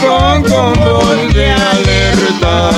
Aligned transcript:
con 0.00 0.42
voz 0.42 1.34
de 1.34 1.50
alerta. 1.50 2.70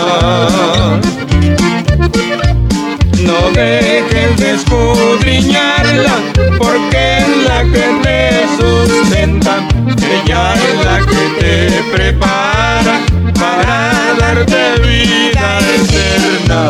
No 3.19 3.51
dejes 3.55 4.37
de 4.37 4.55
escudriñarla, 4.55 6.17
porque 6.59 7.19
es 7.19 7.29
la 7.49 7.63
que 7.65 7.87
te 8.03 8.47
sustenta. 8.57 9.67
Ella 9.99 10.55
es 10.55 10.85
la 10.85 10.99
que 11.07 11.23
te 11.41 11.83
prepara 11.93 13.01
para 13.39 14.15
darte 14.19 14.81
vida 14.83 15.59
eterna. 15.77 16.63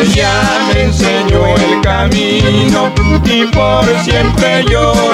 Ella 0.00 0.34
me 0.72 0.82
enseñó 0.84 1.56
el 1.56 1.80
camino 1.80 2.92
y 3.24 3.44
por 3.46 3.84
siempre 4.04 4.64
yo 4.70 5.07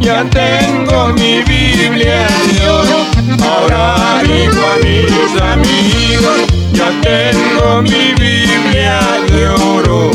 ya 0.00 0.24
tengo 0.30 1.12
mi 1.14 1.42
Biblia 1.42 2.26
oro. 2.68 3.04
Ahora 3.42 4.22
digo 4.22 4.60
a 4.72 4.76
mis 4.84 5.40
amigos, 5.40 6.40
ya 6.72 6.90
tengo 7.00 7.82
mi 7.82 8.14
Biblia 8.14 9.00
de 9.30 9.48
oro. 9.48 10.10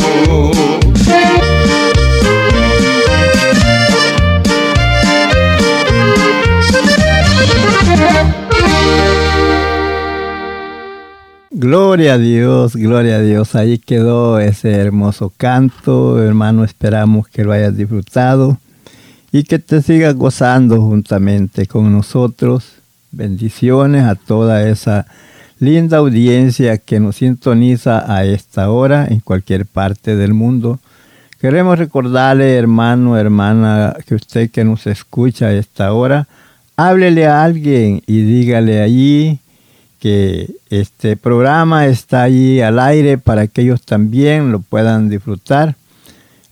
Gloria 11.51 12.13
a 12.13 12.17
Dios, 12.17 12.75
gloria 12.75 13.15
a 13.15 13.21
Dios. 13.21 13.55
Ahí 13.55 13.79
quedó 13.79 14.39
ese 14.39 14.73
hermoso 14.73 15.31
canto, 15.35 16.21
hermano. 16.21 16.63
Esperamos 16.63 17.27
que 17.27 17.43
lo 17.43 17.53
hayas 17.53 17.75
disfrutado 17.75 18.59
y 19.37 19.43
que 19.43 19.59
te 19.59 19.81
sigas 19.81 20.15
gozando 20.15 20.79
juntamente 20.79 21.65
con 21.65 21.91
nosotros. 21.91 22.75
Bendiciones 23.11 24.05
a 24.05 24.15
toda 24.15 24.65
esa 24.69 25.07
linda 25.59 25.97
audiencia 25.97 26.77
que 26.77 27.01
nos 27.01 27.17
sintoniza 27.17 28.09
a 28.09 28.23
esta 28.23 28.71
hora 28.71 29.05
en 29.09 29.19
cualquier 29.19 29.65
parte 29.65 30.15
del 30.15 30.33
mundo. 30.33 30.79
Queremos 31.41 31.77
recordarle, 31.77 32.55
hermano, 32.55 33.17
hermana, 33.17 33.97
que 34.07 34.15
usted 34.15 34.49
que 34.49 34.63
nos 34.63 34.87
escucha 34.87 35.47
a 35.47 35.53
esta 35.53 35.91
hora, 35.91 36.29
háblele 36.77 37.27
a 37.27 37.43
alguien 37.43 38.03
y 38.07 38.21
dígale 38.21 38.81
allí 38.81 39.39
que 39.99 40.49
este 40.69 41.17
programa 41.17 41.87
está 41.87 42.21
allí 42.21 42.61
al 42.61 42.79
aire 42.79 43.17
para 43.17 43.47
que 43.47 43.63
ellos 43.63 43.81
también 43.81 44.53
lo 44.53 44.61
puedan 44.61 45.09
disfrutar. 45.09 45.75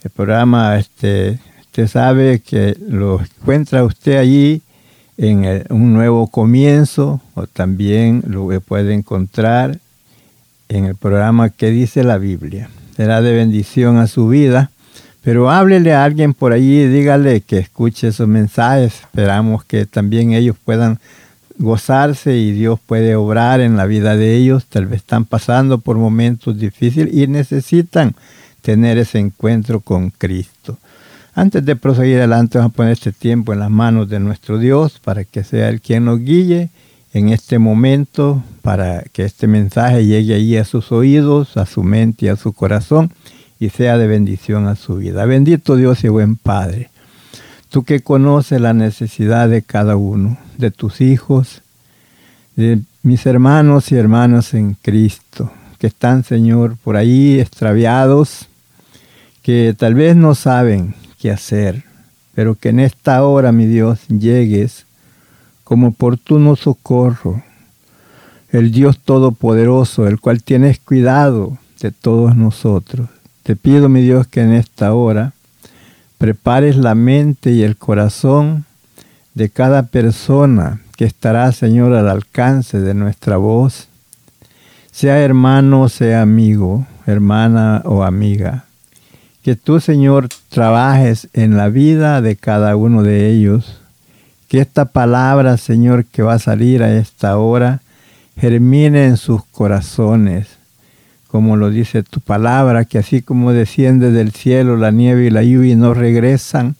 El 0.03 0.11
programa, 0.11 0.77
este, 0.77 1.39
usted 1.73 1.87
sabe 1.87 2.39
que 2.39 2.77
lo 2.87 3.19
encuentra 3.19 3.83
usted 3.83 4.17
allí 4.17 4.61
en 5.17 5.65
un 5.71 5.91
nuevo 5.91 6.27
comienzo 6.27 7.19
o 7.33 7.47
también 7.47 8.23
lo 8.27 8.47
puede 8.61 8.93
encontrar 8.93 9.79
en 10.69 10.85
el 10.85 10.95
programa 10.95 11.49
que 11.49 11.71
dice 11.71 12.03
la 12.03 12.19
Biblia. 12.19 12.69
Será 12.95 13.23
de 13.23 13.33
bendición 13.33 13.97
a 13.97 14.05
su 14.05 14.27
vida. 14.27 14.69
Pero 15.23 15.49
háblele 15.49 15.95
a 15.95 16.03
alguien 16.03 16.35
por 16.35 16.53
allí 16.53 16.81
y 16.81 16.87
dígale 16.89 17.41
que 17.41 17.57
escuche 17.57 18.09
esos 18.09 18.27
mensajes. 18.27 18.99
Esperamos 18.99 19.65
que 19.65 19.87
también 19.87 20.33
ellos 20.33 20.57
puedan 20.63 20.99
gozarse 21.57 22.37
y 22.37 22.51
Dios 22.51 22.79
puede 22.85 23.15
obrar 23.15 23.61
en 23.61 23.77
la 23.77 23.87
vida 23.87 24.15
de 24.15 24.35
ellos. 24.35 24.65
Tal 24.67 24.85
vez 24.85 24.97
están 24.97 25.25
pasando 25.25 25.79
por 25.79 25.97
momentos 25.97 26.55
difíciles 26.55 27.11
y 27.11 27.25
necesitan 27.25 28.13
tener 28.61 28.99
ese 28.99 29.17
encuentro 29.17 29.79
con 29.79 30.11
Cristo. 30.11 30.77
Antes 31.35 31.65
de 31.65 31.75
proseguir 31.75 32.17
adelante, 32.17 32.59
vamos 32.59 32.73
a 32.73 32.75
poner 32.75 32.91
este 32.91 33.11
tiempo 33.11 33.53
en 33.53 33.59
las 33.59 33.71
manos 33.71 34.07
de 34.07 34.19
nuestro 34.19 34.59
Dios 34.59 34.99
para 35.03 35.23
que 35.23 35.43
sea 35.43 35.69
Él 35.69 35.81
quien 35.81 36.05
nos 36.05 36.19
guíe 36.19 36.69
en 37.11 37.29
este 37.29 37.57
momento, 37.57 38.43
para 38.61 39.01
que 39.11 39.23
este 39.23 39.47
mensaje 39.47 40.05
llegue 40.05 40.35
allí 40.35 40.57
a 40.57 40.63
sus 40.63 40.91
oídos, 40.91 41.57
a 41.57 41.65
su 41.65 41.81
mente 41.81 42.27
y 42.27 42.29
a 42.29 42.35
su 42.35 42.53
corazón 42.53 43.11
y 43.59 43.69
sea 43.69 43.97
de 43.97 44.05
bendición 44.05 44.67
a 44.67 44.75
su 44.75 44.97
vida. 44.97 45.25
Bendito 45.25 45.75
Dios 45.75 46.03
y 46.03 46.07
buen 46.07 46.35
Padre. 46.35 46.91
Tú 47.69 47.83
que 47.83 48.01
conoces 48.01 48.61
la 48.61 48.73
necesidad 48.73 49.49
de 49.49 49.63
cada 49.63 49.95
uno, 49.95 50.37
de 50.59 50.69
tus 50.69 51.01
hijos, 51.01 51.63
de 52.55 52.79
mis 53.01 53.25
hermanos 53.25 53.91
y 53.91 53.95
hermanas 53.95 54.53
en 54.53 54.75
Cristo, 54.79 55.51
que 55.79 55.87
están, 55.87 56.23
Señor, 56.23 56.77
por 56.83 56.95
ahí 56.95 57.39
extraviados, 57.39 58.47
que 59.41 59.73
tal 59.75 59.95
vez 59.95 60.15
no 60.15 60.35
saben 60.35 60.93
qué 61.23 61.31
hacer, 61.31 61.85
pero 62.35 62.55
que 62.55 62.67
en 62.67 62.81
esta 62.81 63.23
hora, 63.23 63.53
mi 63.53 63.65
Dios, 63.65 64.01
llegues 64.09 64.85
como 65.63 65.87
oportuno 65.87 66.57
socorro, 66.57 67.41
el 68.51 68.73
Dios 68.73 68.99
Todopoderoso, 68.99 70.05
el 70.05 70.19
cual 70.19 70.43
tienes 70.43 70.79
cuidado 70.79 71.57
de 71.79 71.91
todos 71.91 72.35
nosotros. 72.35 73.07
Te 73.43 73.55
pido, 73.55 73.87
mi 73.87 74.01
Dios, 74.01 74.27
que 74.27 74.41
en 74.41 74.51
esta 74.51 74.93
hora 74.93 75.31
prepares 76.17 76.75
la 76.75 76.93
mente 76.93 77.51
y 77.51 77.63
el 77.63 77.77
corazón 77.77 78.65
de 79.33 79.47
cada 79.47 79.83
persona 79.83 80.81
que 80.97 81.05
estará, 81.05 81.49
Señor, 81.53 81.93
al 81.93 82.09
alcance 82.09 82.81
de 82.81 82.93
nuestra 82.93 83.37
voz, 83.37 83.87
sea 84.91 85.19
hermano, 85.19 85.87
sea 85.87 86.21
amigo, 86.21 86.85
hermana 87.05 87.81
o 87.85 88.03
amiga. 88.03 88.65
Que 89.43 89.57
tú, 89.57 89.81
Señor, 89.81 90.29
trabajes 90.49 91.27
en 91.33 91.57
la 91.57 91.67
vida 91.67 92.21
de 92.21 92.37
cada 92.37 92.77
uno 92.77 93.03
de 93.03 93.29
ellos. 93.29 93.81
Que 94.47 94.61
esta 94.61 94.85
palabra, 94.85 95.57
Señor, 95.57 96.05
que 96.05 96.23
va 96.23 96.35
a 96.35 96.39
salir 96.39 96.81
a 96.81 96.95
esta 96.95 97.37
hora, 97.37 97.81
germine 98.37 99.05
en 99.05 99.17
sus 99.17 99.43
corazones, 99.45 100.47
como 101.27 101.57
lo 101.57 101.69
dice 101.69 102.03
tu 102.03 102.21
palabra, 102.21 102.85
que 102.85 102.99
así 102.99 103.21
como 103.21 103.51
desciende 103.51 104.11
del 104.11 104.31
cielo 104.31 104.77
la 104.77 104.91
nieve 104.91 105.25
y 105.25 105.29
la 105.29 105.43
lluvia 105.43 105.75
no 105.75 105.93
regresan 105.93 106.75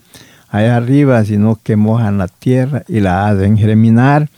allá 0.49 0.77
arriba, 0.77 1.25
sino 1.25 1.59
que 1.61 1.75
mojan 1.75 2.17
la 2.17 2.27
tierra 2.27 2.83
y 2.87 3.01
la 3.01 3.27
hacen 3.27 3.57
germinar 3.57 4.29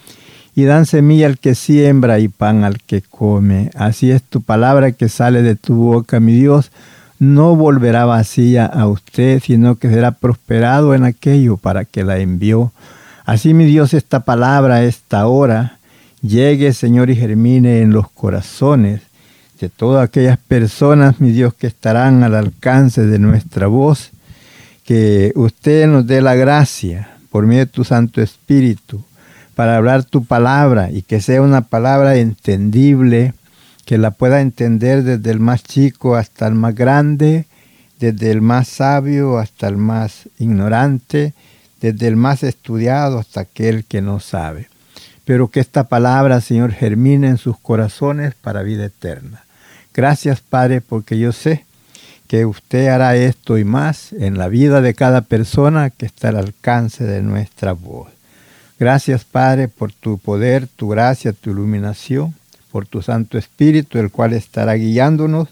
y 0.55 0.63
dan 0.63 0.85
semilla 0.85 1.27
al 1.27 1.37
que 1.37 1.53
siembra 1.53 2.19
y 2.19 2.29
pan 2.29 2.63
al 2.63 2.81
que 2.81 3.01
come. 3.01 3.69
Así 3.75 4.09
es 4.09 4.23
tu 4.23 4.41
palabra 4.41 4.93
que 4.93 5.09
sale 5.09 5.41
de 5.41 5.55
tu 5.55 5.75
boca, 5.75 6.21
mi 6.21 6.33
Dios, 6.33 6.71
no 7.19 7.55
volverá 7.55 8.05
vacía 8.05 8.65
a 8.65 8.87
usted, 8.87 9.41
sino 9.41 9.75
que 9.75 9.89
será 9.89 10.11
prosperado 10.11 10.93
en 10.93 11.03
aquello 11.03 11.57
para 11.57 11.85
que 11.85 12.03
la 12.03 12.19
envió. 12.19 12.71
Así, 13.25 13.53
mi 13.53 13.65
Dios, 13.65 13.93
esta 13.93 14.21
palabra, 14.21 14.83
esta 14.83 15.27
hora, 15.27 15.79
llegue, 16.21 16.73
Señor, 16.73 17.09
y 17.09 17.15
germine 17.15 17.81
en 17.81 17.91
los 17.91 18.09
corazones 18.09 19.01
de 19.59 19.69
todas 19.69 20.03
aquellas 20.03 20.37
personas, 20.37 21.19
mi 21.21 21.31
Dios, 21.31 21.53
que 21.53 21.67
estarán 21.67 22.23
al 22.23 22.35
alcance 22.35 23.05
de 23.05 23.19
nuestra 23.19 23.67
voz, 23.67 24.11
que 24.83 25.31
usted 25.35 25.87
nos 25.87 26.05
dé 26.05 26.21
la 26.21 26.35
gracia 26.35 27.09
por 27.31 27.45
medio 27.45 27.61
de 27.61 27.71
tu 27.71 27.83
Santo 27.83 28.21
Espíritu 28.21 29.03
para 29.55 29.77
hablar 29.77 30.03
tu 30.03 30.25
palabra 30.25 30.91
y 30.91 31.01
que 31.01 31.21
sea 31.21 31.41
una 31.41 31.61
palabra 31.61 32.17
entendible, 32.17 33.33
que 33.85 33.97
la 33.97 34.11
pueda 34.11 34.41
entender 34.41 35.03
desde 35.03 35.31
el 35.31 35.39
más 35.39 35.63
chico 35.63 36.15
hasta 36.15 36.47
el 36.47 36.55
más 36.55 36.75
grande, 36.75 37.45
desde 37.99 38.31
el 38.31 38.41
más 38.41 38.67
sabio 38.67 39.37
hasta 39.37 39.67
el 39.67 39.77
más 39.77 40.27
ignorante, 40.39 41.33
desde 41.81 42.07
el 42.07 42.15
más 42.15 42.43
estudiado 42.43 43.19
hasta 43.19 43.41
aquel 43.41 43.85
que 43.85 44.01
no 44.01 44.19
sabe. 44.19 44.67
Pero 45.23 45.49
que 45.49 45.59
esta 45.59 45.85
palabra, 45.85 46.41
Señor, 46.41 46.71
germine 46.71 47.27
en 47.27 47.37
sus 47.37 47.57
corazones 47.57 48.33
para 48.35 48.63
vida 48.63 48.85
eterna. 48.85 49.43
Gracias, 49.93 50.41
Padre, 50.41 50.81
porque 50.81 51.17
yo 51.17 51.31
sé 51.31 51.65
que 52.27 52.45
usted 52.45 52.87
hará 52.87 53.15
esto 53.15 53.57
y 53.57 53.63
más 53.63 54.13
en 54.13 54.37
la 54.37 54.47
vida 54.47 54.81
de 54.81 54.93
cada 54.93 55.21
persona 55.21 55.89
que 55.89 56.05
está 56.05 56.29
al 56.29 56.37
alcance 56.37 57.03
de 57.03 57.21
nuestra 57.21 57.73
voz. 57.73 58.09
Gracias, 58.79 59.23
Padre, 59.23 59.67
por 59.67 59.93
tu 59.93 60.17
poder, 60.17 60.67
tu 60.67 60.89
gracia, 60.89 61.33
tu 61.33 61.51
iluminación, 61.51 62.33
por 62.75 62.87
tu 62.87 63.01
Santo 63.01 63.37
Espíritu, 63.37 63.99
el 63.99 64.11
cual 64.11 64.33
estará 64.33 64.73
guiándonos 64.73 65.47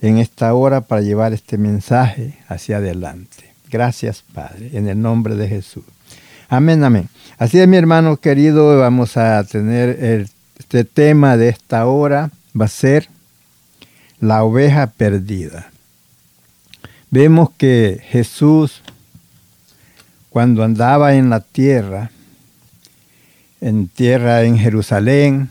en 0.00 0.16
esta 0.16 0.54
hora 0.54 0.80
para 0.80 1.02
llevar 1.02 1.34
este 1.34 1.58
mensaje 1.58 2.38
hacia 2.48 2.78
adelante. 2.78 3.52
Gracias, 3.70 4.24
Padre, 4.32 4.70
en 4.72 4.88
el 4.88 4.98
nombre 4.98 5.34
de 5.34 5.48
Jesús. 5.48 5.84
Amén, 6.48 6.82
amén. 6.82 7.10
Así 7.36 7.58
es, 7.60 7.68
mi 7.68 7.76
hermano 7.76 8.16
querido, 8.16 8.78
vamos 8.78 9.18
a 9.18 9.44
tener 9.44 10.26
este 10.58 10.84
tema 10.84 11.36
de 11.36 11.50
esta 11.50 11.84
hora, 11.84 12.30
va 12.58 12.64
a 12.64 12.68
ser 12.68 13.10
la 14.18 14.42
oveja 14.42 14.86
perdida. 14.86 15.70
Vemos 17.10 17.50
que 17.50 18.00
Jesús, 18.02 18.80
cuando 20.30 20.64
andaba 20.64 21.16
en 21.16 21.28
la 21.28 21.40
tierra, 21.40 22.10
en 23.60 23.88
tierra 23.88 24.44
en 24.44 24.56
Jerusalén, 24.56 25.50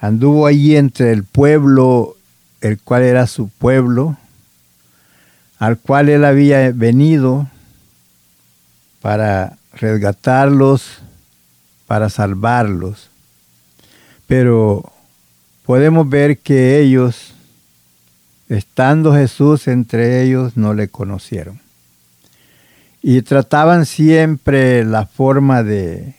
anduvo 0.00 0.46
allí 0.46 0.76
entre 0.76 1.12
el 1.12 1.24
pueblo, 1.24 2.16
el 2.60 2.78
cual 2.78 3.02
era 3.02 3.26
su 3.26 3.48
pueblo, 3.48 4.16
al 5.58 5.78
cual 5.78 6.08
él 6.08 6.24
había 6.24 6.70
venido 6.72 7.48
para 9.00 9.58
resgatarlos, 9.72 10.98
para 11.86 12.10
salvarlos. 12.10 13.10
Pero 14.26 14.92
podemos 15.64 16.08
ver 16.08 16.38
que 16.38 16.80
ellos, 16.80 17.34
estando 18.48 19.14
Jesús 19.14 19.66
entre 19.68 20.22
ellos, 20.22 20.56
no 20.56 20.74
le 20.74 20.88
conocieron. 20.88 21.60
Y 23.02 23.22
trataban 23.22 23.86
siempre 23.86 24.84
la 24.84 25.06
forma 25.06 25.62
de 25.62 26.14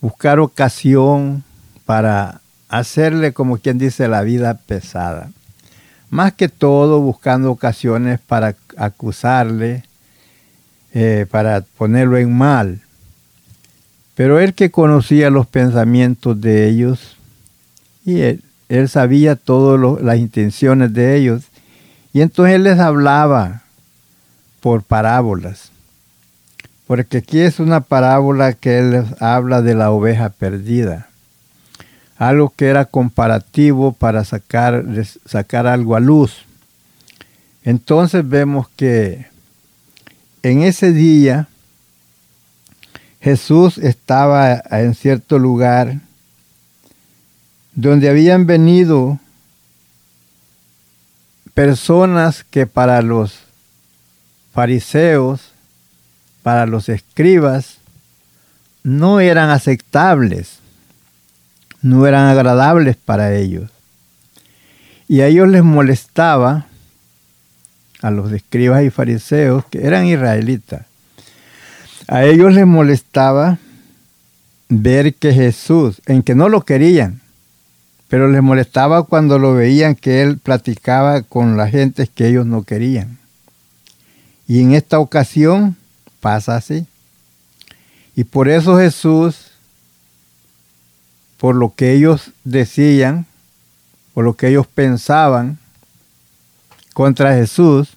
buscar 0.00 0.38
ocasión 0.38 1.42
para 1.84 2.40
hacerle, 2.68 3.32
como 3.32 3.58
quien 3.58 3.78
dice, 3.78 4.08
la 4.08 4.22
vida 4.22 4.54
pesada. 4.54 5.30
Más 6.10 6.32
que 6.34 6.48
todo 6.48 7.00
buscando 7.00 7.50
ocasiones 7.50 8.20
para 8.20 8.54
acusarle, 8.76 9.84
eh, 10.94 11.26
para 11.30 11.62
ponerlo 11.76 12.16
en 12.16 12.36
mal. 12.36 12.80
Pero 14.14 14.40
él 14.40 14.54
que 14.54 14.70
conocía 14.70 15.30
los 15.30 15.46
pensamientos 15.46 16.40
de 16.40 16.68
ellos, 16.68 17.16
y 18.04 18.20
él, 18.20 18.88
sabía 18.88 19.36
todas 19.36 20.02
las 20.02 20.18
intenciones 20.18 20.92
de 20.92 21.16
ellos, 21.16 21.44
y 22.12 22.22
entonces 22.22 22.56
él 22.56 22.64
les 22.64 22.78
hablaba 22.78 23.62
por 24.60 24.82
parábolas. 24.82 25.70
Porque 26.86 27.18
aquí 27.18 27.40
es 27.40 27.60
una 27.60 27.82
parábola 27.82 28.54
que 28.54 28.78
él 28.78 29.04
habla 29.20 29.60
de 29.60 29.74
la 29.74 29.90
oveja 29.90 30.30
perdida 30.30 31.07
algo 32.18 32.52
que 32.54 32.66
era 32.66 32.84
comparativo 32.84 33.92
para 33.92 34.24
sacar, 34.24 34.84
sacar 35.24 35.68
algo 35.68 35.94
a 35.94 36.00
luz. 36.00 36.44
Entonces 37.62 38.28
vemos 38.28 38.68
que 38.76 39.26
en 40.42 40.62
ese 40.62 40.92
día 40.92 41.48
Jesús 43.20 43.78
estaba 43.78 44.62
en 44.70 44.94
cierto 44.94 45.38
lugar 45.38 46.00
donde 47.74 48.08
habían 48.08 48.46
venido 48.46 49.20
personas 51.54 52.44
que 52.44 52.66
para 52.66 53.00
los 53.02 53.40
fariseos, 54.52 55.52
para 56.42 56.66
los 56.66 56.88
escribas, 56.88 57.78
no 58.82 59.20
eran 59.20 59.50
aceptables 59.50 60.57
no 61.82 62.06
eran 62.06 62.26
agradables 62.26 62.96
para 62.96 63.34
ellos. 63.34 63.70
Y 65.08 65.20
a 65.20 65.26
ellos 65.26 65.48
les 65.48 65.62
molestaba, 65.62 66.66
a 68.02 68.10
los 68.10 68.32
escribas 68.32 68.84
y 68.84 68.90
fariseos, 68.90 69.64
que 69.66 69.86
eran 69.86 70.06
israelitas, 70.06 70.86
a 72.06 72.24
ellos 72.24 72.54
les 72.54 72.66
molestaba 72.66 73.58
ver 74.68 75.14
que 75.14 75.32
Jesús, 75.32 76.00
en 76.06 76.22
que 76.22 76.34
no 76.34 76.48
lo 76.48 76.62
querían, 76.64 77.20
pero 78.08 78.28
les 78.28 78.42
molestaba 78.42 79.02
cuando 79.02 79.38
lo 79.38 79.54
veían 79.54 79.94
que 79.94 80.22
él 80.22 80.38
platicaba 80.38 81.22
con 81.22 81.56
la 81.56 81.68
gente 81.68 82.06
que 82.06 82.28
ellos 82.28 82.46
no 82.46 82.62
querían. 82.62 83.18
Y 84.46 84.62
en 84.62 84.72
esta 84.72 84.98
ocasión 84.98 85.76
pasa 86.20 86.56
así. 86.56 86.86
Y 88.16 88.24
por 88.24 88.48
eso 88.48 88.78
Jesús 88.78 89.47
por 91.38 91.54
lo 91.54 91.74
que 91.74 91.92
ellos 91.92 92.32
decían, 92.44 93.26
por 94.12 94.24
lo 94.24 94.34
que 94.34 94.48
ellos 94.48 94.66
pensaban 94.66 95.58
contra 96.92 97.34
Jesús, 97.34 97.96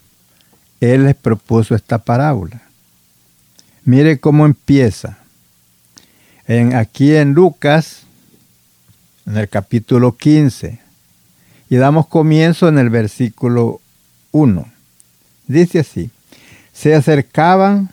Él 0.80 1.04
les 1.04 1.16
propuso 1.16 1.74
esta 1.74 1.98
parábola. 1.98 2.62
Mire 3.84 4.20
cómo 4.20 4.46
empieza. 4.46 5.18
En, 6.46 6.74
aquí 6.74 7.14
en 7.14 7.34
Lucas, 7.34 8.02
en 9.26 9.36
el 9.36 9.48
capítulo 9.48 10.16
15, 10.16 10.80
y 11.68 11.76
damos 11.76 12.06
comienzo 12.06 12.68
en 12.68 12.78
el 12.78 12.90
versículo 12.90 13.80
1. 14.30 14.66
Dice 15.48 15.80
así, 15.80 16.10
se 16.72 16.94
acercaban 16.94 17.90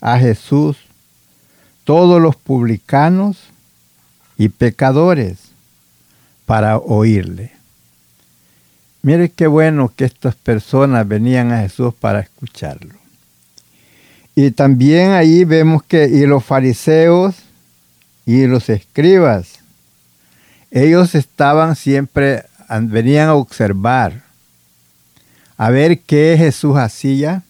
a 0.00 0.18
Jesús 0.18 0.76
todos 1.84 2.20
los 2.20 2.36
publicanos 2.36 3.38
y 4.38 4.48
pecadores 4.48 5.38
para 6.44 6.78
oírle. 6.78 7.52
Mire 9.02 9.30
qué 9.30 9.46
bueno 9.46 9.92
que 9.94 10.04
estas 10.04 10.34
personas 10.34 11.06
venían 11.06 11.52
a 11.52 11.60
Jesús 11.60 11.94
para 11.94 12.20
escucharlo. 12.20 12.94
Y 14.34 14.50
también 14.50 15.12
ahí 15.12 15.44
vemos 15.44 15.82
que 15.82 16.08
y 16.08 16.26
los 16.26 16.44
fariseos 16.44 17.36
y 18.26 18.46
los 18.46 18.68
escribas, 18.68 19.60
ellos 20.70 21.14
estaban 21.14 21.76
siempre, 21.76 22.44
venían 22.68 23.28
a 23.28 23.34
observar, 23.34 24.24
a 25.56 25.70
ver 25.70 26.00
qué 26.00 26.34
Jesús 26.36 26.76
hacía, 26.76 27.44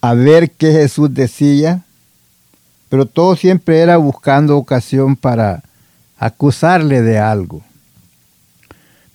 a 0.00 0.14
ver 0.14 0.52
qué 0.52 0.72
Jesús 0.72 1.12
decía, 1.12 1.82
pero 2.88 3.06
todo 3.06 3.36
siempre 3.36 3.80
era 3.80 3.96
buscando 3.96 4.56
ocasión 4.56 5.16
para 5.16 5.62
acusarle 6.18 7.02
de 7.02 7.18
algo. 7.18 7.62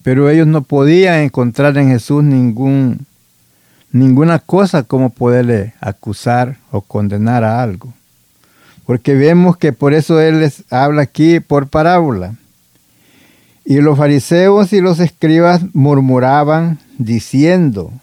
Pero 0.04 0.30
ellos 0.30 0.48
no 0.48 0.64
podían 0.64 1.20
encontrar 1.22 1.78
en 1.78 1.90
Jesús 1.90 2.24
ningún, 2.24 3.06
ninguna 3.92 4.40
cosa 4.40 4.84
como 4.84 5.10
poderle 5.10 5.74
acusar 5.80 6.58
o 6.72 6.82
condenar 6.82 7.44
a 7.44 7.64
algo. 7.64 7.94
Porque 8.86 9.16
vemos 9.16 9.58
que 9.58 9.72
por 9.72 9.94
eso 9.94 10.20
Él 10.20 10.42
les 10.42 10.64
habla 10.72 11.04
aquí 11.04 11.40
por 11.40 11.68
parábola. 11.68 12.36
Y 13.66 13.78
los 13.78 13.98
fariseos 13.98 14.74
y 14.74 14.82
los 14.82 15.00
escribas 15.00 15.62
murmuraban 15.74 16.80
diciendo, 16.98 17.94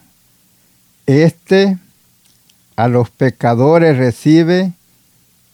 Este 1.04 1.76
a 2.76 2.88
los 2.88 3.10
pecadores 3.10 3.98
recibe 3.98 4.72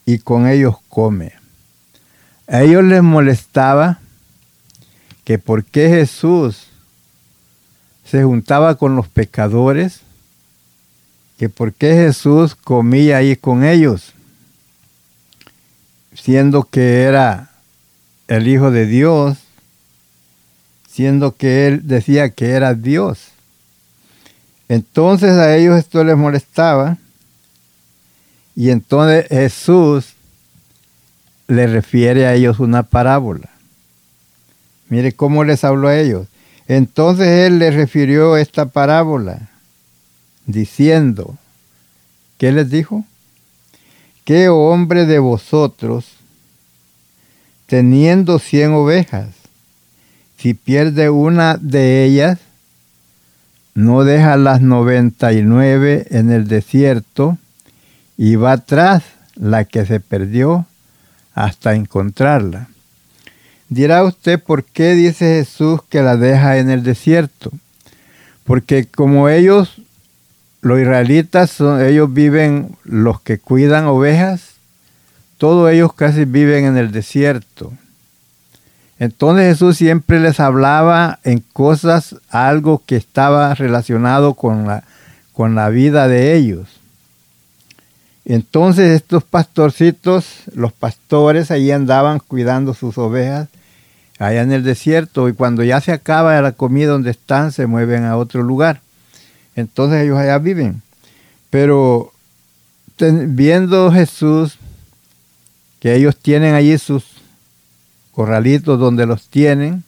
y 0.07 0.19
con 0.19 0.47
ellos 0.47 0.77
come. 0.89 1.33
A 2.47 2.63
ellos 2.63 2.85
les 2.85 3.03
molestaba 3.03 3.99
que 5.25 5.39
por 5.39 5.65
qué 5.65 5.89
Jesús 5.89 6.69
se 8.05 8.23
juntaba 8.23 8.77
con 8.77 8.95
los 8.95 9.09
pecadores, 9.09 10.01
que 11.39 11.49
por 11.49 11.73
qué 11.75 11.95
Jesús 11.95 12.55
comía 12.55 13.19
ahí 13.19 13.37
con 13.37 13.65
ellos. 13.65 14.13
siendo 16.15 16.65
que 16.65 17.03
era 17.03 17.51
el 18.27 18.49
Hijo 18.49 18.71
de 18.71 18.87
Dios, 18.87 19.37
siendo 20.91 21.37
que 21.37 21.67
él 21.67 21.87
decía 21.87 22.31
que 22.31 22.53
era 22.53 22.73
Dios. 22.73 23.33
Entonces 24.69 25.33
a 25.33 25.55
ellos 25.55 25.77
esto 25.79 26.03
les 26.05 26.17
molestaba 26.17 26.97
y 28.57 28.71
entonces 28.71 29.27
Jesús 29.29 30.15
le 31.47 31.67
refiere 31.67 32.27
a 32.27 32.35
ellos 32.35 32.59
una 32.59 32.83
parábola. 32.85 33.51
Mire 34.89 35.13
cómo 35.13 35.45
les 35.45 35.63
habló 35.63 35.89
a 35.89 35.99
ellos. 35.99 36.27
Entonces 36.67 37.29
él 37.29 37.59
les 37.59 37.75
refirió 37.75 38.37
esta 38.39 38.67
parábola 38.67 39.51
diciendo, 40.47 41.37
¿qué 42.39 42.51
les 42.51 42.71
dijo? 42.71 43.05
¿Qué 44.25 44.49
hombre 44.49 45.05
de 45.05 45.19
vosotros, 45.19 46.07
teniendo 47.67 48.39
cien 48.39 48.73
ovejas, 48.73 49.29
si 50.39 50.55
pierde 50.55 51.11
una 51.11 51.59
de 51.59 52.05
ellas, 52.05 52.39
no 53.75 54.03
deja 54.05 54.39
las 54.39 54.63
noventa 54.63 55.35
y 55.35 55.43
nueve 55.43 56.07
en 56.11 56.33
el 56.33 56.49
desierto 56.49 57.39
y 58.17 58.37
va 58.37 58.59
tras 58.59 59.03
la 59.35 59.65
que 59.65 59.87
se 59.87 60.01
perdió 60.01 60.67
hasta 61.35 61.75
encontrarla? 61.75 62.69
Dirá 63.69 64.05
usted 64.05 64.43
por 64.43 64.65
qué 64.65 64.95
dice 64.95 65.39
Jesús 65.39 65.81
que 65.89 66.03
la 66.03 66.17
deja 66.17 66.59
en 66.59 66.71
el 66.71 66.83
desierto. 66.83 67.51
Porque 68.45 68.87
como 68.87 69.29
ellos 69.29 69.81
los 70.61 70.81
israelitas, 70.81 71.61
ellos 71.61 72.13
viven, 72.13 72.77
los 72.85 73.21
que 73.21 73.39
cuidan 73.39 73.87
ovejas, 73.87 74.55
todos 75.39 75.71
ellos 75.71 75.93
casi 75.93 76.25
viven 76.25 76.65
en 76.65 76.77
el 76.77 76.93
desierto. 76.93 77.73
Entonces 78.99 79.53
Jesús 79.53 79.77
siempre 79.77 80.21
les 80.21 80.41
hablaba 80.41 81.19
en 81.23 81.41
cosas, 81.41 82.17
algo 82.31 82.83
que 82.87 82.97
estaba 82.97 83.55
relacionado 83.55 84.35
con 84.35 84.67
la, 84.67 84.85
con 85.33 85.55
la 85.55 85.69
vida 85.69 86.09
de 86.09 86.35
ellos. 86.35 86.76
Entonces 88.27 88.95
estos 88.95 89.25
pastorcitos, 89.25 90.27
los 90.53 90.73
pastores, 90.73 91.51
ahí 91.51 91.71
andaban 91.71 92.19
cuidando 92.19 92.75
sus 92.75 92.99
ovejas 92.99 93.49
allá 94.19 94.43
en 94.43 94.53
el 94.53 94.63
desierto 94.63 95.29
y 95.29 95.33
cuando 95.33 95.65
ya 95.65 95.81
se 95.81 95.93
acaba 95.93 96.39
la 96.43 96.53
comida 96.53 96.91
donde 96.91 97.11
están, 97.11 97.53
se 97.53 97.67
mueven 97.67 98.05
a 98.05 98.19
otro 98.19 98.43
lugar 98.43 98.83
entonces 99.57 100.05
ellos 100.05 100.19
allá 100.19 100.39
viven. 100.39 100.83
Pero 101.51 102.13
viendo 102.99 103.91
Jesús 103.91 104.59
que 105.81 105.95
ellos 105.95 106.17
tienen 106.17 106.55
allí 106.55 106.79
sus 106.79 107.05
corralitos 108.13 108.79
donde 108.79 109.07
los 109.07 109.29
tienen, 109.29 109.83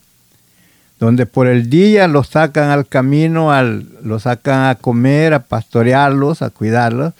donde 0.98 1.26
por 1.26 1.46
el 1.46 1.70
día 1.70 2.08
los 2.08 2.28
sacan 2.28 2.70
al 2.70 2.86
camino, 2.86 3.52
al, 3.52 3.86
los 4.02 4.24
sacan 4.24 4.68
a 4.68 4.74
comer, 4.74 5.34
a 5.34 5.44
pastorearlos, 5.44 6.42
a 6.42 6.50
cuidarlos, 6.50 7.14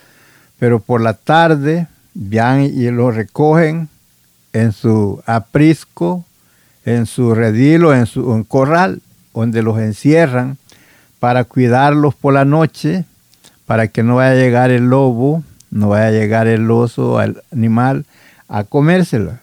pero 0.59 0.81
por 0.81 1.01
la 1.01 1.15
tarde 1.15 1.87
van 2.15 2.63
y 2.63 2.91
los 2.91 3.15
recogen 3.15 3.89
en 4.53 4.73
su 4.73 5.23
aprisco, 5.27 6.25
en 6.85 7.07
su 7.07 7.35
redilo, 7.35 7.95
en 7.95 8.07
su 8.07 8.45
corral, 8.49 9.03
donde 9.35 9.63
los 9.63 9.79
encierran 9.79 10.59
para 11.21 11.45
cuidarlos 11.45 12.15
por 12.15 12.35
la 12.35 12.45
noche, 12.45 13.05
para 13.67 13.89
que 13.89 14.03
no 14.03 14.17
vaya 14.17 14.33
a 14.33 14.43
llegar 14.43 14.71
el 14.71 14.89
lobo, 14.89 15.45
no 15.71 15.91
vaya 15.91 16.07
a 16.07 16.11
llegar 16.11 16.47
el 16.47 16.71
oso, 16.71 17.21
el 17.21 17.43
animal, 17.53 18.07
a 18.49 18.65
comérsela. 18.65 19.41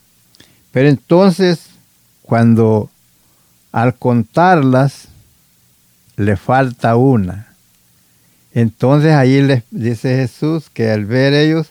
Pero 0.71 0.89
entonces, 0.89 1.67
cuando 2.23 2.89
al 3.71 3.95
contarlas, 3.95 5.07
le 6.17 6.37
falta 6.37 6.95
una. 6.95 7.54
Entonces 8.55 9.11
ahí 9.11 9.41
les 9.41 9.63
dice 9.69 10.15
Jesús 10.15 10.69
que 10.73 10.89
al 10.89 11.05
ver 11.05 11.33
ellos, 11.33 11.67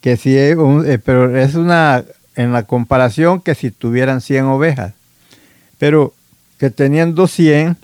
que 0.00 0.16
si, 0.16 0.36
eh, 0.36 0.56
pero 1.02 1.38
es 1.38 1.54
una, 1.54 2.04
en 2.34 2.52
la 2.52 2.64
comparación 2.64 3.40
que 3.40 3.54
si 3.54 3.70
tuvieran 3.70 4.20
100 4.20 4.46
ovejas, 4.46 4.94
pero 5.78 6.12
que 6.58 6.70
teniendo 6.70 7.28
100, 7.28 7.76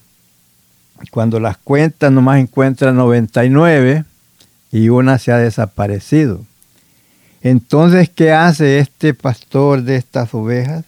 cuando 1.12 1.38
las 1.38 1.58
cuentas 1.58 2.10
nomás 2.10 2.40
encuentran 2.40 2.96
99 2.96 4.04
y 4.72 4.88
una 4.88 5.18
se 5.18 5.30
ha 5.30 5.37
desaparecido. 5.37 6.44
Entonces, 7.40 8.10
¿qué 8.12 8.32
hace 8.32 8.80
este 8.80 9.14
pastor 9.14 9.82
de 9.82 9.94
estas 9.94 10.34
ovejas? 10.34 10.84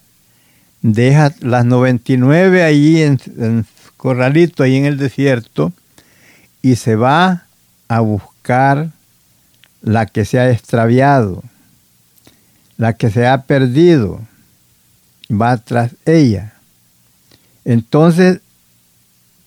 Deja 0.82 1.32
las 1.38 1.64
99 1.64 2.64
allí 2.64 3.02
en, 3.02 3.20
en 3.38 3.66
corralito, 3.96 4.64
ahí 4.64 4.74
en 4.74 4.86
el 4.86 4.96
desierto, 4.98 5.72
y 6.62 6.76
se 6.76 6.96
va 6.96 7.44
a 7.88 8.00
buscar 8.00 8.90
la 9.82 10.06
que 10.06 10.24
se 10.24 10.38
ha 10.38 10.50
extraviado, 10.50 11.42
la 12.76 12.94
que 12.94 13.10
se 13.10 13.26
ha 13.26 13.42
perdido, 13.42 14.20
va 15.30 15.56
tras 15.56 15.92
ella. 16.04 16.54
Entonces 17.64 18.40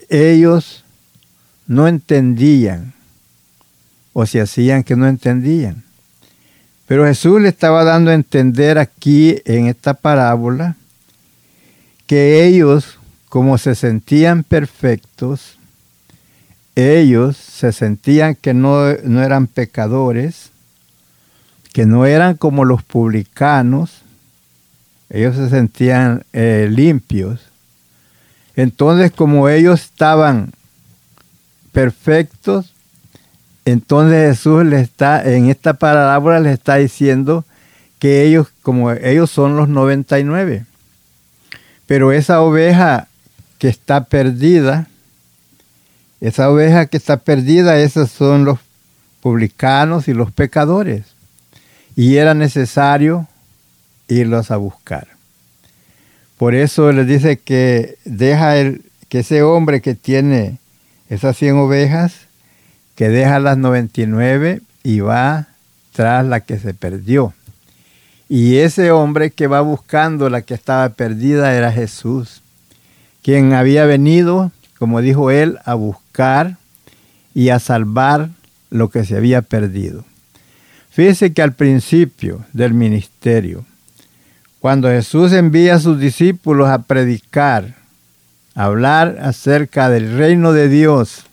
ellos 0.09 0.83
no 1.67 1.87
entendían 1.87 2.93
o 4.13 4.25
se 4.25 4.41
hacían 4.41 4.83
que 4.83 4.95
no 4.95 5.07
entendían. 5.07 5.83
Pero 6.87 7.05
Jesús 7.05 7.41
le 7.41 7.49
estaba 7.49 7.83
dando 7.83 8.11
a 8.11 8.13
entender 8.13 8.77
aquí 8.77 9.41
en 9.45 9.67
esta 9.67 9.93
parábola 9.93 10.75
que 12.05 12.45
ellos, 12.45 12.99
como 13.29 13.57
se 13.57 13.73
sentían 13.73 14.43
perfectos, 14.43 15.57
ellos 16.75 17.37
se 17.37 17.71
sentían 17.71 18.35
que 18.35 18.53
no, 18.53 18.87
eran 18.87 19.47
pecadores, 19.47 20.51
que 21.71 21.85
no 21.85 22.05
eran 22.05 22.35
como 22.35 22.65
los 22.65 22.83
publicanos, 22.83 24.01
ellos 25.09 25.35
se 25.35 25.49
sentían 25.49 26.23
eh, 26.33 26.67
limpios, 26.71 27.53
entonces, 28.55 29.11
como 29.11 29.49
ellos 29.49 29.81
estaban 29.81 30.51
perfectos, 31.71 32.73
entonces 33.65 34.37
Jesús 34.37 34.65
les 34.65 34.83
está, 34.83 35.23
en 35.23 35.49
esta 35.49 35.73
parábola 35.73 36.39
les 36.39 36.53
está 36.53 36.75
diciendo 36.75 37.45
que 37.97 38.23
ellos, 38.23 38.49
como 38.61 38.91
ellos 38.91 39.31
son 39.31 39.57
los 39.57 39.69
99, 39.69 40.65
pero 41.87 42.11
esa 42.11 42.41
oveja 42.41 43.07
que 43.57 43.69
está 43.69 44.03
perdida, 44.03 44.87
esa 46.23 46.49
oveja 46.49 46.85
que 46.85 46.95
está 46.95 47.17
perdida, 47.17 47.77
esos 47.79 48.09
son 48.09 48.45
los 48.45 48.57
publicanos 49.19 50.07
y 50.07 50.13
los 50.13 50.31
pecadores. 50.31 51.03
Y 51.97 52.15
era 52.15 52.33
necesario 52.33 53.27
irlos 54.07 54.49
a 54.49 54.55
buscar. 54.55 55.09
Por 56.37 56.55
eso 56.55 56.93
les 56.93 57.07
dice 57.07 57.39
que 57.39 57.97
deja 58.05 58.55
el, 58.55 58.83
que 59.09 59.19
ese 59.19 59.43
hombre 59.43 59.81
que 59.81 59.95
tiene 59.95 60.59
esas 61.09 61.35
100 61.35 61.57
ovejas, 61.57 62.13
que 62.95 63.09
deja 63.09 63.39
las 63.39 63.57
99 63.57 64.61
y 64.81 65.01
va 65.01 65.47
tras 65.91 66.25
la 66.25 66.39
que 66.39 66.57
se 66.57 66.73
perdió. 66.73 67.33
Y 68.29 68.59
ese 68.59 68.91
hombre 68.91 69.31
que 69.31 69.47
va 69.47 69.59
buscando 69.59 70.29
la 70.29 70.41
que 70.41 70.53
estaba 70.53 70.87
perdida 70.87 71.53
era 71.53 71.73
Jesús, 71.73 72.41
quien 73.21 73.51
había 73.51 73.83
venido, 73.83 74.53
como 74.79 75.01
dijo 75.01 75.29
él, 75.29 75.59
a 75.65 75.73
buscar 75.73 76.02
y 77.33 77.49
a 77.49 77.59
salvar 77.59 78.29
lo 78.69 78.89
que 78.89 79.05
se 79.05 79.17
había 79.17 79.41
perdido. 79.41 80.05
Fíjese 80.91 81.33
que 81.33 81.41
al 81.41 81.53
principio 81.53 82.45
del 82.53 82.73
ministerio, 82.73 83.65
cuando 84.59 84.89
Jesús 84.89 85.33
envía 85.33 85.75
a 85.75 85.79
sus 85.79 85.99
discípulos 85.99 86.69
a 86.69 86.83
predicar, 86.83 87.75
a 88.55 88.65
hablar 88.65 89.17
acerca 89.21 89.89
del 89.89 90.15
reino 90.15 90.53
de 90.53 90.69
Dios, 90.69 91.25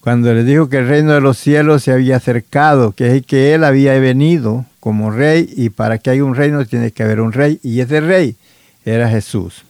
cuando 0.00 0.34
les 0.34 0.44
dijo 0.44 0.68
que 0.68 0.78
el 0.78 0.88
reino 0.88 1.12
de 1.12 1.20
los 1.20 1.38
cielos 1.38 1.84
se 1.84 1.92
había 1.92 2.16
acercado, 2.16 2.92
que 2.92 3.16
es 3.16 3.24
que 3.24 3.54
Él 3.54 3.64
había 3.64 3.98
venido 3.98 4.66
como 4.80 5.10
rey 5.10 5.48
y 5.56 5.70
para 5.70 5.98
que 5.98 6.10
haya 6.10 6.24
un 6.24 6.34
reino 6.34 6.66
tiene 6.66 6.90
que 6.90 7.04
haber 7.04 7.20
un 7.20 7.32
rey 7.32 7.58
y 7.62 7.80
ese 7.80 8.00
rey 8.00 8.36
era 8.84 9.08
Jesús. 9.08 9.64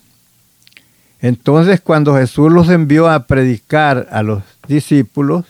Entonces 1.25 1.81
cuando 1.81 2.17
Jesús 2.17 2.53
los 2.53 2.69
envió 2.69 3.09
a 3.09 3.27
predicar 3.27 4.09
a 4.11 4.23
los 4.23 4.43
discípulos, 4.69 5.47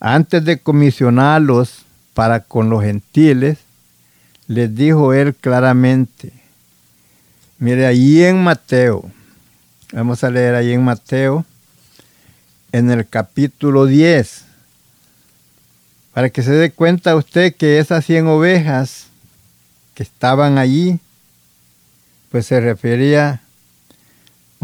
antes 0.00 0.44
de 0.44 0.58
comisionarlos 0.58 1.84
para 2.12 2.40
con 2.40 2.70
los 2.70 2.82
gentiles, 2.82 3.58
les 4.48 4.74
dijo 4.74 5.12
él 5.12 5.32
claramente. 5.36 6.32
Mire, 7.60 7.86
allí 7.86 8.24
en 8.24 8.42
Mateo, 8.42 9.08
vamos 9.92 10.24
a 10.24 10.30
leer 10.30 10.56
ahí 10.56 10.72
en 10.72 10.82
Mateo, 10.82 11.44
en 12.72 12.90
el 12.90 13.06
capítulo 13.06 13.86
10, 13.86 14.44
para 16.12 16.30
que 16.30 16.42
se 16.42 16.50
dé 16.50 16.72
cuenta 16.72 17.14
usted 17.14 17.54
que 17.54 17.78
esas 17.78 18.04
100 18.06 18.26
ovejas 18.26 19.06
que 19.94 20.02
estaban 20.02 20.58
allí, 20.58 20.98
pues 22.32 22.46
se 22.46 22.58
refería 22.58 23.43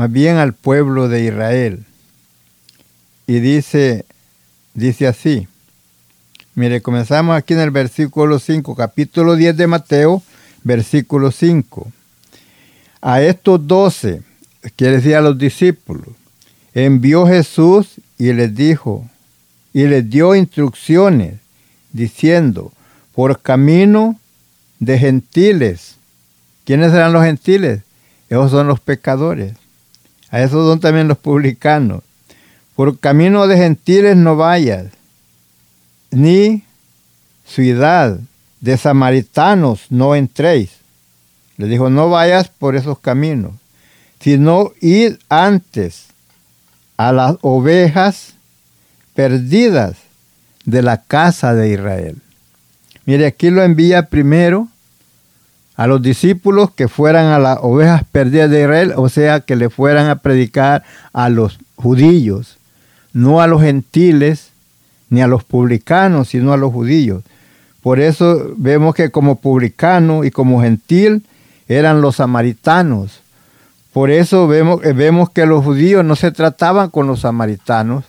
más 0.00 0.11
bien 0.11 0.38
al 0.38 0.54
pueblo 0.54 1.11
de 1.11 1.26
Israel. 1.26 1.85
Y 3.26 3.40
dice, 3.40 4.07
dice 4.73 5.07
así, 5.07 5.47
mire, 6.54 6.80
comenzamos 6.80 7.37
aquí 7.37 7.52
en 7.52 7.61
el 7.61 7.71
versículo 7.71 8.38
5, 8.38 8.75
capítulo 8.75 9.37
10 9.37 9.59
de 9.59 9.66
Mateo, 9.66 10.23
versículo 10.64 11.30
5. 11.30 11.92
A 13.02 13.21
estos 13.21 13.66
doce, 13.66 14.23
quiere 14.75 14.97
decir 14.97 15.16
a 15.16 15.21
los 15.21 15.37
discípulos, 15.37 16.14
envió 16.73 17.26
Jesús 17.26 18.00
y 18.16 18.33
les 18.33 18.54
dijo, 18.54 19.07
y 19.75 19.87
les 19.87 20.09
dio 20.09 20.35
instrucciones, 20.35 21.35
diciendo, 21.92 22.73
por 23.14 23.42
camino 23.42 24.19
de 24.78 24.99
gentiles. 24.99 25.97
¿Quiénes 26.64 26.90
serán 26.90 27.12
los 27.12 27.23
gentiles? 27.23 27.83
Esos 28.30 28.50
son 28.50 28.66
los 28.66 28.80
pecadores. 28.80 29.60
A 30.30 30.40
esos 30.40 30.66
son 30.66 30.80
también 30.80 31.08
los 31.08 31.18
publicanos. 31.18 32.02
Por 32.76 32.99
camino 32.99 33.46
de 33.46 33.56
gentiles 33.56 34.16
no 34.16 34.37
vayas, 34.37 34.87
ni 36.10 36.64
ciudad 37.44 38.18
de 38.60 38.76
samaritanos 38.76 39.87
no 39.90 40.14
entréis. 40.14 40.70
Le 41.56 41.66
dijo, 41.66 41.90
no 41.90 42.08
vayas 42.08 42.49
por 42.49 42.76
esos 42.76 42.99
caminos, 43.00 43.52
sino 44.20 44.72
id 44.80 45.16
antes 45.28 46.06
a 46.96 47.12
las 47.12 47.37
ovejas 47.42 48.34
perdidas 49.14 49.96
de 50.64 50.82
la 50.82 51.02
casa 51.02 51.54
de 51.54 51.72
Israel. 51.72 52.16
Mire, 53.04 53.26
aquí 53.26 53.50
lo 53.50 53.62
envía 53.62 54.06
primero 54.06 54.68
a 55.80 55.87
los 55.87 56.02
discípulos 56.02 56.70
que 56.70 56.88
fueran 56.88 57.28
a 57.28 57.38
las 57.38 57.58
ovejas 57.62 58.04
perdidas 58.12 58.50
de 58.50 58.60
Israel, 58.60 58.92
o 58.96 59.08
sea, 59.08 59.40
que 59.40 59.56
le 59.56 59.70
fueran 59.70 60.10
a 60.10 60.16
predicar 60.16 60.84
a 61.14 61.30
los 61.30 61.58
judíos, 61.75 62.58
no 63.14 63.40
a 63.40 63.46
los 63.46 63.62
gentiles 63.62 64.50
ni 65.08 65.22
a 65.22 65.26
los 65.26 65.42
publicanos, 65.42 66.28
sino 66.28 66.52
a 66.52 66.58
los 66.58 66.70
judíos. 66.70 67.22
Por 67.82 67.99
eso 67.99 68.52
vemos 68.58 68.94
que 68.94 69.10
como 69.10 69.37
publicano 69.37 70.22
y 70.22 70.30
como 70.30 70.60
gentil 70.60 71.25
eran 71.66 72.02
los 72.02 72.16
samaritanos. 72.16 73.22
Por 73.94 74.10
eso 74.10 74.46
vemos, 74.49 74.82
vemos 74.82 75.30
que 75.30 75.46
los 75.46 75.64
judíos 75.64 76.04
no 76.04 76.14
se 76.14 76.30
trataban 76.30 76.90
con 76.90 77.06
los 77.06 77.20
samaritanos, 77.20 78.04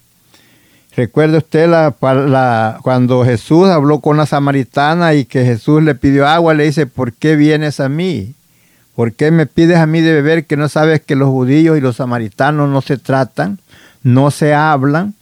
Recuerde 0.95 1.38
usted 1.38 1.69
la, 1.69 2.79
cuando 2.81 3.24
Jesús 3.24 3.69
habló 3.69 4.00
con 4.00 4.17
la 4.17 4.25
samaritana 4.25 5.13
y 5.13 5.24
que 5.24 5.45
Jesús 5.45 5.81
le 5.81 5.95
pidió 5.95 6.27
agua, 6.27 6.53
le 6.53 6.65
dice, 6.65 6.86
¿por 6.86 7.13
qué 7.13 7.38
vienes 7.38 7.79
a 7.79 7.88
mí? 7.88 8.33
¿Por 8.95 9.13
qué 9.13 9.31
me 9.31 9.45
pides 9.45 9.77
a 9.77 9.86
mí 9.86 10.01
de 10.01 10.13
beber 10.13 10.45
que 10.45 10.58
no 10.58 10.67
sabes 10.67 11.01
que 11.01 11.15
los 11.15 11.30
judíos 11.30 11.77
y 11.77 11.82
los 11.82 11.95
samaritanos 11.95 12.69
no 12.69 12.82
se 12.82 12.97
tratan, 12.97 13.60
no 14.04 14.32
se 14.32 14.54
hablan? 14.54 15.13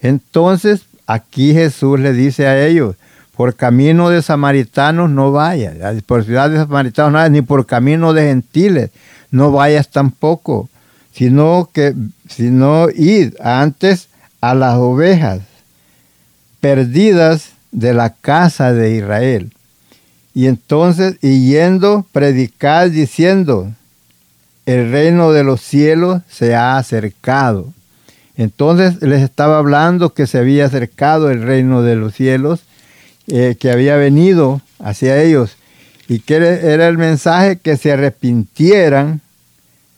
Entonces 0.00 0.86
aquí 1.06 1.52
Jesús 1.52 2.00
le 2.00 2.14
dice 2.14 2.46
a 2.46 2.66
ellos, 2.66 2.96
por 3.36 3.54
camino 3.54 4.08
de 4.08 4.22
samaritanos 4.22 5.10
no 5.10 5.30
vayas, 5.30 5.76
por 6.04 6.24
ciudad 6.24 6.48
de 6.48 6.56
samaritanos 6.56 7.12
no 7.12 7.18
vayas, 7.18 7.32
ni 7.32 7.42
por 7.42 7.66
camino 7.66 8.14
de 8.14 8.28
gentiles 8.28 8.90
no 9.30 9.52
vayas 9.52 9.90
tampoco, 9.90 10.70
sino 11.12 11.68
que, 11.72 11.94
sino 12.28 12.88
id 12.88 13.34
antes 13.40 14.07
a 14.40 14.54
las 14.54 14.76
ovejas 14.76 15.40
perdidas 16.60 17.50
de 17.72 17.94
la 17.94 18.10
casa 18.10 18.72
de 18.72 18.96
Israel. 18.96 19.52
Y 20.34 20.46
entonces, 20.46 21.16
y 21.22 21.50
yendo, 21.50 22.06
predicar 22.12 22.90
diciendo, 22.90 23.72
el 24.66 24.90
reino 24.90 25.32
de 25.32 25.44
los 25.44 25.60
cielos 25.60 26.22
se 26.28 26.54
ha 26.54 26.76
acercado. 26.76 27.72
Entonces 28.36 29.02
les 29.02 29.22
estaba 29.22 29.58
hablando 29.58 30.14
que 30.14 30.26
se 30.26 30.38
había 30.38 30.66
acercado 30.66 31.30
el 31.30 31.42
reino 31.42 31.82
de 31.82 31.96
los 31.96 32.14
cielos, 32.14 32.60
eh, 33.26 33.56
que 33.58 33.70
había 33.70 33.96
venido 33.96 34.60
hacia 34.78 35.20
ellos, 35.20 35.56
y 36.06 36.20
que 36.20 36.36
era 36.36 36.86
el 36.86 36.98
mensaje 36.98 37.56
que 37.56 37.76
se 37.76 37.92
arrepintieran 37.92 39.20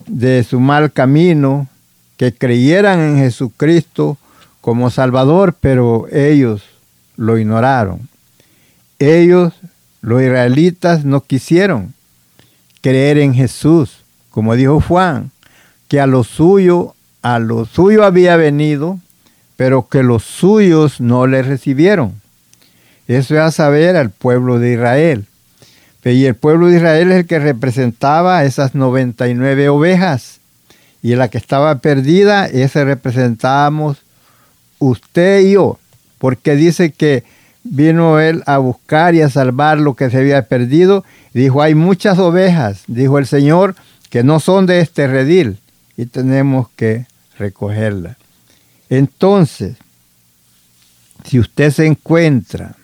de 0.06 0.42
su 0.42 0.58
mal 0.58 0.92
camino, 0.92 1.68
que 2.16 2.32
creyeran 2.32 3.00
en 3.00 3.18
Jesucristo 3.18 4.16
como 4.60 4.90
Salvador, 4.90 5.54
pero 5.60 6.06
ellos 6.12 6.62
lo 7.16 7.38
ignoraron. 7.38 8.08
Ellos, 8.98 9.54
los 10.02 10.22
israelitas, 10.22 11.04
no 11.04 11.22
quisieron 11.22 11.94
creer 12.80 13.18
en 13.18 13.34
Jesús, 13.34 14.04
como 14.30 14.56
dijo 14.56 14.80
Juan, 14.80 15.30
que 15.88 16.00
a 16.00 16.06
lo 16.06 16.24
suyo, 16.24 16.94
a 17.22 17.38
lo 17.38 17.64
suyo 17.64 18.04
había 18.04 18.36
venido, 18.36 18.98
pero 19.56 19.88
que 19.88 20.02
los 20.02 20.22
suyos 20.24 21.00
no 21.00 21.26
le 21.26 21.42
recibieron. 21.42 22.20
Eso 23.08 23.34
es 23.34 23.40
a 23.40 23.50
saber 23.50 23.96
al 23.96 24.10
pueblo 24.10 24.58
de 24.58 24.74
Israel. 24.74 25.26
Y 26.04 26.24
el 26.24 26.34
pueblo 26.34 26.68
de 26.68 26.76
Israel 26.76 27.12
es 27.12 27.18
el 27.18 27.26
que 27.26 27.38
representaba 27.38 28.44
esas 28.44 28.74
99 28.74 29.68
ovejas. 29.68 30.38
Y 31.02 31.14
la 31.14 31.28
que 31.28 31.38
estaba 31.38 31.80
perdida, 31.80 32.46
ese 32.46 32.84
representábamos 32.84 33.98
usted 34.80 35.40
y 35.40 35.52
yo, 35.52 35.78
porque 36.18 36.56
dice 36.56 36.90
que 36.90 37.22
vino 37.62 38.18
él 38.18 38.42
a 38.46 38.58
buscar 38.58 39.14
y 39.14 39.22
a 39.22 39.30
salvar 39.30 39.78
lo 39.78 39.94
que 39.94 40.10
se 40.10 40.18
había 40.18 40.46
perdido. 40.48 41.04
Dijo, 41.32 41.62
hay 41.62 41.76
muchas 41.76 42.18
ovejas, 42.18 42.82
dijo 42.88 43.18
el 43.18 43.26
Señor, 43.26 43.76
que 44.08 44.24
no 44.24 44.40
son 44.40 44.66
de 44.66 44.80
este 44.80 45.06
redil 45.06 45.58
y 45.96 46.06
tenemos 46.06 46.68
que 46.74 47.06
recogerlas. 47.38 48.16
Entonces, 48.88 49.76
si 51.24 51.38
usted 51.38 51.70
se 51.70 51.86
encuentra 51.86 52.74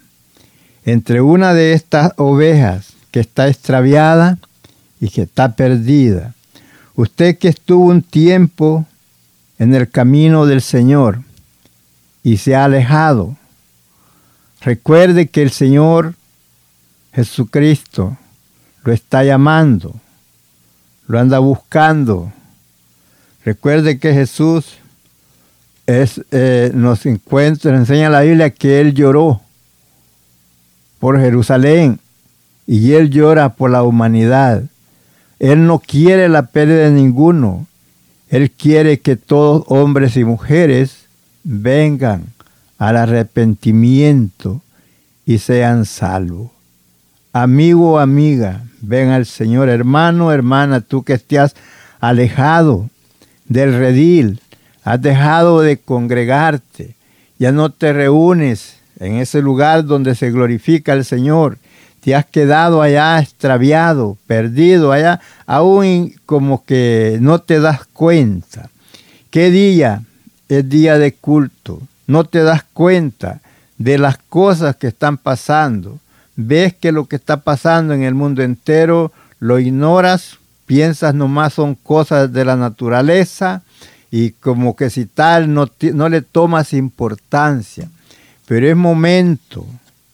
entre 0.85 1.21
una 1.21 1.53
de 1.53 1.73
estas 1.73 2.13
ovejas 2.17 2.93
que 3.11 3.21
está 3.21 3.49
extraviada 3.49 4.39
y 5.01 5.09
que 5.09 5.23
está 5.23 5.57
perdida, 5.57 6.35
usted 6.95 7.39
que 7.39 7.49
estuvo 7.49 7.87
un 7.87 8.03
tiempo 8.03 8.87
en 9.59 9.75
el 9.75 9.89
camino 9.89 10.47
del 10.47 10.63
Señor, 10.63 11.23
y 12.27 12.39
se 12.39 12.57
ha 12.57 12.65
alejado. 12.65 13.37
Recuerde 14.61 15.29
que 15.29 15.43
el 15.43 15.53
Señor 15.53 16.15
Jesucristo 17.13 18.19
lo 18.83 18.93
está 18.93 19.23
llamando, 19.23 19.95
lo 21.07 21.21
anda 21.21 21.39
buscando. 21.39 22.33
Recuerde 23.45 24.01
que 24.01 24.13
Jesús 24.13 24.79
es, 25.87 26.21
eh, 26.33 26.73
nos 26.75 27.07
encuentra, 27.07 27.77
enseña 27.77 28.11
la 28.11 28.23
Biblia 28.23 28.51
que 28.51 28.81
Él 28.81 28.93
lloró 28.93 29.41
por 30.99 31.21
Jerusalén 31.21 32.01
y 32.67 32.95
Él 32.95 33.11
llora 33.11 33.55
por 33.55 33.71
la 33.71 33.85
humanidad. 33.85 34.65
Él 35.39 35.65
no 35.69 35.79
quiere 35.79 36.29
la 36.29 36.47
pérdida 36.47 36.87
de 36.87 36.91
ninguno. 36.91 37.69
Él 38.31 38.51
quiere 38.51 38.99
que 38.99 39.15
todos 39.15 39.63
hombres 39.69 40.17
y 40.17 40.25
mujeres 40.25 41.06
vengan 41.47 42.25
al 42.77 42.97
arrepentimiento 42.97 44.63
y 45.25 45.39
sean 45.39 45.85
salvos. 45.85 46.51
Amigo 47.33 47.93
o 47.93 47.99
amiga, 47.99 48.65
ven 48.81 49.11
al 49.11 49.27
Señor, 49.27 49.69
hermano, 49.69 50.33
hermana, 50.33 50.81
tú 50.81 51.05
que 51.05 51.19
te 51.19 51.39
has 51.39 51.55
alejado 52.01 52.91
del 53.47 53.79
redil, 53.79 54.41
has 54.83 55.01
dejado 55.01 55.61
de 55.61 55.77
congregarte, 55.77 56.97
ya 57.39 57.53
no 57.53 57.71
te 57.71 57.93
reúnes 57.93 58.79
en 58.99 59.17
ese 59.17 59.41
lugar 59.41 59.85
donde 59.85 60.15
se 60.15 60.31
glorifica 60.31 60.95
el 60.95 61.05
Señor, 61.05 61.59
te 62.01 62.15
has 62.15 62.25
quedado 62.25 62.83
allá 62.83 63.21
extraviado, 63.21 64.17
perdido 64.27 64.93
allá, 64.93 65.21
aún 65.47 66.15
como 66.25 66.65
que 66.65 67.19
no 67.21 67.41
te 67.41 67.61
das 67.61 67.85
cuenta. 67.85 68.71
¿Qué 69.31 69.51
día 69.51 70.03
es 70.49 70.69
día 70.69 70.99
de 70.99 71.13
culto. 71.13 71.81
No 72.07 72.25
te 72.25 72.43
das 72.43 72.65
cuenta 72.73 73.41
de 73.79 73.99
las 73.99 74.19
cosas 74.19 74.77
que 74.77 74.89
están 74.89 75.19
pasando. 75.19 75.99
Ves 76.37 76.75
que 76.75 76.93
lo 76.93 77.07
que 77.07 77.17
está 77.17 77.39
pasando 77.39 77.95
en 77.95 78.03
el 78.03 78.15
mundo 78.15 78.43
entero 78.43 79.13
lo 79.39 79.59
ignoras, 79.59 80.39
piensas 80.67 81.15
nomás 81.15 81.55
son 81.55 81.75
cosas 81.75 82.33
de 82.33 82.45
la 82.45 82.57
naturaleza 82.57 83.63
y 84.11 84.31
como 84.31 84.77
que 84.77 84.91
si 84.91 85.07
tal 85.07 85.53
no, 85.53 85.69
no 85.95 86.09
le 86.09 86.23
tomas 86.23 86.73
importancia. 86.73 87.89
Pero 88.47 88.69
es 88.69 88.77
momento, 88.77 89.67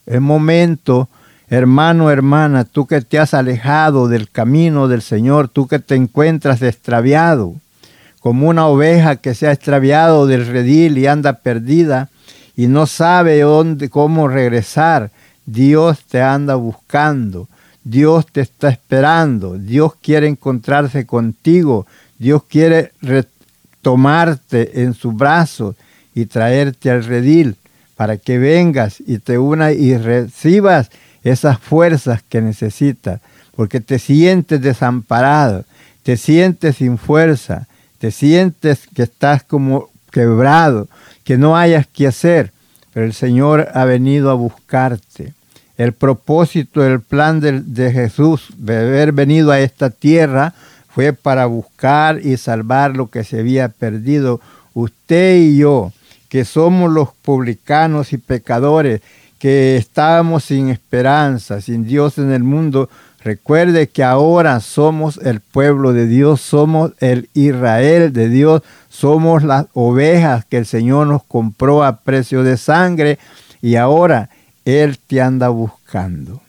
es 0.07 0.21
momento, 0.21 1.09
hermano, 1.49 2.11
hermana, 2.11 2.65
tú 2.65 2.87
que 2.87 3.01
te 3.03 3.19
has 3.19 3.35
alejado 3.35 4.09
del 4.09 4.31
camino 4.31 4.89
del 4.89 5.03
Señor, 5.03 5.49
tú 5.49 5.69
que 5.69 5.79
te 5.79 5.95
encuentras 5.95 6.63
extraviado, 6.63 7.55
como 8.23 8.49
una 8.49 8.67
oveja 8.67 9.17
que 9.17 9.35
se 9.35 9.49
ha 9.49 9.53
extraviado 9.53 10.27
del 10.27 10.47
redil 10.47 10.97
y 10.99 11.07
anda 11.07 11.35
perdida 11.35 12.09
y 12.57 12.67
no 12.67 12.87
sabe 12.87 13.41
dónde, 13.41 13.89
cómo 13.91 14.29
regresar. 14.29 15.11
Dios 15.45 16.05
te 16.09 16.23
anda 16.23 16.55
buscando. 16.55 17.49
Dios 17.85 18.27
te 18.31 18.43
está 18.43 18.69
esperando, 18.69 19.59
Dios 19.59 19.95
quiere 20.01 20.29
encontrarse 20.29 21.05
contigo, 21.05 21.87
Dios 22.19 22.45
quiere 22.45 22.93
retomarte 23.01 24.83
en 24.83 24.95
sus 24.95 25.17
brazos 25.17 25.75
y 26.15 26.27
traerte 26.27 26.91
al 26.91 27.05
redil 27.05 27.57
para 27.97 28.19
que 28.19 28.39
vengas 28.39 29.03
y 29.05 29.19
te 29.19 29.39
unas 29.39 29.75
y 29.75 29.97
recibas 29.97 30.91
esas 31.25 31.59
fuerzas 31.59 32.23
que 32.29 32.41
necesitas, 32.41 33.21
porque 33.57 33.81
te 33.81 33.99
sientes 33.99 34.61
desamparado, 34.61 35.65
te 36.03 36.17
sientes 36.17 36.77
sin 36.77 36.99
fuerza, 36.99 37.67
te 38.03 38.11
sientes 38.11 38.89
que 38.93 39.05
estás 39.05 39.45
como 39.45 39.89
quebrado, 40.11 40.89
que 41.23 41.39
no 41.39 41.57
hayas 41.57 41.87
que 41.87 42.09
hacer, 42.09 42.51
pero 42.93 43.07
el 43.07 43.13
Señor 43.13 43.69
ha 43.75 43.85
venido 43.85 44.33
a 44.33 44.35
buscarte. 44.35 45.35
El 45.77 45.93
propósito, 45.93 46.85
el 46.85 47.01
plan 47.01 47.39
de, 47.39 47.61
de 47.61 47.93
Jesús 47.93 48.49
de 48.57 48.77
haber 48.77 49.13
venido 49.13 49.53
a 49.53 49.61
esta 49.61 49.89
tierra 49.91 50.53
fue 50.89 51.13
para 51.13 51.47
buscar 51.47 52.19
y 52.19 52.37
salvar 52.39 52.97
lo 52.97 53.07
que 53.07 53.23
se 53.23 53.39
había 53.39 53.69
perdido. 53.69 54.41
Usted 54.75 55.37
y 55.37 55.59
yo, 55.59 55.93
que 56.29 56.45
somos 56.45 56.91
los 56.91 57.11
publicanos 57.23 58.13
y 58.13 58.19
pecadores, 58.19 59.01
que 59.39 59.77
estábamos 59.77 60.43
sin 60.43 60.71
esperanza, 60.71 61.61
sin 61.61 61.87
Dios 61.87 62.19
en 62.19 62.33
el 62.33 62.43
mundo, 62.43 62.91
recuerde 63.25 63.89
que 63.89 64.03
ahora 64.05 64.61
somos 64.61 65.19
el 65.19 65.41
pueblo 65.41 65.93
de 65.93 66.07
Dios, 66.07 66.41
somos 66.41 66.93
el 67.01 67.29
Israel 67.35 68.13
de 68.13 68.29
Dios, 68.29 68.63
somos 68.89 69.43
las 69.43 69.67
ovejas 69.73 70.45
que 70.45 70.59
el 70.59 70.67
Señor 70.67 71.07
nos 71.07 71.23
compró 71.25 71.85
a 71.85 71.97
precio 71.97 72.43
de 72.43 72.57
sangre 72.57 73.19
y 73.61 73.77
ahora 73.77 74.31
Él 74.65 74.99
te 74.99 75.21
anda 75.21 75.49
buscando. 75.49 76.41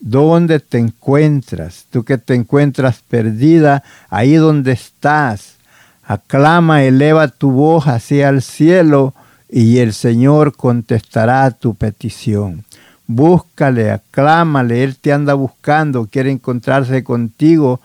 ¿Dónde 0.00 0.60
te 0.60 0.78
encuentras? 0.78 1.86
Tú 1.90 2.04
que 2.04 2.18
te 2.18 2.34
encuentras 2.34 3.02
perdida, 3.08 3.82
ahí 4.10 4.34
donde 4.34 4.72
estás. 4.72 5.54
Aclama, 6.02 6.82
eleva 6.82 7.28
tu 7.28 7.50
voz 7.50 7.86
hacia 7.86 8.28
el 8.28 8.42
cielo 8.42 9.14
y 9.48 9.78
el 9.78 9.94
Señor 9.94 10.54
contestará 10.56 11.50
tu 11.52 11.74
petición. 11.74 12.64
Búscale, 13.06 13.90
aclámale, 13.90 14.82
Él 14.82 14.96
te 14.96 15.12
anda 15.12 15.34
buscando, 15.34 16.06
quiere 16.06 16.30
encontrarse 16.30 17.04
contigo 17.04 17.80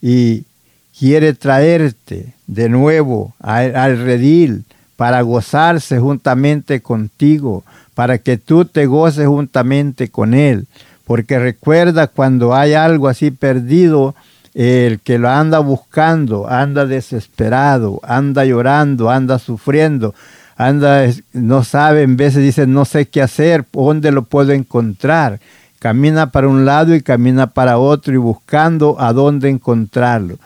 y 0.00 0.44
quiere 0.98 1.34
traerte 1.34 2.34
de 2.46 2.68
nuevo 2.68 3.34
al 3.40 3.98
redil 3.98 4.64
para 4.96 5.22
gozarse 5.22 5.98
juntamente 5.98 6.82
contigo, 6.82 7.64
para 7.94 8.18
que 8.18 8.36
tú 8.36 8.64
te 8.64 8.86
goces 8.86 9.26
juntamente 9.26 10.08
con 10.08 10.34
Él. 10.34 10.66
Porque 11.04 11.38
recuerda 11.38 12.06
cuando 12.06 12.54
hay 12.54 12.74
algo 12.74 13.08
así 13.08 13.30
perdido, 13.30 14.14
el 14.54 15.00
que 15.00 15.18
lo 15.18 15.30
anda 15.30 15.58
buscando, 15.60 16.48
anda 16.48 16.86
desesperado, 16.86 18.00
anda 18.02 18.44
llorando, 18.44 19.10
anda 19.10 19.38
sufriendo, 19.38 20.14
anda, 20.68 21.06
no 21.32 21.64
sabe, 21.64 22.02
en 22.02 22.18
veces 22.18 22.42
dice, 22.42 22.66
no 22.66 22.84
sé 22.84 23.06
qué 23.06 23.22
hacer, 23.22 23.64
dónde 23.72 24.12
lo 24.12 24.24
puedo 24.24 24.52
encontrar. 24.52 25.40
Camina 25.78 26.30
para 26.30 26.48
un 26.48 26.66
lado 26.66 26.94
y 26.94 27.00
camina 27.00 27.46
para 27.46 27.78
otro 27.78 28.12
y 28.12 28.18
buscando 28.18 29.00
a 29.00 29.14
dónde 29.14 29.48
encontrarlo. 29.48 30.36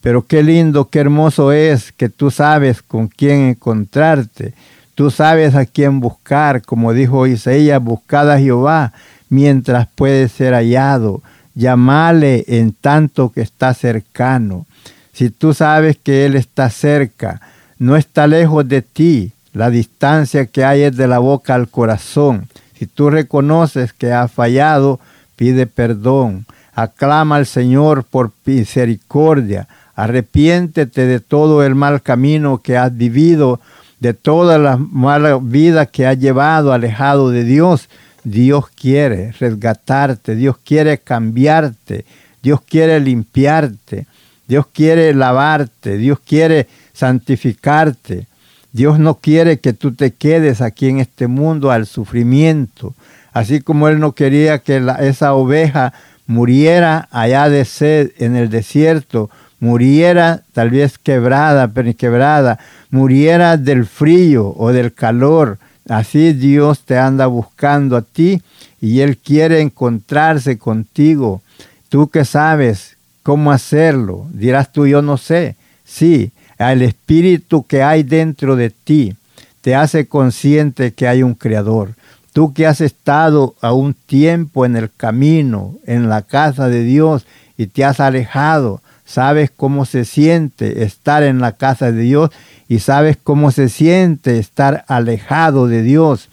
Pero 0.00 0.24
qué 0.24 0.44
lindo, 0.44 0.88
qué 0.88 1.00
hermoso 1.00 1.50
es 1.50 1.90
que 1.90 2.08
tú 2.08 2.30
sabes 2.30 2.82
con 2.82 3.08
quién 3.08 3.48
encontrarte. 3.48 4.54
Tú 4.94 5.10
sabes 5.10 5.56
a 5.56 5.66
quién 5.66 5.98
buscar, 5.98 6.62
como 6.62 6.92
dijo 6.92 7.26
Isaías, 7.26 7.82
buscad 7.82 8.30
a 8.30 8.38
Jehová 8.38 8.92
mientras 9.28 9.88
puede 9.92 10.28
ser 10.28 10.54
hallado. 10.54 11.20
Llamale 11.56 12.44
en 12.46 12.72
tanto 12.72 13.32
que 13.32 13.40
está 13.40 13.74
cercano. 13.74 14.66
Si 15.12 15.30
tú 15.30 15.52
sabes 15.52 15.96
que 15.96 16.26
Él 16.26 16.36
está 16.36 16.70
cerca, 16.70 17.40
no 17.78 17.96
está 17.96 18.28
lejos 18.28 18.68
de 18.68 18.82
ti, 18.82 19.33
la 19.54 19.70
distancia 19.70 20.46
que 20.46 20.64
hay 20.64 20.82
es 20.82 20.96
de 20.96 21.06
la 21.08 21.20
boca 21.20 21.54
al 21.54 21.68
corazón. 21.68 22.48
Si 22.76 22.86
tú 22.86 23.08
reconoces 23.08 23.92
que 23.92 24.12
has 24.12 24.30
fallado, 24.30 25.00
pide 25.36 25.66
perdón. 25.66 26.44
Aclama 26.74 27.36
al 27.36 27.46
Señor 27.46 28.04
por 28.04 28.32
misericordia. 28.44 29.68
Arrepiéntete 29.94 31.06
de 31.06 31.20
todo 31.20 31.62
el 31.64 31.76
mal 31.76 32.02
camino 32.02 32.58
que 32.58 32.76
has 32.76 32.94
vivido, 32.96 33.60
de 34.00 34.12
toda 34.12 34.58
la 34.58 34.76
mala 34.76 35.38
vida 35.40 35.86
que 35.86 36.04
has 36.04 36.18
llevado 36.18 36.72
alejado 36.72 37.30
de 37.30 37.44
Dios. 37.44 37.88
Dios 38.24 38.64
quiere 38.70 39.30
resgatarte, 39.38 40.34
Dios 40.34 40.56
quiere 40.64 40.98
cambiarte, 40.98 42.04
Dios 42.42 42.60
quiere 42.60 42.98
limpiarte, 42.98 44.08
Dios 44.48 44.66
quiere 44.72 45.14
lavarte, 45.14 45.96
Dios 45.96 46.18
quiere 46.18 46.66
santificarte. 46.92 48.26
Dios 48.74 48.98
no 48.98 49.14
quiere 49.14 49.60
que 49.60 49.72
tú 49.72 49.94
te 49.94 50.10
quedes 50.10 50.60
aquí 50.60 50.88
en 50.88 50.98
este 50.98 51.28
mundo 51.28 51.70
al 51.70 51.86
sufrimiento, 51.86 52.92
así 53.32 53.60
como 53.60 53.86
Él 53.86 54.00
no 54.00 54.12
quería 54.12 54.58
que 54.58 54.84
esa 54.98 55.34
oveja 55.34 55.92
muriera 56.26 57.06
allá 57.12 57.48
de 57.48 57.66
sed 57.66 58.10
en 58.18 58.34
el 58.34 58.50
desierto, 58.50 59.30
muriera 59.60 60.42
tal 60.52 60.70
vez 60.70 60.98
quebrada, 60.98 61.70
quebrada, 61.96 62.58
muriera 62.90 63.56
del 63.56 63.86
frío 63.86 64.52
o 64.56 64.72
del 64.72 64.92
calor. 64.92 65.58
Así 65.88 66.32
Dios 66.32 66.80
te 66.80 66.98
anda 66.98 67.26
buscando 67.26 67.96
a 67.96 68.02
ti 68.02 68.42
y 68.80 69.02
Él 69.02 69.18
quiere 69.18 69.60
encontrarse 69.60 70.58
contigo. 70.58 71.42
Tú 71.90 72.08
que 72.08 72.24
sabes 72.24 72.96
cómo 73.22 73.52
hacerlo, 73.52 74.26
dirás 74.32 74.72
tú, 74.72 74.84
yo 74.88 75.00
no 75.00 75.16
sé. 75.16 75.54
Sí, 75.84 76.32
el 76.58 76.82
espíritu 76.82 77.66
que 77.66 77.82
hay 77.82 78.02
dentro 78.02 78.56
de 78.56 78.70
ti 78.70 79.14
te 79.60 79.74
hace 79.74 80.06
consciente 80.06 80.92
que 80.92 81.08
hay 81.08 81.22
un 81.22 81.34
creador. 81.34 81.94
Tú 82.34 82.52
que 82.52 82.66
has 82.66 82.80
estado 82.80 83.54
a 83.62 83.72
un 83.72 83.94
tiempo 83.94 84.66
en 84.66 84.76
el 84.76 84.90
camino, 84.94 85.74
en 85.86 86.08
la 86.08 86.22
casa 86.22 86.68
de 86.68 86.82
Dios 86.82 87.26
y 87.56 87.66
te 87.66 87.84
has 87.84 87.98
alejado, 87.98 88.82
sabes 89.06 89.50
cómo 89.56 89.86
se 89.86 90.04
siente 90.04 90.82
estar 90.82 91.22
en 91.22 91.38
la 91.38 91.52
casa 91.52 91.92
de 91.92 92.02
Dios 92.02 92.30
y 92.68 92.80
sabes 92.80 93.16
cómo 93.22 93.52
se 93.52 93.68
siente 93.68 94.38
estar 94.38 94.84
alejado 94.88 95.68
de 95.68 95.82
Dios. 95.82 96.28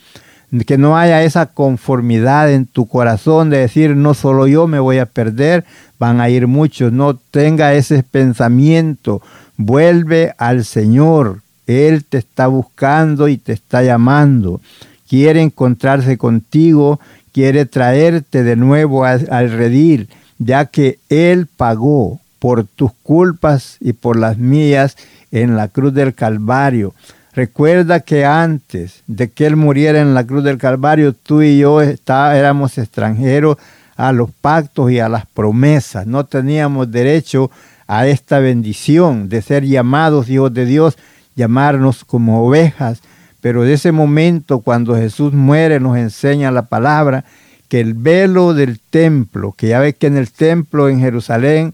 Que 0.66 0.78
no 0.78 0.98
haya 0.98 1.24
esa 1.24 1.46
conformidad 1.46 2.52
en 2.52 2.66
tu 2.66 2.88
corazón 2.88 3.50
de 3.50 3.60
decir, 3.60 3.96
no 3.96 4.14
solo 4.14 4.48
yo 4.48 4.68
me 4.68 4.80
voy 4.80 4.98
a 4.98 5.06
perder, 5.06 5.64
van 6.00 6.20
a 6.20 6.30
ir 6.30 6.48
muchos. 6.48 6.92
No 6.92 7.16
tenga 7.16 7.74
ese 7.74 8.04
pensamiento, 8.04 9.22
Vuelve 9.58 10.34
al 10.38 10.66
Señor. 10.66 11.42
Él 11.68 12.04
te 12.04 12.18
está 12.18 12.48
buscando 12.48 13.28
y 13.28 13.38
te 13.38 13.54
está 13.54 13.84
llamando. 13.84 14.62
Quiere 15.08 15.42
encontrarse 15.42 16.18
contigo, 16.18 17.00
quiere 17.34 17.66
traerte 17.66 18.44
de 18.44 18.56
nuevo 18.56 19.06
al, 19.06 19.52
redil, 19.52 20.10
ya 20.40 20.66
que 20.66 21.00
Él 21.10 21.48
pagó 21.48 22.20
por 22.40 22.66
tus 22.66 22.92
culpas 23.04 23.78
y 23.80 23.94
por 23.94 24.18
las 24.18 24.38
mías 24.38 24.98
en 25.32 25.56
la 25.56 25.68
cruz 25.68 25.94
del 25.94 26.14
Calvario. 26.14 26.94
Recuerda 27.34 28.02
que 28.02 28.26
antes 28.26 29.04
de 29.08 29.30
que 29.30 29.46
Él 29.46 29.56
muriera 29.56 30.02
en 30.02 30.14
la 30.14 30.26
cruz 30.26 30.44
del 30.44 30.58
Calvario, 30.58 31.14
tú 31.14 31.42
y 31.42 31.60
yo 31.60 31.82
está, 31.82 32.38
éramos 32.38 32.78
extranjeros 32.78 33.58
a 33.96 34.12
los 34.12 34.32
pactos 34.32 34.92
y 34.92 35.00
a 35.00 35.08
las 35.08 35.26
promesas. 35.28 36.08
No 36.08 36.26
teníamos 36.26 36.92
derecho 36.92 37.46
a 37.46 37.52
esta 38.00 38.40
bendición 38.40 39.28
de 39.28 39.42
ser 39.42 39.66
llamados 39.66 40.30
hijos 40.30 40.54
de 40.54 40.66
Dios, 40.66 40.98
llamarnos 41.36 42.06
como 42.06 42.46
ovejas. 42.46 43.02
Pero 43.42 43.64
de 43.64 43.74
ese 43.74 43.92
momento, 43.92 44.60
cuando 44.60 44.96
Jesús 44.96 45.34
muere, 45.34 45.80
nos 45.80 45.98
enseña 45.98 46.52
la 46.52 46.68
palabra 46.68 47.26
que 47.68 47.80
el 47.80 47.94
velo 47.94 48.54
del 48.54 48.80
templo, 48.80 49.54
que 49.58 49.70
ya 49.70 49.80
ves 49.80 49.96
que 49.96 50.08
en 50.08 50.18
el 50.18 50.32
templo 50.32 50.90
en 50.90 51.00
Jerusalén 51.00 51.74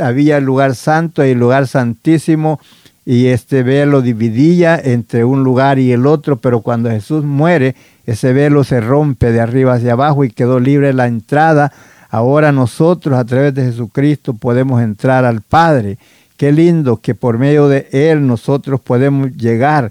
había 0.00 0.38
el 0.38 0.44
lugar 0.44 0.74
santo 0.74 1.24
y 1.24 1.30
el 1.30 1.38
lugar 1.38 1.66
santísimo, 1.66 2.60
y 3.04 3.26
este 3.26 3.62
velo 3.62 4.00
dividía 4.00 4.80
entre 4.82 5.24
un 5.24 5.42
lugar 5.42 5.78
y 5.78 5.90
el 5.92 6.06
otro, 6.06 6.36
pero 6.36 6.60
cuando 6.60 6.90
Jesús 6.90 7.24
muere, 7.24 7.74
ese 8.06 8.32
velo 8.32 8.62
se 8.62 8.80
rompe 8.80 9.32
de 9.32 9.40
arriba 9.40 9.74
hacia 9.74 9.92
abajo 9.92 10.24
y 10.24 10.30
quedó 10.30 10.60
libre 10.60 10.92
la 10.92 11.08
entrada 11.08 11.72
Ahora 12.12 12.52
nosotros 12.52 13.18
a 13.18 13.24
través 13.24 13.54
de 13.54 13.64
Jesucristo 13.64 14.34
podemos 14.34 14.82
entrar 14.82 15.24
al 15.24 15.40
Padre. 15.40 15.96
Qué 16.36 16.52
lindo 16.52 16.98
que 16.98 17.14
por 17.14 17.38
medio 17.38 17.68
de 17.68 17.88
Él 17.90 18.26
nosotros 18.26 18.82
podemos 18.82 19.34
llegar 19.34 19.90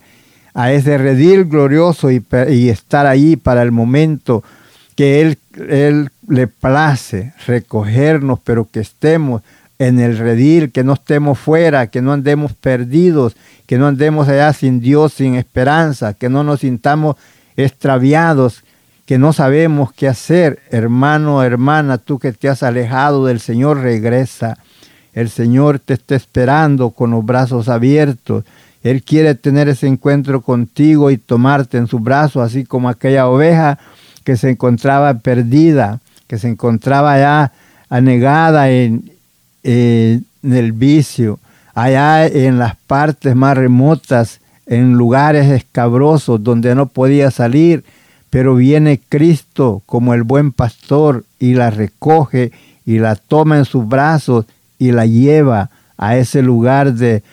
a 0.54 0.72
ese 0.72 1.00
redil 1.00 1.46
glorioso 1.46 2.12
y, 2.12 2.24
estar 2.70 3.08
allí 3.08 3.38
para 3.38 3.64
el 3.64 3.72
momento 3.72 4.44
que 4.96 5.22
él, 5.22 5.40
él 5.68 6.12
le 6.28 6.46
place 6.46 7.34
recogernos, 7.48 8.40
pero 8.44 8.68
que 8.70 8.82
estemos 8.82 9.42
en 9.80 10.00
el 10.00 10.20
redil, 10.20 10.72
que 10.72 10.84
no 10.84 10.94
estemos 10.94 11.40
fuera, 11.40 11.88
que 11.88 12.04
no 12.04 12.14
andemos 12.14 12.54
perdidos, 12.54 13.36
que 13.66 13.80
no 13.80 13.88
andemos 13.88 14.28
allá 14.28 14.54
sin 14.54 14.80
Dios, 14.80 15.14
sin 15.14 15.34
esperanza, 15.34 16.14
que 16.14 16.30
no 16.30 16.44
nos 16.44 16.60
sintamos 16.60 17.16
extraviados, 17.58 18.64
que 19.12 19.18
no 19.18 19.34
sabemos 19.34 19.92
qué 19.92 20.08
hacer. 20.08 20.60
Hermano, 20.70 21.44
hermana, 21.44 21.98
tú 21.98 22.18
que 22.18 22.32
te 22.32 22.48
has 22.48 22.64
alejado 22.64 23.26
del 23.26 23.42
Señor, 23.42 23.82
regresa. 23.82 24.58
El 25.12 25.30
Señor 25.30 25.80
te 25.80 25.96
está 25.96 26.16
esperando 26.16 26.92
con 26.92 27.12
los 27.12 27.26
brazos 27.26 27.68
abiertos. 27.68 28.46
Él 28.84 29.04
quiere 29.04 29.36
tener 29.36 29.68
ese 29.68 29.88
encuentro 29.88 30.40
contigo 30.40 31.12
y 31.12 31.18
tomarte 31.18 31.78
en 31.78 31.88
su 31.88 32.00
brazo, 32.00 32.42
así 32.42 32.64
como 32.64 32.88
aquella 32.88 33.28
oveja 33.28 33.80
que 34.24 34.38
se 34.38 34.52
encontraba 34.52 35.16
perdida, 35.16 36.00
que 36.28 36.38
se 36.38 36.48
encontraba 36.48 37.20
ya 37.20 37.52
anegada 37.90 38.72
en, 38.72 39.12
en 39.64 40.24
el 40.42 40.72
vicio, 40.72 41.38
allá 41.74 42.28
en 42.28 42.60
las 42.60 42.78
partes 42.88 43.36
más 43.36 43.58
remotas, 43.58 44.40
en 44.68 44.94
lugares 44.94 45.48
escabrosos 45.52 46.42
donde 46.42 46.76
no 46.76 46.86
podía 46.86 47.30
salir, 47.30 47.84
pero 48.32 48.56
viene 48.56 49.00
Cristo 49.10 49.84
como 49.86 50.16
el 50.16 50.24
buen 50.24 50.54
pastor 50.54 51.26
y 51.38 51.54
la 51.54 51.70
recoge 51.70 52.52
y 52.86 52.98
la 52.98 53.16
toma 53.18 53.58
en 53.58 53.66
sus 53.66 53.88
brazos 53.88 54.46
y 54.80 54.94
la 54.94 55.06
lleva 55.06 55.70
a 55.98 56.16
ese 56.16 56.42
lugar 56.42 56.94
de, 56.94 57.24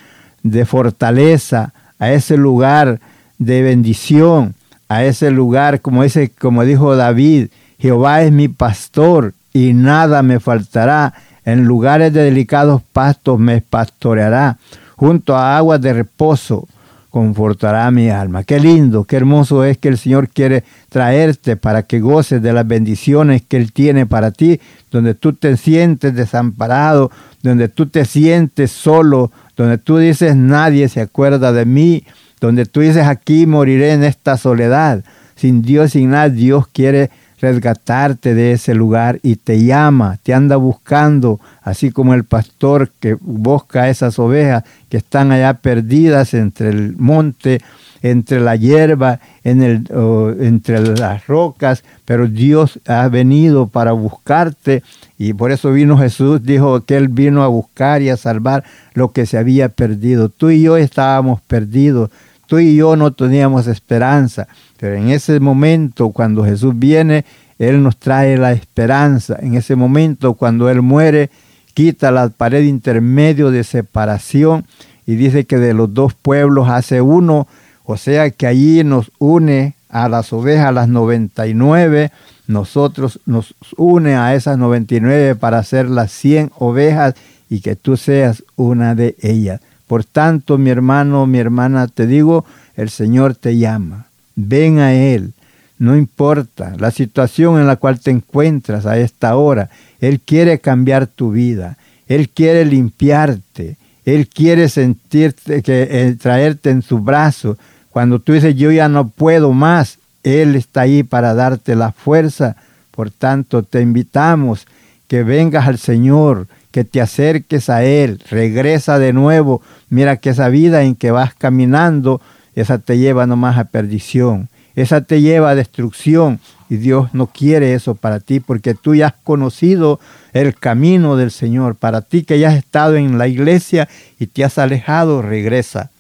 de 0.43 0.67
fortaleza, 0.67 1.73
a 2.01 2.11
ese 2.11 2.37
lugar 2.37 2.99
de 3.39 3.63
bendición, 3.63 4.55
a 4.89 5.05
ese 5.05 5.31
lugar, 5.31 5.81
como, 5.81 6.03
ese, 6.03 6.31
como 6.31 6.65
dijo 6.65 6.97
David, 6.97 7.49
Jehová 7.79 8.23
es 8.23 8.33
mi 8.33 8.49
pastor 8.49 9.35
y 9.53 9.75
nada 9.75 10.23
me 10.23 10.41
faltará. 10.41 11.15
En 11.45 11.65
lugares 11.65 12.13
de 12.13 12.25
delicados 12.25 12.83
pastos 12.93 13.39
me 13.39 13.61
pastoreará, 13.61 14.59
junto 14.97 15.37
a 15.37 15.57
aguas 15.57 15.81
de 15.81 15.93
reposo 15.93 16.67
confortará 17.11 17.91
mi 17.91 18.11
alma. 18.11 18.45
Qué 18.45 18.61
lindo, 18.61 19.05
qué 19.05 19.17
hermoso 19.17 19.65
es 19.65 19.79
que 19.79 19.89
el 19.89 19.99
Señor 19.99 20.29
quiere 20.29 20.65
traerte 20.89 21.57
para 21.57 21.85
que 21.85 22.01
goces 22.01 22.43
de 22.43 22.53
las 22.53 22.67
bendiciones 22.67 23.43
que 23.43 23.57
Él 23.57 23.73
tiene 23.73 24.07
para 24.07 24.31
ti, 24.31 24.61
donde 24.91 25.15
tú 25.15 25.33
te 25.33 25.57
sientes 25.57 26.15
desamparado, 26.15 27.11
donde 27.43 27.69
tú 27.69 27.87
te 27.87 28.05
sientes 28.05 28.71
solo, 28.71 29.33
donde 29.57 29.79
tú 29.79 29.99
dices 29.99 30.37
nadie 30.37 30.89
se 30.89 31.01
acuerda 31.01 31.53
de 31.53 31.65
mí, 31.65 32.05
donde 32.41 32.67
tú 32.67 32.81
dices 32.81 33.07
aquí 33.07 33.47
moriré 33.47 33.93
en 33.93 34.05
esta 34.05 34.37
soledad. 34.37 35.03
Sin 35.35 35.63
Dios, 35.63 35.93
sin 35.93 36.11
nada, 36.11 36.29
Dios 36.29 36.67
quiere 36.69 37.11
resgatarte 37.41 38.35
de 38.35 38.53
ese 38.53 38.75
lugar 38.75 39.21
y 39.23 39.37
te 39.37 39.63
llama, 39.65 40.19
te 40.23 40.35
anda 40.35 40.57
buscando, 40.57 41.41
así 41.63 41.91
como 41.91 42.15
el 42.15 42.25
pastor 42.25 42.91
que 43.01 43.15
busca 43.15 43.83
a 43.83 43.89
esas 43.89 44.19
ovejas 44.19 44.65
que 44.89 44.97
están 44.97 45.33
allá 45.33 45.55
perdidas 45.55 46.35
entre 46.35 46.71
el 46.71 46.97
monte, 46.97 47.61
entre 48.03 48.41
la 48.41 48.57
hierba, 48.57 49.21
entre 49.45 50.81
las 50.97 51.27
rocas, 51.27 51.83
pero 52.05 52.29
Dios 52.29 52.79
ha 52.87 53.09
venido 53.09 53.67
para 53.67 53.93
buscarte 53.93 54.83
y 55.19 55.33
por 55.33 55.51
eso 55.51 55.73
vino 55.73 55.99
Jesús, 55.99 56.43
dijo 56.43 56.85
que 56.85 56.97
Él 56.97 57.09
vino 57.09 57.43
a 57.43 57.49
buscar 57.49 58.03
y 58.03 58.11
a 58.11 58.17
salvar 58.17 58.65
lo 58.95 59.13
que 59.13 59.27
se 59.27 59.37
había 59.37 59.69
perdido. 59.69 60.29
Tú 60.29 60.51
y 60.51 60.63
yo 60.63 60.77
estábamos 60.77 61.41
perdidos, 61.41 62.11
tú 62.49 62.59
y 62.59 62.75
yo 62.75 62.97
no 62.97 63.13
teníamos 63.13 63.69
esperanza, 63.69 64.49
pero 64.77 64.97
en 64.97 65.11
ese 65.11 65.39
momento 65.39 66.11
cuando 66.11 66.45
Jesús 66.45 66.75
viene, 66.77 67.25
Él 67.61 67.81
nos 67.81 67.97
trae 67.97 68.37
la 68.37 68.51
esperanza. 68.51 69.37
En 69.41 69.55
ese 69.55 69.77
momento 69.77 70.35
cuando 70.35 70.69
Él 70.69 70.83
muere, 70.83 71.31
quita 71.75 72.11
la 72.11 72.29
pared 72.29 72.65
intermedio 72.65 73.53
de 73.53 73.63
separación 73.63 74.67
y 75.07 75.15
dice 75.15 75.45
que 75.45 75.59
de 75.59 75.75
los 75.75 75.95
dos 75.95 76.15
pueblos 76.15 76.69
hace 76.69 77.01
uno 77.01 77.47
o 77.91 77.97
sea 77.97 78.29
que 78.31 78.47
allí 78.47 78.85
nos 78.85 79.11
une 79.19 79.73
a 79.89 80.11
las 80.11 80.35
ovejas, 80.35 80.75
las 80.75 80.89
99, 80.89 82.13
nosotros 82.47 83.19
nos 83.25 83.55
une 83.79 84.15
a 84.15 84.35
esas 84.35 84.59
99 84.59 85.37
para 85.37 85.57
hacer 85.57 85.89
las 85.89 86.13
100 86.13 86.53
ovejas 86.59 87.15
y 87.49 87.61
que 87.63 87.77
tú 87.77 87.97
seas 87.97 88.45
una 88.57 88.95
de 88.95 89.17
ellas. 89.23 89.63
Por 89.89 90.05
tanto, 90.05 90.57
mi 90.59 90.71
hermano, 90.71 91.27
mi 91.27 91.39
hermana, 91.39 91.89
te 91.89 92.07
digo, 92.07 92.45
el 92.77 92.91
Señor 92.91 93.35
te 93.35 93.59
llama. 93.59 94.07
Ven 94.37 94.79
a 94.79 94.95
Él. 94.95 95.33
No 95.79 95.97
importa 95.97 96.75
la 96.79 96.93
situación 96.93 97.59
en 97.59 97.67
la 97.67 97.77
cual 97.77 97.99
te 97.99 98.13
encuentras 98.13 98.87
a 98.87 98.99
esta 98.99 99.35
hora. 99.35 99.71
Él 100.01 100.21
quiere 100.21 100.61
cambiar 100.61 101.09
tu 101.09 101.33
vida. 101.33 101.77
Él 102.07 102.29
quiere 102.29 102.65
limpiarte. 102.65 103.77
Él 104.05 104.29
quiere 104.29 104.69
sentirte, 104.69 105.63
que, 105.63 105.89
eh, 105.91 106.17
traerte 106.21 106.71
en 106.71 106.83
su 106.83 107.01
brazo 107.01 107.59
cuando 107.91 108.21
tú 108.21 108.33
dices, 108.33 108.55
yo 108.55 108.71
ya 108.71 108.89
no 108.89 109.09
puedo 109.09 109.53
más, 109.53 109.99
Él 110.23 110.55
está 110.55 110.83
ahí 110.83 111.03
para 111.03 111.35
darte 111.35 111.75
la 111.75 111.93
fuerza. 111.93 112.57
Por 112.91 113.11
tanto, 113.11 113.63
te 113.63 113.81
invitamos 113.81 114.67
que 115.09 115.25
vengas 115.25 115.67
al 115.67 115.79
Señor, 115.79 116.47
que 116.71 116.85
te 116.85 117.01
acerques 117.01 117.71
a 117.71 117.85
Él, 117.85 118.23
regresa 118.31 118.99
de 118.99 119.13
nuevo. 119.13 119.63
Mira 119.89 120.17
que 120.17 120.31
esa 120.31 120.49
vida 120.49 120.83
en 120.83 120.95
que 120.95 121.11
vas 121.11 121.35
caminando, 121.35 122.21
esa 122.55 122.79
te 122.79 122.99
lleva 122.99 123.27
nomás 123.27 123.59
a 123.59 123.65
perdición, 123.65 124.49
esa 124.75 125.01
te 125.03 125.21
lleva 125.21 125.51
a 125.51 125.55
destrucción. 125.55 126.41
Y 126.71 126.77
Dios 126.77 127.15
no 127.15 127.29
quiere 127.29 127.73
eso 127.73 127.95
para 127.95 128.21
ti, 128.21 128.41
porque 128.41 128.75
tú 128.75 128.95
ya 128.95 129.07
has 129.07 129.15
conocido 129.25 130.01
el 130.35 130.55
camino 130.55 131.17
del 131.17 131.31
Señor. 131.31 131.77
Para 131.77 132.03
ti 132.03 132.25
que 132.25 132.39
ya 132.39 132.51
has 132.51 132.57
estado 132.57 132.97
en 132.97 133.17
la 133.17 133.27
iglesia 133.27 133.89
y 134.19 134.27
te 134.27 134.45
has 134.45 134.59
alejado, 134.59 135.23
regresa, 135.23 135.91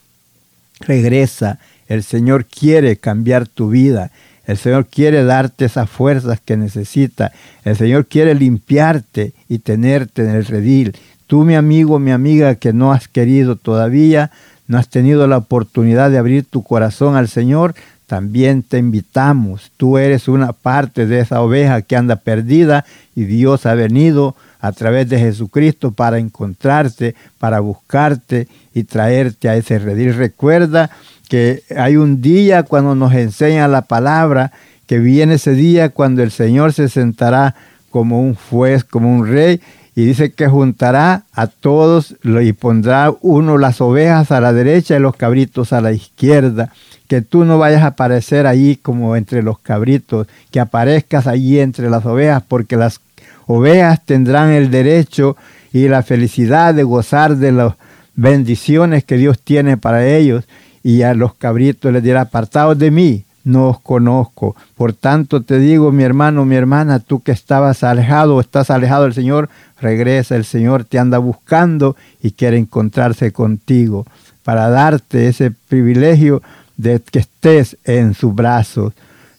regresa 0.81 1.59
el 1.89 2.03
Señor 2.03 2.45
quiere 2.45 2.97
cambiar 2.97 3.49
tu 3.49 3.71
vida. 3.71 4.11
El 4.49 4.57
Señor 4.57 4.87
quiere 4.87 5.25
darte 5.25 5.67
esas 5.67 5.91
fuerzas 5.91 6.41
que 6.43 6.57
necesita. 6.57 7.33
El 7.65 7.77
Señor 7.77 8.07
quiere 8.07 8.35
limpiarte 8.35 9.35
y 9.47 9.59
tenerte 9.59 10.23
en 10.23 10.31
el 10.31 10.47
redil. 10.47 10.97
Tú, 11.27 11.45
mi 11.45 11.55
amigo, 11.55 11.99
mi 11.99 12.13
amiga, 12.13 12.55
que 12.55 12.73
no 12.73 12.91
has 12.91 13.09
querido 13.09 13.57
todavía, 13.57 14.31
no 14.67 14.79
has 14.79 14.89
tenido 14.89 15.27
la 15.27 15.37
oportunidad 15.37 16.11
de 16.11 16.17
abrir 16.17 16.45
tu 16.45 16.63
corazón 16.63 17.15
al 17.15 17.29
Señor, 17.29 17.75
también 18.07 18.63
te 18.63 18.79
invitamos. 18.79 19.71
Tú 19.77 19.99
eres 19.99 20.29
una 20.29 20.55
parte 20.55 21.05
de 21.05 21.21
esa 21.21 21.43
oveja 21.43 21.83
que 21.83 21.97
anda 21.97 22.17
perdida 22.17 22.87
y 23.15 23.25
Dios 23.25 23.67
ha 23.67 23.75
venido 23.75 24.35
a 24.61 24.73
través 24.73 25.11
de 25.11 25.19
Jesucristo 25.19 25.93
para 25.93 26.19
encontrarte, 26.19 27.15
para 27.39 27.61
buscarte 27.61 28.49
y 28.73 28.85
traerte 28.85 29.51
a 29.51 29.57
ese 29.57 29.79
redil. 29.79 30.15
Recuerda 30.15 30.91
que 31.29 31.63
hay 31.77 31.97
un 31.97 32.21
día 32.21 32.63
cuando 32.63 32.95
nos 32.95 33.13
enseña 33.15 33.69
la 33.69 33.83
palabra, 33.83 34.53
que 34.87 34.99
viene 34.99 35.35
ese 35.35 35.53
día 35.53 35.91
cuando 35.91 36.23
el 36.23 36.31
Señor 36.31 36.73
se 36.73 36.89
sentará 36.89 37.55
como 37.91 38.21
un 38.23 38.35
juez, 38.35 38.85
como 38.85 39.15
un 39.15 39.27
rey, 39.27 39.61
y 39.95 40.07
dice 40.07 40.33
que 40.33 40.47
juntará 40.47 41.25
a 41.33 41.49
todos 41.49 42.15
y 42.23 42.53
pondrá 42.53 43.13
uno 43.21 43.59
las 43.59 43.81
ovejas 43.81 44.31
a 44.31 44.41
la 44.41 44.53
derecha 44.53 44.97
y 44.97 45.01
los 45.01 45.17
cabritos 45.17 45.73
a 45.73 45.81
la 45.81 45.93
izquierda. 45.93 46.73
Que 47.09 47.21
tú 47.21 47.45
no 47.45 47.59
vayas 47.59 47.83
a 47.83 47.89
aparecer 47.89 48.47
allí 48.47 48.77
como 48.77 49.17
entre 49.17 49.43
los 49.43 49.59
cabritos, 49.59 50.29
que 50.51 50.61
aparezcas 50.61 51.27
allí 51.27 51.59
entre 51.59 51.91
las 51.91 52.07
ovejas, 52.07 52.43
porque 52.47 52.77
las 52.77 53.01
ovejas 53.47 54.05
tendrán 54.05 54.51
el 54.51 54.71
derecho 54.71 55.37
y 55.73 55.89
la 55.89 56.03
felicidad 56.03 56.75
de 56.75 56.85
gozar 56.85 57.37
de 57.37 57.53
las 57.53 57.75
bendiciones 58.15 59.05
que 59.05 59.17
Dios 59.17 59.41
tiene 59.41 59.77
para 59.77 60.07
ellos 60.07 60.45
y 60.83 61.03
a 61.03 61.15
los 61.15 61.35
cabritos 61.35 61.93
les 61.93 62.03
dirá, 62.03 62.23
apartados 62.23 62.79
de 62.79 62.91
mí, 62.91 63.25
no 63.45 63.69
os 63.69 63.81
conozco. 63.81 64.55
Por 64.77 64.93
tanto 64.93 65.43
te 65.43 65.59
digo, 65.59 65.91
mi 65.91 66.05
hermano, 66.05 66.45
mi 66.45 66.55
hermana, 66.55 67.01
tú 67.01 67.23
que 67.23 67.33
estabas 67.33 67.83
alejado 67.83 68.41
estás 68.41 68.71
alejado 68.71 69.05
del 69.05 69.15
Señor, 69.15 69.49
regresa, 69.81 70.37
el 70.37 70.45
Señor 70.45 70.85
te 70.85 70.99
anda 70.99 71.19
buscando 71.19 71.97
y 72.23 72.33
quiere 72.33 72.59
encontrarse 72.59 73.33
contigo 73.33 74.07
para 74.43 74.69
darte 74.69 75.29
ese 75.29 75.51
privilegio 75.51 76.43
de 76.77 77.01
que 77.01 77.21
estés 77.21 77.77
en 77.85 78.15
sus 78.15 78.35
brazos. 78.35 78.93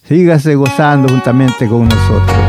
Sígase 0.07 0.55
gozando 0.55 1.07
juntamente 1.07 1.67
con 1.67 1.87
nosotros. 1.87 2.48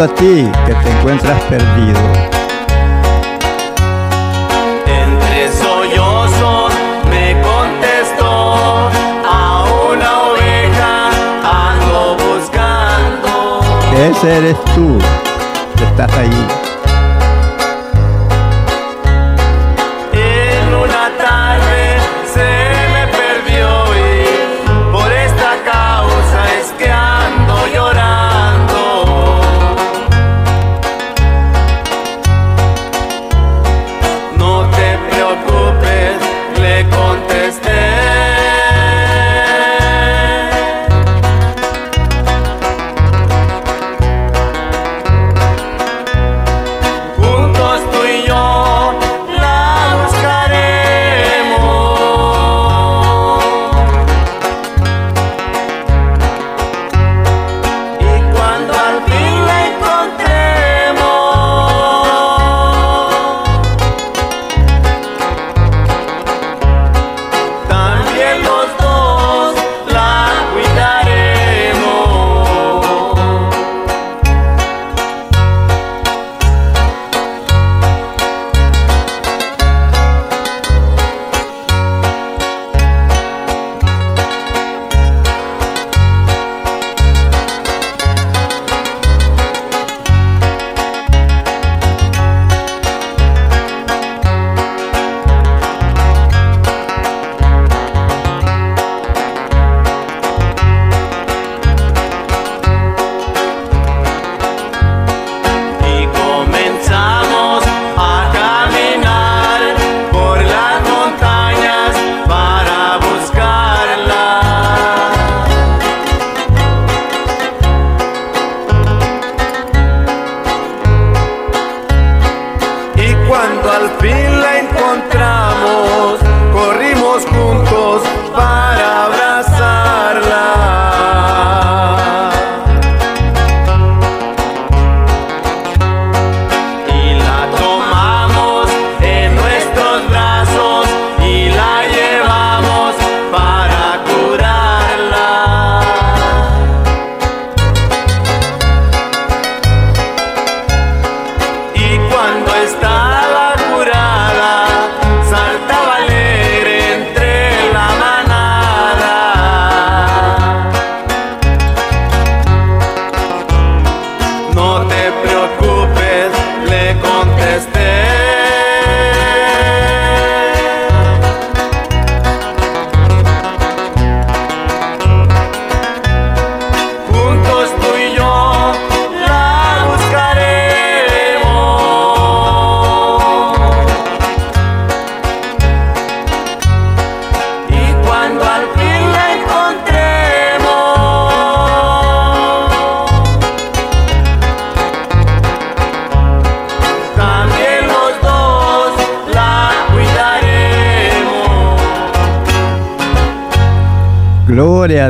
A 0.00 0.06
ti, 0.06 0.48
que 0.64 0.74
te 0.74 0.90
encuentras 0.90 1.42
perdido. 1.44 1.98
Entre 4.86 5.50
sollozos 5.50 6.72
me 7.10 7.34
contestó 7.42 8.90
a 9.26 9.64
una 9.90 10.22
oveja 10.22 11.10
ando 11.42 12.16
buscando. 12.16 13.60
Ese 13.92 14.38
eres 14.38 14.64
tú, 14.74 14.98
que 15.76 15.84
estás 15.84 16.12
allí. 16.16 16.57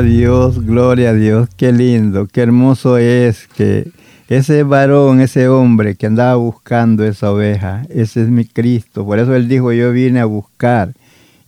Dios, 0.01 0.65
gloria 0.65 1.09
a 1.09 1.13
Dios, 1.13 1.49
qué 1.57 1.71
lindo, 1.71 2.27
qué 2.27 2.41
hermoso 2.41 2.97
es 2.97 3.47
que 3.47 3.91
ese 4.29 4.63
varón, 4.63 5.21
ese 5.21 5.47
hombre 5.47 5.95
que 5.95 6.05
andaba 6.05 6.35
buscando 6.35 7.03
esa 7.03 7.31
oveja, 7.31 7.83
ese 7.89 8.21
es 8.21 8.29
mi 8.29 8.45
Cristo. 8.45 9.03
Por 9.05 9.17
eso 9.17 9.35
él 9.35 9.47
dijo, 9.47 9.71
yo 9.71 9.91
vine 9.91 10.19
a 10.19 10.25
buscar 10.25 10.93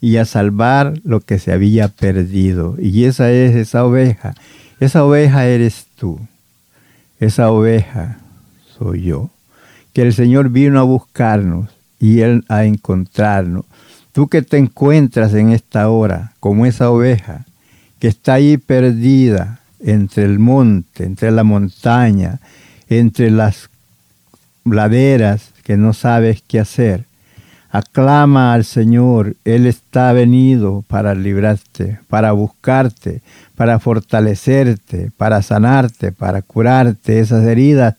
y 0.01 0.17
a 0.17 0.25
salvar 0.25 0.95
lo 1.03 1.19
que 1.19 1.37
se 1.37 1.53
había 1.53 1.89
perdido. 1.89 2.75
Y 2.79 3.05
esa 3.05 3.31
es 3.31 3.55
esa 3.55 3.85
oveja. 3.85 4.33
Esa 4.79 5.05
oveja 5.05 5.45
eres 5.45 5.85
tú. 5.95 6.19
Esa 7.19 7.51
oveja 7.51 8.17
soy 8.79 9.03
yo. 9.03 9.29
Que 9.93 10.01
el 10.01 10.13
Señor 10.13 10.49
vino 10.49 10.79
a 10.79 10.83
buscarnos 10.83 11.69
y 11.99 12.21
Él 12.21 12.43
a 12.49 12.65
encontrarnos. 12.65 13.65
Tú 14.11 14.27
que 14.27 14.41
te 14.41 14.57
encuentras 14.57 15.35
en 15.35 15.51
esta 15.51 15.87
hora 15.89 16.33
como 16.39 16.65
esa 16.65 16.89
oveja 16.89 17.45
que 18.01 18.07
está 18.07 18.33
ahí 18.33 18.57
perdida 18.57 19.59
entre 19.79 20.25
el 20.25 20.39
monte, 20.39 21.03
entre 21.03 21.29
la 21.29 21.43
montaña, 21.43 22.39
entre 22.89 23.29
las 23.29 23.69
laderas 24.65 25.51
que 25.63 25.77
no 25.77 25.93
sabes 25.93 26.41
qué 26.47 26.59
hacer. 26.59 27.05
Aclama 27.69 28.53
al 28.53 28.65
Señor, 28.65 29.35
Él 29.45 29.67
está 29.67 30.13
venido 30.13 30.83
para 30.87 31.13
librarte, 31.13 31.99
para 32.09 32.31
buscarte, 32.31 33.21
para 33.55 33.77
fortalecerte, 33.77 35.11
para 35.15 35.43
sanarte, 35.43 36.11
para 36.11 36.41
curarte 36.41 37.19
esas 37.19 37.45
heridas, 37.45 37.97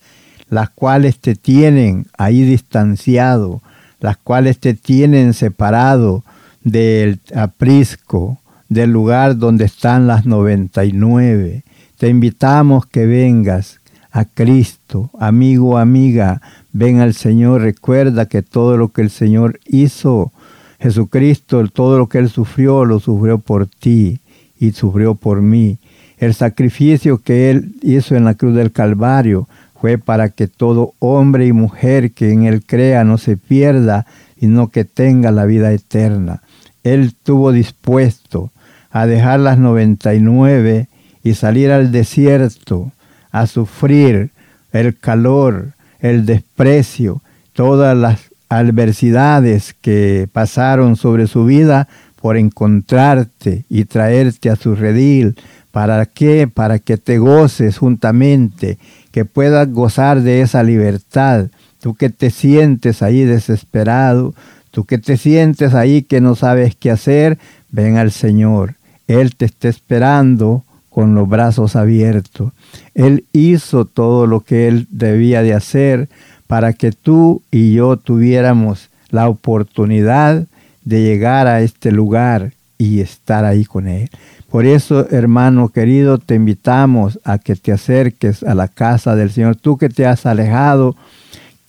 las 0.51 0.69
cuales 0.69 1.21
te 1.21 1.37
tienen 1.37 2.07
ahí 2.19 2.43
distanciado, 2.43 3.63
las 4.01 4.17
cuales 4.17 4.59
te 4.59 4.75
tienen 4.75 5.33
separado 5.33 6.25
del 6.65 7.21
aprisco, 7.37 8.42
del 8.73 8.91
lugar 8.91 9.37
donde 9.37 9.65
están 9.65 10.07
las 10.07 10.25
99. 10.25 11.65
Te 11.99 12.09
invitamos 12.09 12.87
que 12.87 13.07
vengas 13.07 13.81
a 14.11 14.25
Cristo, 14.25 15.11
amigo, 15.19 15.79
amiga, 15.79 16.41
ven 16.73 17.01
al 17.01 17.15
Señor, 17.15 17.63
recuerda 17.63 18.27
que 18.27 18.43
todo 18.43 18.77
lo 18.77 18.89
que 18.89 19.03
el 19.03 19.11
Señor 19.11 19.61
hizo, 19.67 20.33
Jesucristo, 20.81 21.67
todo 21.69 21.99
lo 21.99 22.09
que 22.09 22.19
Él 22.19 22.29
sufrió, 22.29 22.85
lo 22.85 22.99
sufrió 22.99 23.39
por 23.39 23.67
ti 23.67 24.21
y 24.59 24.73
sufrió 24.73 25.15
por 25.15 25.41
mí. 25.41 25.79
El 26.19 26.35
sacrificio 26.35 27.19
que 27.19 27.51
Él 27.51 27.75
hizo 27.83 28.17
en 28.17 28.25
la 28.25 28.35
cruz 28.35 28.55
del 28.55 28.73
Calvario 28.73 29.49
fue 29.81 29.99
para 29.99 30.29
que 30.29 30.47
todo 30.47 30.95
hombre 30.99 31.47
y 31.47 31.53
mujer 31.53 32.13
que 32.13 32.33
en 32.33 32.45
Él 32.45 32.63
crea 32.65 33.05
no 33.05 33.19
se 33.19 33.37
pierda, 33.37 34.07
sino 34.39 34.69
que 34.69 34.85
tenga 34.85 35.31
la 35.31 35.45
vida 35.45 35.73
eterna. 35.73 36.43
Él 36.85 37.03
estuvo 37.03 37.53
dispuesto 37.53 38.51
a 38.93 39.07
dejar 39.07 39.41
las 39.41 39.59
99 39.59 40.89
y 41.25 41.35
salir 41.35 41.71
al 41.73 41.91
desierto 41.91 42.93
a 43.31 43.47
sufrir 43.47 44.31
el 44.73 44.97
calor, 44.97 45.73
el 46.01 46.27
desprecio, 46.27 47.23
todas 47.55 47.97
las 47.97 48.21
adversidades 48.49 49.75
que 49.81 50.29
pasaron 50.31 50.97
sobre 50.97 51.27
su 51.27 51.47
vida 51.47 51.89
por 52.21 52.37
encontrarte 52.37 53.65
y 53.69 53.85
traerte 53.87 54.51
a 54.51 54.57
su 54.57 54.75
redil. 54.75 55.37
¿Para 55.71 56.05
qué? 56.05 56.47
Para 56.47 56.79
que 56.79 56.99
te 56.99 57.19
goces 57.19 57.79
juntamente, 57.79 58.79
que 59.11 59.25
puedas 59.25 59.71
gozar 59.71 60.21
de 60.21 60.43
esa 60.43 60.63
libertad. 60.63 61.47
Tú 61.81 61.95
que 61.95 62.11
te 62.11 62.31
sientes 62.31 63.03
ahí 63.03 63.25
desesperado, 63.25 64.35
tú 64.71 64.85
que 64.85 64.99
te 64.99 65.17
sientes 65.17 65.73
ahí 65.73 66.03
que 66.03 66.21
no 66.21 66.35
sabes 66.35 66.77
qué 66.77 66.91
hacer, 66.91 67.39
ven 67.71 67.97
al 67.97 68.13
Señor. 68.13 68.75
Él 69.21 69.35
te 69.37 69.45
está 69.45 69.69
esperando 69.69 70.65
con 70.91 71.15
los 71.15 71.29
brazos 71.29 71.77
abiertos. 71.77 72.53
Él 72.95 73.25
hizo 73.33 73.85
todo 73.85 74.27
lo 74.27 74.41
que 74.41 74.69
él 74.69 74.87
debía 74.91 75.43
de 75.43 75.55
hacer 75.55 76.09
para 76.47 76.73
que 76.75 76.93
tú 76.93 77.43
y 77.51 77.73
yo 77.73 77.97
tuviéramos 77.97 78.91
la 79.11 79.29
oportunidad 79.29 80.47
de 80.85 81.03
llegar 81.03 81.47
a 81.47 81.61
este 81.63 81.93
lugar 81.93 82.53
y 82.79 83.01
estar 83.01 83.45
ahí 83.45 83.65
con 83.65 83.87
Él. 83.87 84.11
Por 84.51 84.67
eso, 84.67 85.09
hermano 85.11 85.69
querido, 85.69 86.19
te 86.19 86.35
invitamos 86.35 87.19
a 87.25 87.39
que 87.39 87.57
te 87.57 87.73
acerques 87.73 88.43
a 88.43 88.55
la 88.55 88.69
casa 88.69 89.17
del 89.17 89.31
Señor. 89.31 89.57
Tú 89.57 89.79
que 89.79 89.89
te 89.89 90.05
has 90.05 90.27
alejado, 90.27 90.97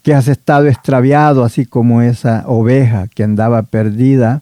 que 0.02 0.14
has 0.14 0.28
estado 0.28 0.68
extraviado, 0.68 1.44
así 1.44 1.66
como 1.66 2.02
esa 2.02 2.44
oveja 2.48 3.08
que 3.14 3.24
andaba 3.24 3.62
perdida, 3.62 4.42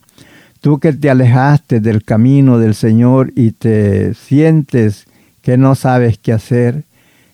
tú 0.62 0.80
que 0.80 0.94
te 0.94 1.10
alejaste 1.10 1.80
del 1.80 2.04
camino 2.04 2.60
del 2.60 2.76
Señor 2.76 3.34
y 3.36 3.52
te 3.52 4.14
sientes 4.14 5.08
que 5.42 5.58
no 5.58 5.74
sabes 5.74 6.20
qué 6.20 6.34
hacer, 6.34 6.84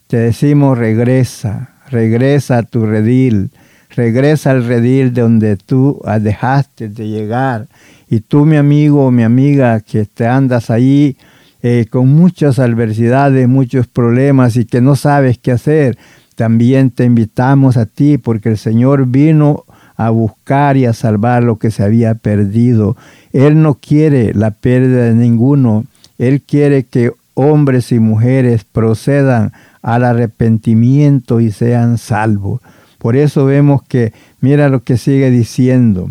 te 0.07 0.17
decimos 0.17 0.77
regresa, 0.77 1.75
regresa 1.89 2.59
a 2.59 2.63
tu 2.63 2.85
redil, 2.85 3.51
regresa 3.93 4.51
al 4.51 4.65
redil 4.65 5.13
de 5.13 5.21
donde 5.21 5.57
tú 5.57 6.01
dejaste 6.21 6.87
de 6.87 7.09
llegar. 7.09 7.67
Y 8.09 8.21
tú, 8.21 8.45
mi 8.45 8.55
amigo 8.55 9.05
o 9.05 9.11
mi 9.11 9.23
amiga, 9.23 9.81
que 9.81 10.05
te 10.05 10.25
andas 10.25 10.69
ahí 10.69 11.17
eh, 11.61 11.85
con 11.89 12.07
muchas 12.07 12.59
adversidades, 12.59 13.49
muchos 13.49 13.87
problemas 13.87 14.55
y 14.55 14.63
que 14.63 14.79
no 14.79 14.95
sabes 14.95 15.37
qué 15.37 15.51
hacer, 15.51 15.97
también 16.35 16.91
te 16.91 17.03
invitamos 17.03 17.75
a 17.75 17.85
ti 17.85 18.17
porque 18.17 18.47
el 18.47 18.57
Señor 18.57 19.07
vino 19.07 19.65
a 19.97 20.11
buscar 20.11 20.77
y 20.77 20.85
a 20.85 20.93
salvar 20.93 21.43
lo 21.43 21.57
que 21.57 21.71
se 21.71 21.83
había 21.83 22.13
perdido. 22.15 22.95
Él 23.33 23.61
no 23.61 23.75
quiere 23.75 24.33
la 24.33 24.51
pérdida 24.51 25.05
de 25.05 25.15
ninguno. 25.15 25.85
Él 26.19 26.41
quiere 26.41 26.83
que 26.83 27.11
hombres 27.33 27.91
y 27.91 27.99
mujeres 27.99 28.63
procedan 28.63 29.51
al 29.81 30.05
arrepentimiento 30.05 31.39
y 31.39 31.51
sean 31.51 31.97
salvos. 31.97 32.61
Por 32.99 33.15
eso 33.15 33.45
vemos 33.45 33.81
que, 33.83 34.13
mira 34.39 34.69
lo 34.69 34.83
que 34.83 34.97
sigue 34.97 35.31
diciendo. 35.31 36.09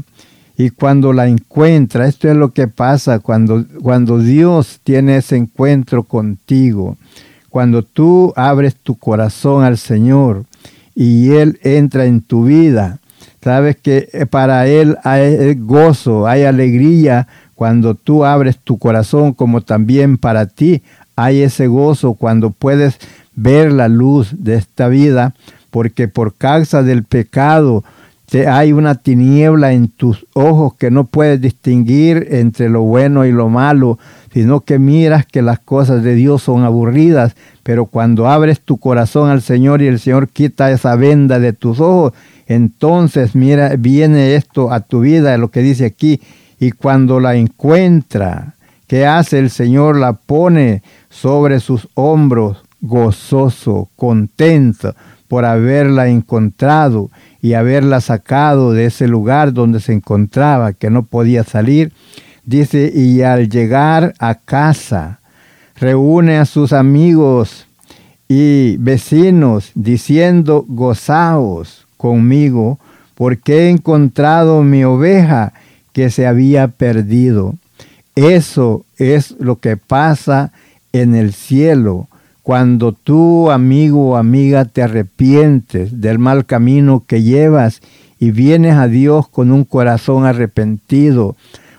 Y 0.56 0.70
cuando 0.70 1.12
la 1.12 1.28
encuentra, 1.28 2.06
esto 2.06 2.28
es 2.28 2.36
lo 2.36 2.52
que 2.52 2.68
pasa 2.68 3.18
cuando, 3.18 3.64
cuando 3.82 4.18
Dios 4.18 4.80
tiene 4.82 5.18
ese 5.18 5.36
encuentro 5.36 6.04
contigo, 6.04 6.96
cuando 7.50 7.82
tú 7.82 8.32
abres 8.36 8.74
tu 8.74 8.96
corazón 8.96 9.64
al 9.64 9.78
Señor 9.78 10.44
y 10.94 11.30
Él 11.32 11.58
entra 11.62 12.06
en 12.06 12.22
tu 12.22 12.44
vida, 12.44 13.00
sabes 13.46 13.76
que 13.76 14.26
para 14.28 14.66
Él 14.66 14.98
hay 15.04 15.54
gozo, 15.54 16.26
hay 16.26 16.42
alegría 16.42 17.28
cuando 17.54 17.94
tú 17.94 18.24
abres 18.24 18.58
tu 18.58 18.76
corazón, 18.76 19.34
como 19.34 19.60
también 19.60 20.18
para 20.18 20.46
ti 20.46 20.82
hay 21.14 21.42
ese 21.42 21.68
gozo 21.68 22.14
cuando 22.14 22.50
puedes 22.50 22.98
ver 23.36 23.70
la 23.70 23.86
luz 23.86 24.34
de 24.36 24.56
esta 24.56 24.88
vida, 24.88 25.32
porque 25.70 26.08
por 26.08 26.34
causa 26.34 26.82
del 26.82 27.04
pecado 27.04 27.84
hay 28.48 28.72
una 28.72 28.96
tiniebla 28.96 29.72
en 29.72 29.86
tus 29.86 30.26
ojos 30.32 30.74
que 30.74 30.90
no 30.90 31.04
puedes 31.04 31.40
distinguir 31.40 32.26
entre 32.32 32.68
lo 32.68 32.82
bueno 32.82 33.26
y 33.26 33.30
lo 33.30 33.48
malo, 33.48 34.00
sino 34.34 34.62
que 34.62 34.80
miras 34.80 35.24
que 35.24 35.40
las 35.40 35.60
cosas 35.60 36.02
de 36.02 36.16
Dios 36.16 36.42
son 36.42 36.64
aburridas, 36.64 37.36
pero 37.62 37.86
cuando 37.86 38.26
abres 38.26 38.60
tu 38.60 38.78
corazón 38.78 39.30
al 39.30 39.40
Señor 39.40 39.82
y 39.82 39.86
el 39.86 40.00
Señor 40.00 40.30
quita 40.30 40.72
esa 40.72 40.96
venda 40.96 41.38
de 41.38 41.52
tus 41.52 41.78
ojos, 41.78 42.12
entonces 42.46 43.34
mira, 43.34 43.74
viene 43.76 44.36
esto 44.36 44.72
a 44.72 44.80
tu 44.80 45.00
vida, 45.00 45.36
lo 45.36 45.50
que 45.50 45.60
dice 45.62 45.84
aquí, 45.84 46.20
y 46.58 46.70
cuando 46.70 47.20
la 47.20 47.34
encuentra, 47.34 48.54
¿qué 48.86 49.06
hace 49.06 49.38
el 49.38 49.50
Señor? 49.50 49.96
La 49.98 50.14
pone 50.14 50.82
sobre 51.10 51.60
sus 51.60 51.88
hombros 51.94 52.62
gozoso, 52.80 53.88
contento 53.96 54.94
por 55.28 55.44
haberla 55.44 56.08
encontrado 56.08 57.10
y 57.42 57.54
haberla 57.54 58.00
sacado 58.00 58.72
de 58.72 58.86
ese 58.86 59.08
lugar 59.08 59.52
donde 59.52 59.80
se 59.80 59.92
encontraba, 59.92 60.72
que 60.72 60.88
no 60.88 61.02
podía 61.02 61.42
salir. 61.42 61.92
Dice, 62.44 62.92
y 62.94 63.22
al 63.22 63.48
llegar 63.48 64.14
a 64.20 64.36
casa, 64.36 65.18
reúne 65.74 66.38
a 66.38 66.44
sus 66.44 66.72
amigos 66.72 67.66
y 68.28 68.76
vecinos, 68.78 69.72
diciendo, 69.74 70.64
gozaos 70.68 71.85
conmigo, 71.96 72.78
porque 73.14 73.66
he 73.66 73.70
encontrado 73.70 74.62
mi 74.62 74.84
oveja 74.84 75.52
que 75.92 76.10
se 76.10 76.26
había 76.26 76.68
perdido. 76.68 77.54
Eso 78.14 78.84
es 78.98 79.34
lo 79.38 79.56
que 79.56 79.76
pasa 79.76 80.52
en 80.92 81.14
el 81.14 81.32
cielo 81.32 82.08
cuando 82.46 82.92
tú, 82.92 83.50
amigo 83.50 84.10
o 84.10 84.16
amiga, 84.16 84.66
te 84.66 84.80
arrepientes 84.80 86.00
del 86.00 86.20
mal 86.20 86.46
camino 86.46 87.02
que 87.04 87.24
llevas 87.24 87.80
y 88.20 88.30
vienes 88.30 88.76
a 88.76 88.86
Dios 88.86 89.28
con 89.28 89.50
un 89.50 89.64
corazón 89.64 90.24
arrepentido, 90.24 91.34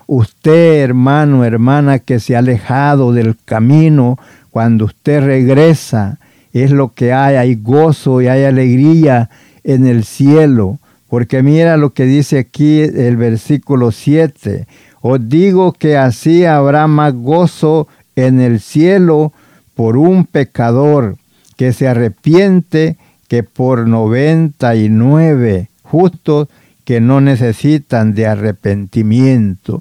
usted, 0.06 0.82
hermano, 0.82 1.46
hermana, 1.46 2.00
que 2.00 2.20
se 2.20 2.36
ha 2.36 2.40
alejado 2.40 3.14
del 3.14 3.34
camino, 3.46 4.18
cuando 4.50 4.84
usted 4.84 5.24
regresa, 5.24 6.18
es 6.52 6.70
lo 6.70 6.92
que 6.92 7.14
hay, 7.14 7.36
hay 7.36 7.54
gozo 7.54 8.20
y 8.20 8.28
hay 8.28 8.44
alegría 8.44 9.30
en 9.68 9.86
el 9.86 10.02
cielo. 10.04 10.78
Porque 11.08 11.42
mira 11.42 11.76
lo 11.76 11.90
que 11.90 12.04
dice 12.04 12.38
aquí 12.38 12.80
el 12.80 13.16
versículo 13.16 13.92
7. 13.92 14.66
Os 15.00 15.28
digo 15.28 15.72
que 15.72 15.96
así 15.96 16.44
habrá 16.44 16.86
más 16.86 17.14
gozo 17.14 17.86
en 18.16 18.40
el 18.40 18.60
cielo 18.60 19.32
por 19.74 19.96
un 19.96 20.24
pecador 20.24 21.16
que 21.56 21.72
se 21.72 21.86
arrepiente 21.86 22.96
que 23.28 23.42
por 23.42 23.86
99 23.86 25.68
justos 25.82 26.48
que 26.84 27.00
no 27.00 27.20
necesitan 27.20 28.14
de 28.14 28.26
arrepentimiento. 28.26 29.80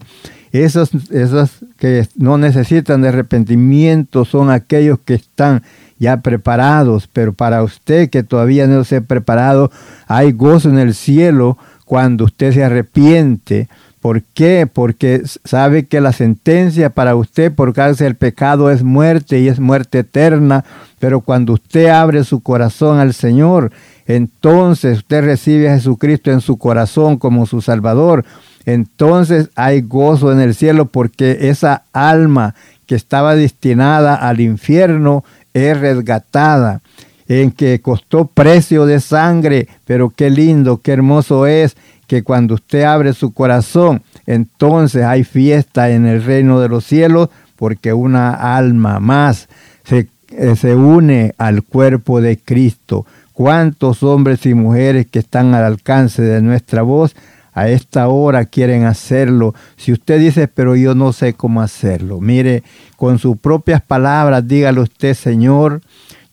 Esos, 0.51 0.91
esos 1.11 1.51
que 1.77 2.07
no 2.15 2.37
necesitan 2.37 3.01
de 3.01 3.09
arrepentimiento 3.09 4.25
son 4.25 4.49
aquellos 4.49 4.99
que 4.99 5.13
están 5.15 5.63
ya 5.99 6.21
preparados, 6.21 7.09
pero 7.11 7.33
para 7.33 7.63
usted 7.63 8.09
que 8.09 8.23
todavía 8.23 8.67
no 8.67 8.83
se 8.83 8.97
ha 8.97 9.01
preparado, 9.01 9.71
hay 10.07 10.31
gozo 10.31 10.69
en 10.69 10.79
el 10.79 10.93
cielo 10.93 11.57
cuando 11.85 12.25
usted 12.25 12.53
se 12.53 12.63
arrepiente. 12.63 13.67
¿Por 13.99 14.21
qué? 14.21 14.69
Porque 14.71 15.23
sabe 15.43 15.87
que 15.87 15.99
la 16.01 16.13
sentencia 16.13 16.91
para 16.91 17.15
usted 17.15 17.51
por 17.51 17.73
causa 17.73 18.03
del 18.03 18.15
pecado 18.15 18.69
es 18.69 18.83
muerte 18.83 19.39
y 19.39 19.47
es 19.47 19.59
muerte 19.59 19.99
eterna, 19.99 20.63
pero 20.99 21.21
cuando 21.21 21.53
usted 21.53 21.87
abre 21.87 22.23
su 22.23 22.41
corazón 22.41 22.99
al 22.99 23.13
Señor, 23.13 23.71
entonces 24.05 24.99
usted 24.99 25.23
recibe 25.25 25.69
a 25.69 25.73
Jesucristo 25.73 26.31
en 26.31 26.41
su 26.41 26.57
corazón 26.57 27.17
como 27.17 27.45
su 27.47 27.61
Salvador, 27.61 28.23
entonces 28.65 29.49
hay 29.55 29.81
gozo 29.81 30.31
en 30.31 30.41
el 30.41 30.53
cielo 30.53 30.85
porque 30.85 31.49
esa 31.49 31.83
alma 31.91 32.53
que 32.85 32.95
estaba 32.95 33.35
destinada 33.35 34.15
al 34.15 34.39
infierno 34.39 35.23
es 35.61 35.79
resgatada, 35.79 36.81
en 37.27 37.51
que 37.51 37.81
costó 37.81 38.25
precio 38.25 38.85
de 38.85 38.99
sangre, 38.99 39.67
pero 39.85 40.09
qué 40.09 40.29
lindo, 40.29 40.77
qué 40.81 40.93
hermoso 40.93 41.45
es 41.45 41.75
que 42.07 42.23
cuando 42.23 42.55
usted 42.55 42.83
abre 42.83 43.13
su 43.13 43.33
corazón, 43.33 44.01
entonces 44.25 45.03
hay 45.03 45.23
fiesta 45.23 45.89
en 45.89 46.05
el 46.05 46.23
reino 46.23 46.59
de 46.59 46.69
los 46.69 46.85
cielos, 46.85 47.29
porque 47.57 47.91
una 47.91 48.55
alma 48.55 48.99
más 48.99 49.49
se, 49.83 50.07
eh, 50.31 50.55
se 50.55 50.75
une 50.75 51.33
al 51.37 51.63
cuerpo 51.63 52.21
de 52.21 52.37
Cristo. 52.37 53.05
¿Cuántos 53.33 54.03
hombres 54.03 54.45
y 54.45 54.53
mujeres 54.53 55.07
que 55.07 55.19
están 55.19 55.53
al 55.53 55.65
alcance 55.65 56.21
de 56.21 56.41
nuestra 56.41 56.81
voz 56.81 57.15
a 57.57 57.69
esta 57.69 58.07
hora 58.07 58.45
quieren 58.45 58.85
hacerlo? 58.85 59.55
Si 59.77 59.91
usted 59.91 60.19
dice, 60.19 60.47
pero 60.47 60.75
yo 60.75 60.93
no 60.93 61.11
sé 61.11 61.33
cómo 61.33 61.61
hacerlo, 61.61 62.21
mire, 62.21 62.61
con 62.97 63.17
sus 63.17 63.35
propias 63.37 63.81
palabras, 63.81 64.47
dígale 64.47 64.79
usted, 64.79 65.15
Señor, 65.15 65.81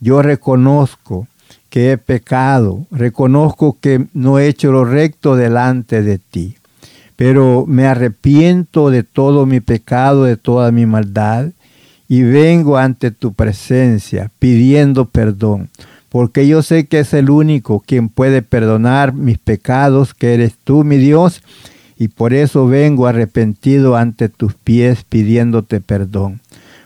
yo 0.01 0.20
reconozco 0.20 1.27
que 1.70 1.93
he 1.93 1.99
pecado, 1.99 2.87
reconozco 2.91 3.79
que 3.81 4.05
no 4.12 4.39
he 4.39 4.49
hecho 4.49 4.70
lo 4.70 4.85
recto 4.85 5.35
delante 5.35 6.03
de 6.03 6.18
ti, 6.18 6.57
pero 7.16 7.64
me 7.66 7.87
arrepiento 7.87 8.91
de 8.91 9.03
todo 9.03 9.47
mi 9.47 9.61
pecado, 9.61 10.25
de 10.25 10.37
toda 10.37 10.72
mi 10.72 10.85
maldad, 10.85 11.53
y 12.07 12.22
vengo 12.22 12.77
ante 12.77 13.11
tu 13.11 13.33
presencia 13.33 14.31
pidiendo 14.39 15.07
perdón, 15.07 15.70
porque 16.14 16.46
yo 16.46 16.62
sé 16.62 16.86
que 16.86 17.00
es 17.00 17.12
el 17.12 17.28
único 17.28 17.80
quien 17.84 18.08
puede 18.08 18.40
perdonar 18.40 19.14
mis 19.14 19.36
pecados, 19.36 20.14
que 20.14 20.32
eres 20.32 20.54
tú, 20.62 20.84
mi 20.84 20.96
Dios, 20.96 21.42
y 21.98 22.06
por 22.06 22.32
eso 22.32 22.68
vengo 22.68 23.08
arrepentido 23.08 23.96
ante 23.96 24.28
tus 24.28 24.54
pies 24.54 25.02
pidiéndote 25.02 25.80
perdón. 25.80 26.40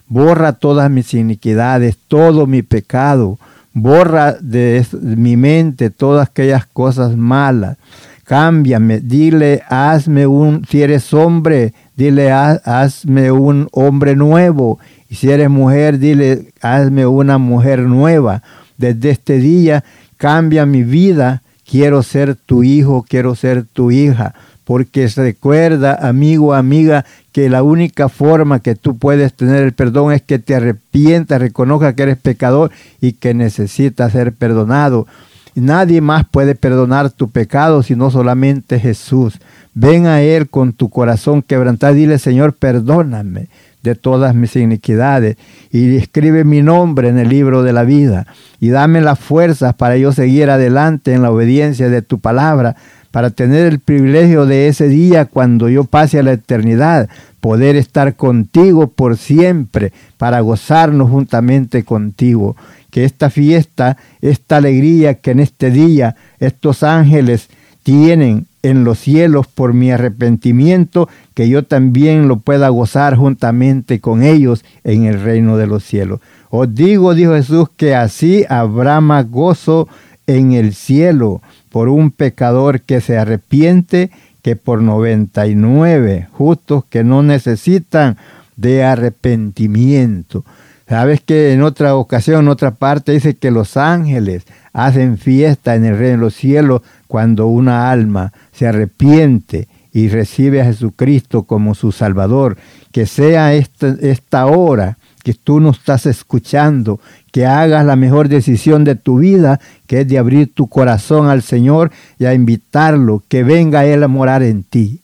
Borra 0.07 0.55
todas 0.55 0.91
mis 0.91 1.13
iniquidades, 1.13 1.99
todo 2.09 2.47
mi 2.47 2.63
pecado, 2.63 3.39
borra 3.75 4.33
de 4.33 4.87
mi 4.99 5.37
mente 5.37 5.91
todas 5.91 6.31
aquellas 6.31 6.65
cosas 6.65 7.15
malas. 7.15 7.77
Cámbiame, 8.25 9.01
dile, 9.01 9.63
hazme 9.69 10.27
un, 10.27 10.65
si 10.65 10.81
eres 10.81 11.13
hombre, 11.13 11.75
dile, 11.97 12.33
hazme 12.33 13.31
un 13.31 13.69
hombre 13.73 14.17
nuevo. 14.17 14.79
Y 15.11 15.17
si 15.17 15.31
eres 15.31 15.51
mujer, 15.51 15.99
dile, 15.99 16.51
hazme 16.63 17.07
una 17.07 17.37
mujer 17.37 17.81
nueva. 17.81 18.43
Desde 18.79 19.11
este 19.11 19.39
día, 19.39 19.85
cambia 20.17 20.65
mi 20.65 20.83
vida. 20.83 21.43
Quiero 21.71 22.03
ser 22.03 22.35
tu 22.35 22.63
hijo, 22.63 23.05
quiero 23.07 23.35
ser 23.35 23.65
tu 23.65 23.91
hija 23.91 24.35
porque 24.69 25.09
recuerda, 25.17 25.95
amigo, 25.95 26.53
amiga, 26.53 27.07
que 27.33 27.49
la 27.49 27.63
única 27.63 28.11
forma 28.11 28.61
que 28.61 28.75
tú 28.75 28.99
puedes 28.99 29.33
tener 29.33 29.63
el 29.63 29.73
perdón 29.73 30.13
es 30.13 30.21
que 30.21 30.39
te 30.39 30.55
arrepientas, 30.55 31.41
reconozca 31.41 31.95
que 31.95 32.03
eres 32.03 32.19
pecador 32.19 32.71
y 33.01 33.13
que 33.13 33.33
necesitas 33.33 34.13
ser 34.13 34.35
perdonado. 34.35 35.07
Nadie 35.55 36.03
más 36.03 36.27
puede 36.29 36.55
perdonar 36.55 37.11
tu 37.11 37.31
pecado 37.31 37.83
sino 37.83 38.11
solamente 38.11 38.79
Jesús. 38.79 39.39
Ven 39.73 40.05
a 40.05 40.21
Él 40.21 40.51
con 40.51 40.75
tu 40.75 40.91
corazón 40.91 41.41
quebrantado. 41.41 41.95
Dile, 41.95 42.19
Señor, 42.19 42.53
perdóname 42.53 43.49
de 43.83 43.95
todas 43.95 44.35
mis 44.35 44.57
iniquidades 44.57 45.37
y 45.71 45.97
escribe 45.97 46.45
mi 46.45 46.63
nombre 46.63 47.09
en 47.09 47.19
el 47.19 47.29
libro 47.29 47.63
de 47.63 47.73
la 47.73 47.85
vida 47.85 48.27
y 48.61 48.69
dame 48.69 49.01
las 49.01 49.19
fuerzas 49.19 49.75
para 49.75 49.97
yo 49.97 50.13
seguir 50.13 50.51
adelante 50.51 51.13
en 51.13 51.23
la 51.23 51.31
obediencia 51.31 51.89
de 51.89 52.03
tu 52.03 52.19
palabra 52.19 52.77
para 53.11 53.31
tener 53.31 53.67
el 53.67 53.81
privilegio 53.81 54.47
de 54.47 54.69
ese 54.69 54.89
día 54.89 55.25
cuando 55.25 55.69
yo 55.69 55.85
pase 55.85 56.19
a 56.19 56.23
la 56.23 56.33
eternidad, 56.33 57.09
poder 57.41 57.77
estar 57.77 58.17
contigo 58.17 58.89
por 58.89 59.17
siempre, 59.17 59.93
para 60.19 60.41
gozarnos 60.41 61.11
juntamente 61.11 61.85
contigo. 61.85 62.57
Que 62.91 63.05
esta 63.05 63.31
fiesta, 63.31 63.97
esta 64.21 64.57
alegría 64.57 65.15
que 65.15 65.31
en 65.31 65.41
este 65.41 65.71
día 65.71 66.17
estos 66.39 66.83
ángeles 66.83 67.49
tienen 67.83 68.47
en 68.63 68.85
los 68.85 68.99
cielos 68.99 69.47
por 69.47 69.75
mi 69.75 69.91
arrepentimiento, 69.91 71.09
que 71.35 71.49
yo 71.49 71.65
también 71.65 72.29
lo 72.29 72.39
pueda 72.39 72.69
gozar 72.69 73.17
juntamente 73.17 74.01
con 74.01 74.23
ellos 74.23 74.65
en 74.85 75.05
el 75.05 75.21
reino 75.21 75.57
de 75.57 75.67
los 75.67 75.85
cielos. 75.85 76.21
Os 76.51 76.75
digo, 76.75 77.15
dijo 77.15 77.35
Jesús, 77.35 77.69
que 77.77 77.95
así 77.95 78.45
habrá 78.49 79.01
más 79.01 79.31
gozo 79.31 79.89
en 80.27 80.53
el 80.53 80.75
cielo 80.75 81.43
por 81.71 81.89
un 81.89 82.11
pecador 82.11 82.81
que 82.81 83.01
se 83.01 83.19
arrepiente 83.19 84.11
que 84.43 84.57
por 84.57 84.83
99 84.83 86.29
justos 86.33 86.85
que 86.89 87.05
no 87.05 87.23
necesitan 87.23 88.17
de 88.57 88.85
arrepentimiento. 88.85 90.45
Sabes 90.89 91.21
que 91.21 91.53
en 91.53 91.63
otra 91.63 91.97
ocasión, 91.97 92.45
en 92.45 92.49
otra 92.49 92.71
parte, 92.71 93.13
dice 93.13 93.37
que 93.37 93.51
los 93.51 93.77
ángeles 93.77 94.45
hacen 94.73 95.19
fiesta 95.19 95.75
en 95.75 95.85
el 95.85 95.99
reino 95.99 96.17
de 96.17 96.23
los 96.25 96.35
cielos 96.35 96.83
cuando 97.09 97.49
una 97.49 97.91
alma 97.91 98.33
se 98.53 98.69
arrepiente 98.69 99.67
y 99.93 100.09
recibe 100.09 100.61
a 100.61 100.67
Jesucristo 100.67 101.43
como 101.43 101.75
su 101.75 101.91
Salvador. 101.91 102.57
Que 102.93 103.07
sea 103.07 103.55
esta, 103.55 104.47
hora 104.47 104.99
que 105.25 105.35
tú 105.35 105.61
no 105.61 105.71
estás 105.71 106.07
escuchando, 106.07 107.01
que 107.33 107.47
hagas 107.47 107.85
la 107.85 107.97
mejor 107.97 108.29
decisión 108.29 108.85
de 108.85 108.95
tu 108.95 109.19
vida, 109.19 109.61
que 109.87 110.03
es 110.03 110.09
de 110.09 110.19
abrir 110.19 110.55
tu 110.55 110.69
corazón 110.69 111.29
al 111.29 111.43
Señor 111.43 111.91
y 112.19 112.27
a 112.27 112.35
invitarlo, 112.35 113.23
que 113.29 113.43
venga 113.43 113.85
Él 113.85 114.03
a 114.03 114.09
morar 114.09 114.43
en 114.43 114.63
ti. 114.63 115.01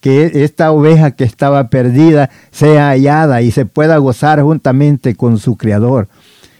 Que 0.00 0.44
esta 0.44 0.70
oveja 0.70 1.10
que 1.10 1.24
estaba 1.24 1.68
perdida 1.68 2.30
sea 2.52 2.88
hallada 2.90 3.42
y 3.42 3.50
se 3.50 3.66
pueda 3.66 3.98
gozar 3.98 4.40
juntamente 4.42 5.16
con 5.16 5.38
su 5.38 5.56
Creador. 5.56 6.08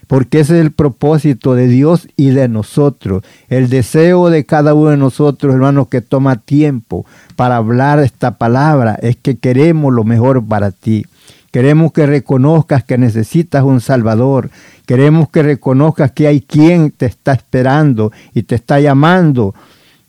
Porque 0.09 0.41
ese 0.41 0.59
es 0.59 0.65
el 0.65 0.73
propósito 0.73 1.55
de 1.55 1.69
Dios 1.69 2.09
y 2.17 2.31
de 2.31 2.49
nosotros. 2.49 3.23
El 3.49 3.69
deseo 3.69 4.31
de 4.31 4.45
cada 4.45 4.75
uno 4.75 4.91
de 4.91 4.97
nosotros, 4.97 5.55
hermanos, 5.55 5.89
que 5.89 6.01
toma 6.01 6.37
tiempo 6.37 7.07
para 7.37 7.57
hablar 7.57 8.01
esta 8.01 8.37
palabra, 8.39 8.99
es 9.01 9.17
que 9.17 9.37
queremos 9.37 9.95
lo 9.95 10.03
mejor 10.03 10.45
para 10.45 10.73
ti. 10.73 11.07
Queremos 11.53 11.93
que 11.93 12.07
reconozcas 12.07 12.85
que 12.85 12.99
necesitas 12.99 13.65
un 13.65 13.81
Salvador. 13.81 14.51
Queremos 14.87 15.29
que 15.29 15.43
reconozcas 15.43 16.13
que 16.13 16.27
hay 16.27 16.41
quien 16.41 16.91
te 16.91 17.07
está 17.07 17.33
esperando 17.33 18.11
y 18.35 18.43
te 18.43 18.55
está 18.55 18.81
llamando, 18.81 19.55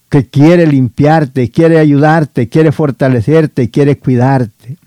que 0.10 0.26
quiere 0.28 0.66
limpiarte, 0.66 1.52
quiere 1.52 1.78
ayudarte, 1.78 2.50
quiere 2.50 2.72
fortalecerte, 2.72 3.70
quiere 3.70 3.98
cuidarte. 3.98 4.78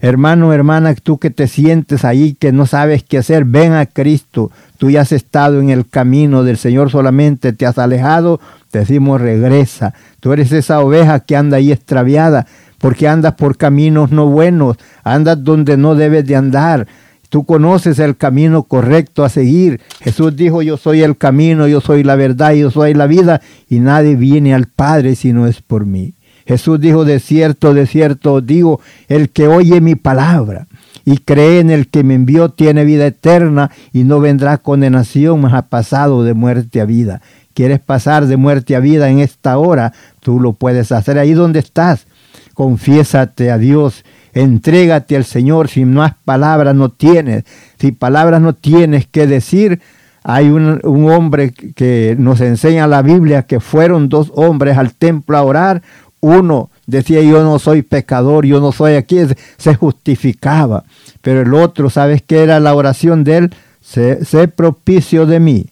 Hermano, 0.00 0.52
hermana, 0.52 0.94
tú 0.94 1.18
que 1.18 1.30
te 1.30 1.46
sientes 1.48 2.04
ahí, 2.04 2.34
que 2.34 2.52
no 2.52 2.66
sabes 2.66 3.02
qué 3.02 3.18
hacer, 3.18 3.44
ven 3.44 3.72
a 3.72 3.86
Cristo. 3.86 4.50
Tú 4.78 4.90
ya 4.90 5.00
has 5.00 5.12
estado 5.12 5.60
en 5.60 5.70
el 5.70 5.88
camino 5.88 6.44
del 6.44 6.58
Señor, 6.58 6.90
solamente 6.90 7.52
te 7.52 7.64
has 7.64 7.78
alejado, 7.78 8.40
te 8.70 8.80
decimos 8.80 9.20
regresa. 9.20 9.94
Tú 10.20 10.32
eres 10.32 10.52
esa 10.52 10.80
oveja 10.80 11.20
que 11.20 11.36
anda 11.36 11.56
ahí 11.56 11.72
extraviada 11.72 12.46
porque 12.78 13.08
andas 13.08 13.34
por 13.34 13.56
caminos 13.56 14.10
no 14.12 14.26
buenos, 14.26 14.76
andas 15.02 15.42
donde 15.42 15.76
no 15.76 15.94
debes 15.94 16.26
de 16.26 16.36
andar. 16.36 16.86
Tú 17.28 17.44
conoces 17.44 17.98
el 17.98 18.16
camino 18.16 18.62
correcto 18.62 19.24
a 19.24 19.28
seguir. 19.28 19.80
Jesús 20.00 20.36
dijo, 20.36 20.62
yo 20.62 20.76
soy 20.76 21.02
el 21.02 21.16
camino, 21.16 21.66
yo 21.66 21.80
soy 21.80 22.04
la 22.04 22.14
verdad, 22.14 22.52
yo 22.52 22.70
soy 22.70 22.94
la 22.94 23.06
vida, 23.06 23.40
y 23.68 23.80
nadie 23.80 24.14
viene 24.14 24.54
al 24.54 24.66
Padre 24.66 25.16
si 25.16 25.32
no 25.32 25.46
es 25.46 25.60
por 25.60 25.86
mí. 25.86 26.14
Jesús 26.46 26.80
dijo, 26.80 27.04
de 27.04 27.20
cierto, 27.20 27.74
de 27.74 27.86
cierto 27.86 28.40
digo, 28.40 28.80
el 29.08 29.30
que 29.30 29.48
oye 29.48 29.80
mi 29.80 29.94
palabra 29.94 30.66
y 31.04 31.18
cree 31.18 31.60
en 31.60 31.70
el 31.70 31.88
que 31.88 32.04
me 32.04 32.14
envió 32.14 32.48
tiene 32.48 32.84
vida 32.84 33.06
eterna 33.06 33.70
y 33.92 34.04
no 34.04 34.20
vendrá 34.20 34.58
condenación, 34.58 35.40
mas 35.40 35.54
ha 35.54 35.62
pasado 35.62 36.24
de 36.24 36.34
muerte 36.34 36.80
a 36.80 36.84
vida. 36.84 37.20
¿Quieres 37.54 37.80
pasar 37.80 38.26
de 38.26 38.36
muerte 38.36 38.76
a 38.76 38.80
vida 38.80 39.08
en 39.08 39.18
esta 39.18 39.58
hora? 39.58 39.92
Tú 40.20 40.40
lo 40.40 40.52
puedes 40.52 40.92
hacer 40.92 41.18
ahí 41.18 41.32
donde 41.32 41.58
estás 41.58 42.06
confiésate 42.56 43.50
a 43.50 43.58
Dios, 43.58 44.02
entrégate 44.32 45.14
al 45.14 45.26
Señor, 45.26 45.68
si 45.68 45.84
no 45.84 46.02
has 46.02 46.14
palabras 46.24 46.74
no 46.74 46.88
tienes, 46.88 47.44
si 47.78 47.92
palabras 47.92 48.40
no 48.40 48.54
tienes 48.54 49.06
que 49.06 49.26
decir, 49.26 49.82
hay 50.24 50.48
un, 50.48 50.80
hombre 50.82 51.52
que 51.52 52.16
nos 52.18 52.40
enseña 52.40 52.86
la 52.86 53.02
Biblia 53.02 53.42
que 53.42 53.60
fueron 53.60 54.08
dos 54.08 54.32
hombres 54.34 54.78
al 54.78 54.94
templo 54.94 55.36
a 55.36 55.42
orar, 55.42 55.82
uno 56.20 56.70
decía 56.86 57.22
yo 57.22 57.42
no 57.42 57.58
soy 57.58 57.82
pecador, 57.82 58.46
yo 58.46 58.60
no 58.60 58.72
soy 58.72 58.94
aquí, 58.94 59.18
se 59.56 59.74
justificaba, 59.74 60.84
pero 61.22 61.42
el 61.42 61.54
otro, 61.54 61.90
¿sabes 61.90 62.22
qué 62.22 62.42
era 62.42 62.60
la 62.60 62.74
oración 62.74 63.24
de 63.24 63.36
él? 63.36 63.54
sé 63.80 64.48
propicio 64.48 65.26
de 65.26 65.38
mí, 65.38 65.66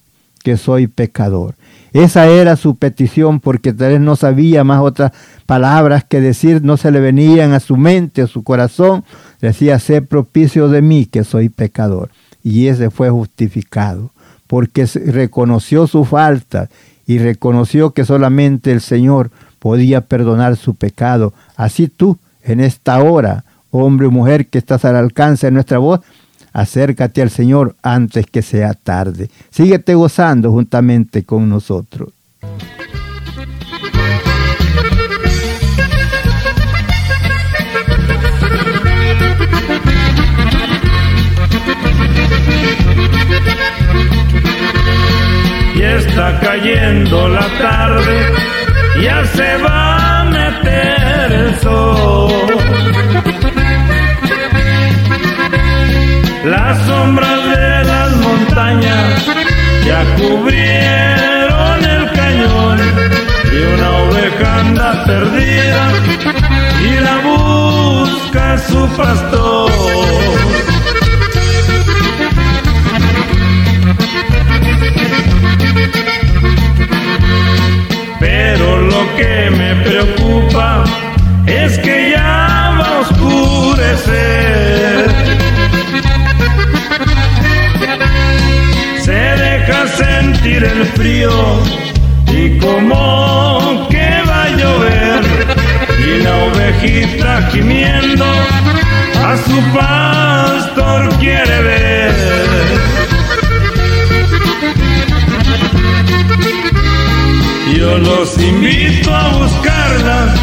que 0.45 0.57
soy 0.57 0.87
pecador. 0.87 1.57
Esa 1.95 2.27
era 2.27 2.57
su 2.57 2.75
petición 2.75 3.39
porque 3.39 3.73
tal 3.73 3.93
vez 3.93 4.01
no 4.01 4.17
sabía 4.17 4.65
más 4.65 4.81
otras 4.81 5.13
palabras 5.47 6.03
que 6.03 6.21
decir, 6.21 6.61
no 6.63 6.77
se 6.77 6.91
le 6.91 6.99
venían 6.99 7.53
a 7.53 7.61
su 7.61 7.77
mente, 7.77 8.23
a 8.23 8.27
su 8.27 8.43
corazón. 8.43 9.05
Decía, 9.41 9.79
sé 9.79 10.03
propicio 10.03 10.69
de 10.69 10.83
mí 10.83 11.07
que 11.07 11.23
soy 11.23 11.51
pecador. 11.51 12.11
Y 12.43 12.67
ese 12.67 12.91
fue 12.91 13.11
justificado 13.11 14.11
porque 14.49 14.87
reconoció 14.87 15.87
su 15.87 16.05
falta 16.05 16.69
y 17.07 17.19
reconoció 17.19 17.91
que 17.91 18.05
solamente 18.05 18.73
el 18.73 18.81
Señor 18.81 19.31
podía 19.65 20.03
perdonar 20.03 20.57
su 20.57 20.75
pecado. 20.75 21.33
Así 21.57 21.89
tú, 21.89 22.19
en 22.43 22.61
esta 22.61 23.03
hora, 23.03 23.45
hombre 23.71 24.09
o 24.09 24.11
mujer 24.11 24.49
que 24.49 24.59
estás 24.59 24.85
al 24.85 24.95
alcance 24.95 25.47
de 25.47 25.53
nuestra 25.53 25.79
voz, 25.79 26.01
acércate 26.53 27.23
al 27.23 27.31
Señor 27.31 27.75
antes 27.83 28.27
que 28.27 28.43
sea 28.43 28.75
tarde. 28.75 29.31
Síguete 29.49 29.95
gozando 29.95 30.51
juntamente 30.51 31.25
con 31.25 31.49
nosotros. 31.49 32.11
Y 45.75 45.81
está 45.81 46.39
cayendo 46.41 47.29
la 47.31 47.49
tarde, 47.59 48.27
ya 49.03 49.25
se 49.25 49.57
va 49.59 50.21
a 50.21 50.25
meter 50.25 51.33
el 51.33 51.61
sol. 51.61 52.31
Las 56.45 56.79
sombras 56.87 57.41
de 57.57 57.85
las 57.85 58.17
montañas 58.17 59.27
ya 59.87 60.05
cubrieron 60.17 61.85
el 61.85 62.13
cañón 62.13 62.79
y 63.53 63.59
una 63.75 63.91
oveja 64.05 64.61
anda 64.61 65.05
perdida 65.07 65.93
y 66.83 67.01
la 67.01 67.17
busca 67.29 68.59
su 68.59 68.89
pastor. 68.97 69.54
que 79.25 79.51
me 79.51 79.75
preocupa 79.77 80.85
es 81.47 81.79
que 81.79 82.11
ya 82.11 82.77
va 82.79 82.87
a 82.87 83.01
oscurecer. 83.01 85.07
Se 89.07 89.21
deja 89.47 89.89
sentir 89.89 90.65
el 90.65 90.85
frío 90.99 91.33
y 92.41 92.59
como 92.59 93.89
que 93.89 94.09
va 94.29 94.43
a 94.45 94.49
llover 94.61 95.21
y 96.07 96.09
la 96.23 96.35
ovejita 96.47 97.33
gimiendo 97.53 98.27
a 99.31 99.33
su 99.47 99.57
pastor 99.79 101.01
quiere 101.19 101.63
ver. 101.63 103.04
Yo 107.77 107.99
los 107.99 108.39
invito 108.39 109.13
a 109.13 109.29
buscarla, 109.31 110.35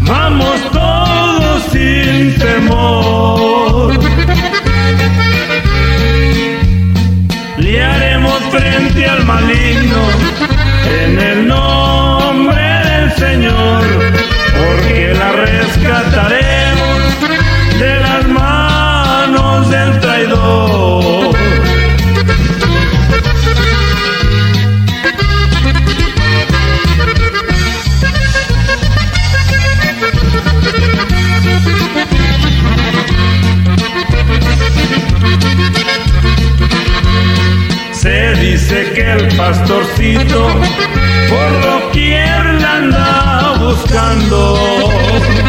vamos 0.00 0.60
todos 0.72 1.62
sin 1.70 2.34
temor. 2.38 3.98
Le 7.58 7.84
frente 8.50 9.06
al 9.06 9.24
maligno 9.26 10.02
en 11.04 11.18
el 11.18 11.46
nombre 11.46 12.62
del 12.90 13.12
Señor, 13.12 13.84
porque 14.56 15.14
la 15.14 15.32
rescataremos 15.32 17.00
de 17.78 18.00
las 18.00 18.26
manos 18.28 19.70
del 19.70 20.00
traidor. 20.00 21.59
Dice 38.70 38.92
que 38.92 39.12
el 39.12 39.36
pastorcito 39.36 40.46
por 41.28 41.62
doquier 41.62 42.60
la 42.60 42.76
anda 42.76 43.54
buscando. 43.58 45.39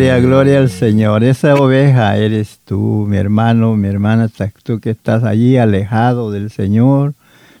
Gloria, 0.00 0.18
gloria, 0.18 0.58
al 0.60 0.70
Señor. 0.70 1.24
Esa 1.24 1.56
oveja 1.56 2.16
eres 2.16 2.60
tú, 2.64 3.04
mi 3.06 3.18
hermano, 3.18 3.76
mi 3.76 3.86
hermana, 3.86 4.30
tú 4.62 4.80
que 4.80 4.88
estás 4.88 5.24
allí 5.24 5.58
alejado 5.58 6.30
del 6.30 6.48
Señor. 6.48 7.12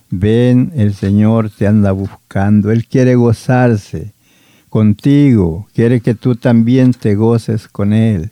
Ven, 0.08 0.72
el 0.74 0.94
Señor 0.94 1.50
te 1.50 1.66
anda 1.66 1.92
buscando. 1.92 2.70
Él 2.70 2.86
quiere 2.86 3.14
gozarse 3.14 4.12
contigo. 4.70 5.68
Quiere 5.74 6.00
que 6.00 6.14
tú 6.14 6.34
también 6.34 6.94
te 6.94 7.14
goces 7.14 7.68
con 7.68 7.92
Él. 7.92 8.30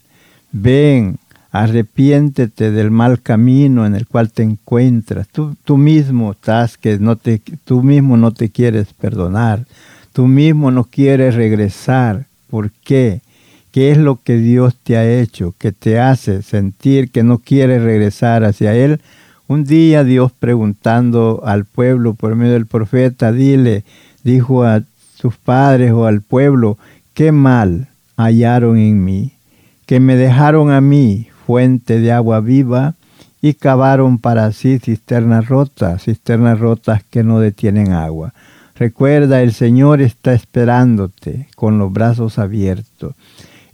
Ven, 0.52 1.18
arrepiéntete 1.50 2.70
del 2.70 2.90
mal 2.90 3.20
camino 3.20 3.84
en 3.84 3.94
el 3.94 4.06
cual 4.06 4.32
te 4.32 4.42
encuentras. 4.42 5.28
Tú, 5.28 5.54
tú 5.64 5.76
mismo 5.76 6.32
estás 6.32 6.78
que 6.78 6.98
no 6.98 7.16
te, 7.16 7.42
tú 7.66 7.82
mismo 7.82 8.16
no 8.16 8.32
te 8.32 8.48
quieres 8.48 8.94
perdonar. 8.94 9.66
Tú 10.14 10.26
mismo 10.26 10.70
no 10.70 10.84
quieres 10.84 11.34
regresar. 11.34 12.24
¿Por 12.48 12.70
qué? 12.70 13.20
¿Qué 13.78 13.92
es 13.92 13.98
lo 13.98 14.20
que 14.20 14.38
Dios 14.38 14.74
te 14.74 14.96
ha 14.96 15.08
hecho 15.08 15.54
que 15.56 15.70
te 15.70 16.00
hace 16.00 16.42
sentir 16.42 17.12
que 17.12 17.22
no 17.22 17.38
quieres 17.38 17.80
regresar 17.80 18.42
hacia 18.42 18.74
Él? 18.74 19.00
Un 19.46 19.62
día 19.62 20.02
Dios 20.02 20.32
preguntando 20.32 21.42
al 21.44 21.64
pueblo 21.64 22.14
por 22.14 22.34
medio 22.34 22.54
del 22.54 22.66
profeta, 22.66 23.30
dile, 23.30 23.84
dijo 24.24 24.64
a 24.64 24.82
sus 25.14 25.36
padres 25.36 25.92
o 25.92 26.06
al 26.06 26.22
pueblo, 26.22 26.76
¿qué 27.14 27.30
mal 27.30 27.86
hallaron 28.16 28.78
en 28.78 29.04
mí? 29.04 29.34
Que 29.86 30.00
me 30.00 30.16
dejaron 30.16 30.72
a 30.72 30.80
mí 30.80 31.28
fuente 31.46 32.00
de 32.00 32.10
agua 32.10 32.40
viva 32.40 32.94
y 33.40 33.54
cavaron 33.54 34.18
para 34.18 34.50
sí 34.50 34.80
cisternas 34.80 35.46
rotas, 35.46 36.02
cisternas 36.02 36.58
rotas 36.58 37.04
que 37.08 37.22
no 37.22 37.38
detienen 37.38 37.92
agua. 37.92 38.34
Recuerda, 38.74 39.40
el 39.40 39.52
Señor 39.52 40.00
está 40.00 40.32
esperándote 40.32 41.46
con 41.54 41.78
los 41.78 41.92
brazos 41.92 42.40
abiertos. 42.40 43.14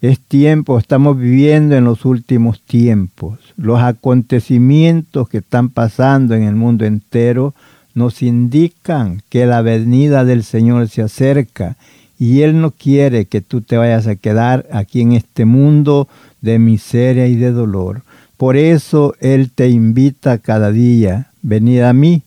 Es 0.04 0.20
tiempo, 0.20 0.78
estamos 0.78 1.18
viviendo 1.18 1.76
en 1.76 1.84
los 1.84 2.04
últimos 2.04 2.60
tiempos. 2.60 3.38
Los 3.56 3.80
acontecimientos 3.80 5.30
que 5.30 5.38
están 5.38 5.70
pasando 5.70 6.34
en 6.34 6.42
el 6.42 6.54
mundo 6.54 6.84
entero 6.84 7.54
nos 7.94 8.20
indican 8.20 9.22
que 9.30 9.46
la 9.46 9.62
venida 9.62 10.26
del 10.26 10.44
Señor 10.44 10.90
se 10.90 11.00
acerca 11.00 11.78
y 12.18 12.42
Él 12.42 12.60
no 12.60 12.70
quiere 12.72 13.24
que 13.24 13.40
tú 13.40 13.62
te 13.62 13.78
vayas 13.78 14.06
a 14.06 14.16
quedar 14.16 14.66
aquí 14.70 15.00
en 15.00 15.12
este 15.12 15.46
mundo 15.46 16.06
de 16.42 16.58
miseria 16.58 17.26
y 17.26 17.36
de 17.36 17.52
dolor. 17.52 18.02
Por 18.36 18.58
eso 18.58 19.14
Él 19.20 19.50
te 19.54 19.70
invita 19.70 20.36
cada 20.36 20.70
día, 20.70 21.30
venid 21.40 21.80
a 21.80 21.94
mí, 21.94 22.20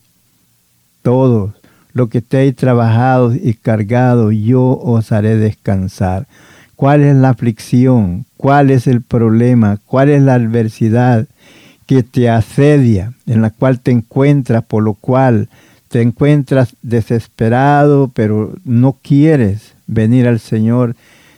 todos 1.04 1.52
lo 1.94 2.10
que 2.10 2.18
estéis 2.18 2.56
trabajados 2.56 3.36
y 3.36 3.54
cargados, 3.54 4.34
yo 4.34 4.64
os 4.64 5.12
haré 5.12 5.36
descansar. 5.36 6.26
¿Cuál 6.78 7.04
es 7.04 7.16
la 7.16 7.30
aflicción? 7.30 8.28
¿Cuál 8.38 8.70
es 8.70 8.86
el 8.86 9.02
problema? 9.02 9.80
¿Cuál 9.88 10.10
es 10.10 10.22
la 10.22 10.36
adversidad 10.36 11.26
que 11.88 12.04
te 12.04 12.30
asedia, 12.30 13.14
en 13.26 13.42
la 13.42 13.50
cual 13.50 13.80
te 13.80 13.90
encuentras, 13.90 14.64
por 14.64 14.84
lo 14.84 14.94
cual 14.94 15.50
te 15.88 16.04
encuentras 16.04 16.76
desesperado, 16.84 18.12
pero 18.14 18.54
no 18.64 18.96
quieres 19.02 19.74
venir 19.88 20.28
al 20.28 20.40
Señor? 20.40 20.96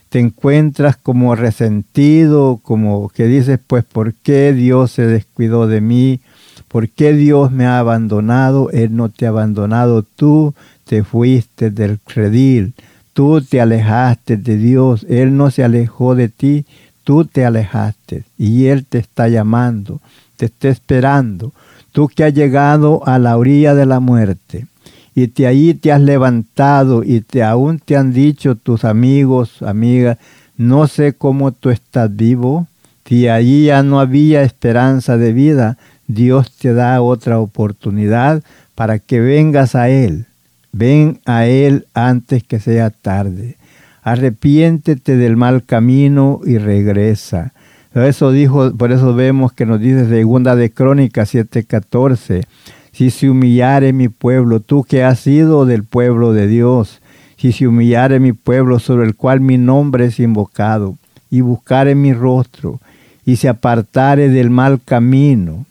Te 0.10 0.20
encuentras 0.20 0.98
como 0.98 1.34
resentido, 1.36 2.60
como 2.62 3.08
que 3.08 3.28
dices, 3.28 3.62
pues, 3.66 3.86
¿por 3.86 4.16
qué 4.16 4.52
Dios 4.52 4.92
se 4.92 5.06
descuidó 5.06 5.68
de 5.68 5.80
mí? 5.80 6.20
¿Por 6.68 6.90
qué 6.90 7.14
Dios 7.14 7.50
me 7.50 7.66
ha 7.66 7.80
abandonado? 7.80 8.72
Él 8.72 8.94
no 8.94 9.08
te 9.08 9.26
ha 9.26 9.30
abandonado. 9.30 10.04
Tú 10.04 10.54
te 10.84 11.06
fuiste 11.06 11.72
del 11.72 11.98
redil. 12.08 12.74
Tú 13.20 13.42
te 13.42 13.60
alejaste 13.60 14.38
de 14.38 14.56
Dios. 14.56 15.06
Él 15.10 15.36
no 15.36 15.52
se 15.52 15.66
alejó 15.66 16.16
de 16.16 16.30
ti. 16.30 16.64
Tú 17.04 17.26
te 17.26 17.44
alejaste. 17.44 18.24
Y 18.38 18.68
Él 18.68 18.86
te 18.86 18.98
está 18.98 19.28
llamando. 19.28 20.00
Te 20.38 20.46
está 20.46 20.70
esperando. 20.70 21.52
Tú 21.92 22.08
que 22.08 22.24
has 22.24 22.34
llegado 22.34 23.06
a 23.06 23.20
la 23.20 23.36
orilla 23.36 23.76
de 23.76 23.86
la 23.86 24.00
muerte. 24.00 24.68
Y 25.16 25.28
te 25.28 25.48
ahí 25.48 25.74
te 25.74 25.92
has 25.92 26.00
levantado 26.00 27.04
y 27.04 27.20
te 27.20 27.44
aún 27.44 27.80
te 27.80 27.98
han 27.98 28.14
dicho 28.14 28.56
tus 28.56 28.86
amigos, 28.86 29.64
amigas, 29.64 30.18
no 30.56 30.88
sé 30.88 31.12
cómo 31.12 31.52
tú 31.52 31.72
estás 31.72 32.16
vivo. 32.16 32.68
Si 33.04 33.28
allí 33.28 33.66
ya 33.66 33.84
no 33.84 34.00
había 34.00 34.44
esperanza 34.44 35.18
de 35.18 35.34
vida, 35.34 35.78
Dios 36.08 36.54
te 36.54 36.74
da 36.74 37.02
otra 37.02 37.40
oportunidad 37.40 38.44
para 38.76 38.98
que 38.98 39.20
vengas 39.20 39.76
a 39.76 39.90
Él. 39.90 40.29
Ven 40.72 41.20
a 41.26 41.46
Él 41.46 41.88
antes 41.94 42.44
que 42.44 42.60
sea 42.60 42.90
tarde. 42.90 43.58
Arrepiéntete 44.02 45.18
del 45.18 45.38
mal 45.38 45.64
camino 45.64 46.42
y 46.46 46.58
regresa. 46.58 47.54
Eso 47.94 48.32
dijo, 48.32 48.72
por 48.76 48.92
eso 48.92 49.16
vemos 49.16 49.52
que 49.52 49.66
nos 49.66 49.80
dice 49.80 50.08
segunda 50.08 50.56
de 50.56 50.72
Crónicas 50.72 51.34
7:14, 51.34 52.44
si 52.92 53.10
se 53.10 53.30
humillare 53.30 53.94
mi 53.94 54.10
pueblo, 54.10 54.60
tú 54.60 54.84
que 54.84 55.04
has 55.04 55.20
sido 55.20 55.66
del 55.66 55.84
pueblo 55.84 56.34
de 56.34 56.48
Dios, 56.48 57.02
si 57.38 57.52
se 57.52 57.68
humillare 57.68 58.20
mi 58.20 58.34
pueblo 58.34 58.80
sobre 58.80 59.06
el 59.06 59.16
cual 59.16 59.42
mi 59.42 59.58
nombre 59.58 60.06
es 60.06 60.20
invocado, 60.20 60.98
y 61.32 61.42
buscare 61.42 61.96
mi 61.96 62.14
rostro, 62.14 62.80
y 63.26 63.38
se 63.38 63.50
apartare 63.50 64.30
del 64.30 64.50
mal 64.50 64.80
camino, 64.84 65.66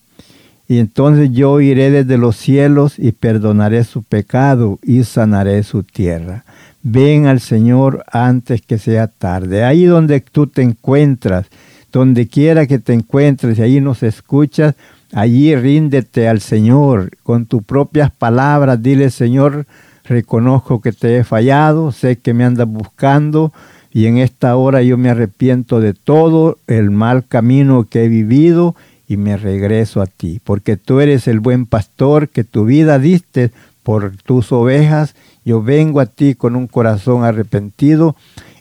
y 0.68 0.78
entonces 0.78 1.30
yo 1.32 1.62
iré 1.62 1.90
desde 1.90 2.18
los 2.18 2.36
cielos 2.36 2.98
y 2.98 3.12
perdonaré 3.12 3.84
su 3.84 4.02
pecado 4.02 4.78
y 4.82 5.02
sanaré 5.04 5.62
su 5.62 5.82
tierra. 5.82 6.44
Ven 6.82 7.26
al 7.26 7.40
Señor 7.40 8.04
antes 8.12 8.60
que 8.60 8.76
sea 8.76 9.06
tarde. 9.06 9.64
Ahí 9.64 9.86
donde 9.86 10.20
tú 10.20 10.46
te 10.46 10.60
encuentras, 10.60 11.46
donde 11.90 12.28
quiera 12.28 12.66
que 12.66 12.78
te 12.78 12.92
encuentres 12.92 13.58
y 13.58 13.62
ahí 13.62 13.80
nos 13.80 14.02
escuchas, 14.02 14.74
allí 15.14 15.56
ríndete 15.56 16.28
al 16.28 16.40
Señor 16.40 17.12
con 17.22 17.46
tus 17.46 17.62
propias 17.62 18.10
palabras. 18.10 18.82
Dile, 18.82 19.08
Señor, 19.08 19.64
reconozco 20.04 20.82
que 20.82 20.92
te 20.92 21.16
he 21.16 21.24
fallado, 21.24 21.92
sé 21.92 22.16
que 22.18 22.34
me 22.34 22.44
andas 22.44 22.68
buscando 22.68 23.54
y 23.90 24.04
en 24.04 24.18
esta 24.18 24.54
hora 24.56 24.82
yo 24.82 24.98
me 24.98 25.08
arrepiento 25.08 25.80
de 25.80 25.94
todo 25.94 26.58
el 26.66 26.90
mal 26.90 27.24
camino 27.26 27.86
que 27.88 28.04
he 28.04 28.08
vivido 28.08 28.76
y 29.08 29.16
me 29.16 29.38
regreso 29.38 30.02
a 30.02 30.06
ti, 30.06 30.40
porque 30.44 30.76
tú 30.76 31.00
eres 31.00 31.26
el 31.26 31.40
buen 31.40 31.64
pastor 31.64 32.28
que 32.28 32.44
tu 32.44 32.66
vida 32.66 32.98
diste 32.98 33.50
por 33.82 34.12
tus 34.18 34.52
ovejas. 34.52 35.14
Yo 35.46 35.62
vengo 35.62 36.00
a 36.00 36.06
ti 36.06 36.34
con 36.34 36.54
un 36.54 36.66
corazón 36.66 37.24
arrepentido 37.24 38.14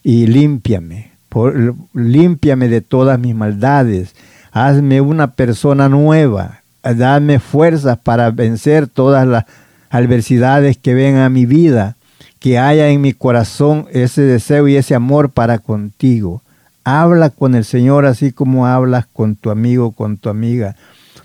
y 0.03 0.27
límpiame, 0.27 1.11
por, 1.27 1.75
límpiame 1.93 2.69
de 2.69 2.79
todas 2.79 3.19
mis 3.19 3.35
maldades. 3.35 4.15
Hazme 4.53 5.01
una 5.01 5.31
persona 5.31 5.89
nueva, 5.89 6.61
dame 6.81 7.39
fuerzas 7.39 7.97
para 7.97 8.31
vencer 8.31 8.87
todas 8.87 9.27
las 9.27 9.43
adversidades 9.89 10.77
que 10.77 10.93
vengan 10.93 11.23
a 11.23 11.29
mi 11.29 11.45
vida, 11.45 11.97
que 12.39 12.57
haya 12.57 12.87
en 12.87 13.01
mi 13.01 13.11
corazón 13.11 13.87
ese 13.91 14.21
deseo 14.21 14.69
y 14.69 14.77
ese 14.77 14.95
amor 14.95 15.31
para 15.31 15.59
contigo. 15.59 16.41
Habla 16.89 17.31
con 17.31 17.53
el 17.53 17.65
Señor 17.65 18.05
así 18.05 18.31
como 18.31 18.65
hablas 18.65 19.07
con 19.11 19.35
tu 19.35 19.49
amigo, 19.49 19.91
con 19.91 20.15
tu 20.15 20.29
amiga. 20.29 20.77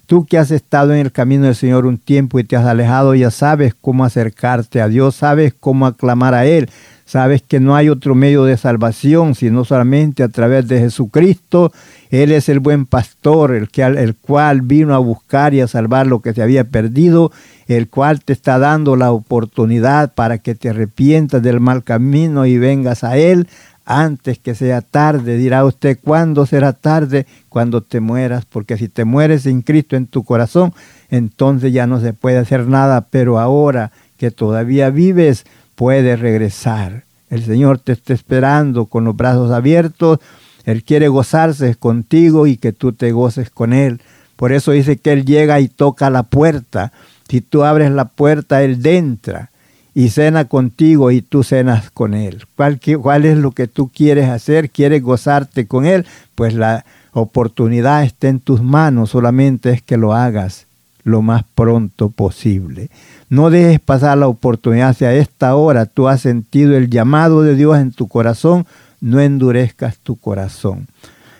Tú 0.06 0.26
que 0.26 0.36
has 0.36 0.50
estado 0.50 0.92
en 0.92 0.98
el 0.98 1.12
camino 1.12 1.44
del 1.44 1.54
Señor 1.54 1.86
un 1.86 1.98
tiempo 1.98 2.40
y 2.40 2.44
te 2.44 2.56
has 2.56 2.66
alejado, 2.66 3.14
ya 3.14 3.30
sabes 3.30 3.72
cómo 3.80 4.04
acercarte 4.04 4.80
a 4.80 4.88
Dios, 4.88 5.14
sabes 5.14 5.54
cómo 5.54 5.86
aclamar 5.86 6.34
a 6.34 6.46
Él, 6.46 6.68
sabes 7.04 7.42
que 7.42 7.60
no 7.60 7.76
hay 7.76 7.90
otro 7.90 8.16
medio 8.16 8.42
de 8.42 8.56
salvación 8.56 9.36
sino 9.36 9.64
solamente 9.64 10.24
a 10.24 10.28
través 10.28 10.66
de 10.66 10.80
Jesucristo. 10.80 11.72
Él 12.10 12.32
es 12.32 12.48
el 12.48 12.58
buen 12.58 12.84
pastor, 12.84 13.54
el, 13.54 13.70
que, 13.70 13.84
el 13.84 14.16
cual 14.16 14.62
vino 14.62 14.96
a 14.96 14.98
buscar 14.98 15.54
y 15.54 15.60
a 15.60 15.68
salvar 15.68 16.08
lo 16.08 16.22
que 16.22 16.34
se 16.34 16.42
había 16.42 16.64
perdido, 16.64 17.30
el 17.68 17.88
cual 17.88 18.24
te 18.24 18.32
está 18.32 18.58
dando 18.58 18.96
la 18.96 19.12
oportunidad 19.12 20.12
para 20.12 20.38
que 20.38 20.56
te 20.56 20.70
arrepientas 20.70 21.40
del 21.40 21.60
mal 21.60 21.84
camino 21.84 22.46
y 22.46 22.58
vengas 22.58 23.04
a 23.04 23.16
Él 23.16 23.46
antes 23.84 24.38
que 24.38 24.54
sea 24.54 24.80
tarde. 24.80 25.36
Dirá 25.36 25.64
usted, 25.64 25.98
¿cuándo 26.02 26.46
será 26.46 26.72
tarde? 26.72 27.26
Cuando 27.48 27.82
te 27.82 28.00
mueras, 28.00 28.44
porque 28.44 28.76
si 28.76 28.88
te 28.88 29.04
mueres 29.04 29.42
sin 29.42 29.62
Cristo 29.62 29.96
en 29.96 30.06
tu 30.06 30.24
corazón, 30.24 30.72
entonces 31.10 31.72
ya 31.72 31.86
no 31.86 32.00
se 32.00 32.12
puede 32.12 32.38
hacer 32.38 32.66
nada, 32.66 33.06
pero 33.10 33.38
ahora 33.38 33.92
que 34.16 34.30
todavía 34.30 34.90
vives, 34.90 35.44
puedes 35.74 36.18
regresar. 36.20 37.04
El 37.28 37.44
Señor 37.44 37.78
te 37.78 37.92
está 37.92 38.12
esperando 38.12 38.86
con 38.86 39.04
los 39.04 39.16
brazos 39.16 39.50
abiertos. 39.50 40.18
Él 40.64 40.84
quiere 40.84 41.08
gozarse 41.08 41.74
contigo 41.76 42.46
y 42.46 42.56
que 42.56 42.72
tú 42.72 42.92
te 42.92 43.12
goces 43.12 43.50
con 43.50 43.72
Él. 43.72 44.00
Por 44.36 44.52
eso 44.52 44.72
dice 44.72 44.96
que 44.96 45.12
Él 45.12 45.24
llega 45.24 45.60
y 45.60 45.68
toca 45.68 46.10
la 46.10 46.24
puerta. 46.24 46.92
Si 47.28 47.40
tú 47.40 47.64
abres 47.64 47.90
la 47.90 48.06
puerta, 48.06 48.62
Él 48.62 48.84
entra 48.84 49.51
y 49.94 50.08
cena 50.08 50.46
contigo 50.46 51.10
y 51.10 51.22
tú 51.22 51.42
cenas 51.42 51.90
con 51.90 52.14
Él. 52.14 52.44
¿Cuál, 52.56 52.80
¿Cuál, 53.00 53.24
es 53.24 53.36
lo 53.36 53.52
que 53.52 53.66
tú 53.68 53.90
quieres 53.94 54.28
hacer? 54.28 54.70
¿Quieres 54.70 55.02
gozarte 55.02 55.66
con 55.66 55.84
Él? 55.84 56.06
Pues 56.34 56.54
la 56.54 56.84
oportunidad 57.12 58.04
está 58.04 58.28
en 58.28 58.40
tus 58.40 58.62
manos, 58.62 59.10
solamente 59.10 59.70
es 59.70 59.82
que 59.82 59.96
lo 59.96 60.14
hagas 60.14 60.66
lo 61.04 61.22
más 61.22 61.44
pronto 61.54 62.10
posible. 62.10 62.88
No 63.28 63.50
dejes 63.50 63.80
pasar 63.80 64.18
la 64.18 64.28
oportunidad 64.28 64.90
hacia 64.90 65.12
esta 65.14 65.56
hora. 65.56 65.86
Tú 65.86 66.08
has 66.08 66.20
sentido 66.20 66.76
el 66.76 66.90
llamado 66.90 67.42
de 67.42 67.56
Dios 67.56 67.78
en 67.78 67.92
tu 67.92 68.08
corazón, 68.08 68.66
no 69.00 69.20
endurezcas 69.20 69.98
tu 69.98 70.16
corazón. 70.16 70.86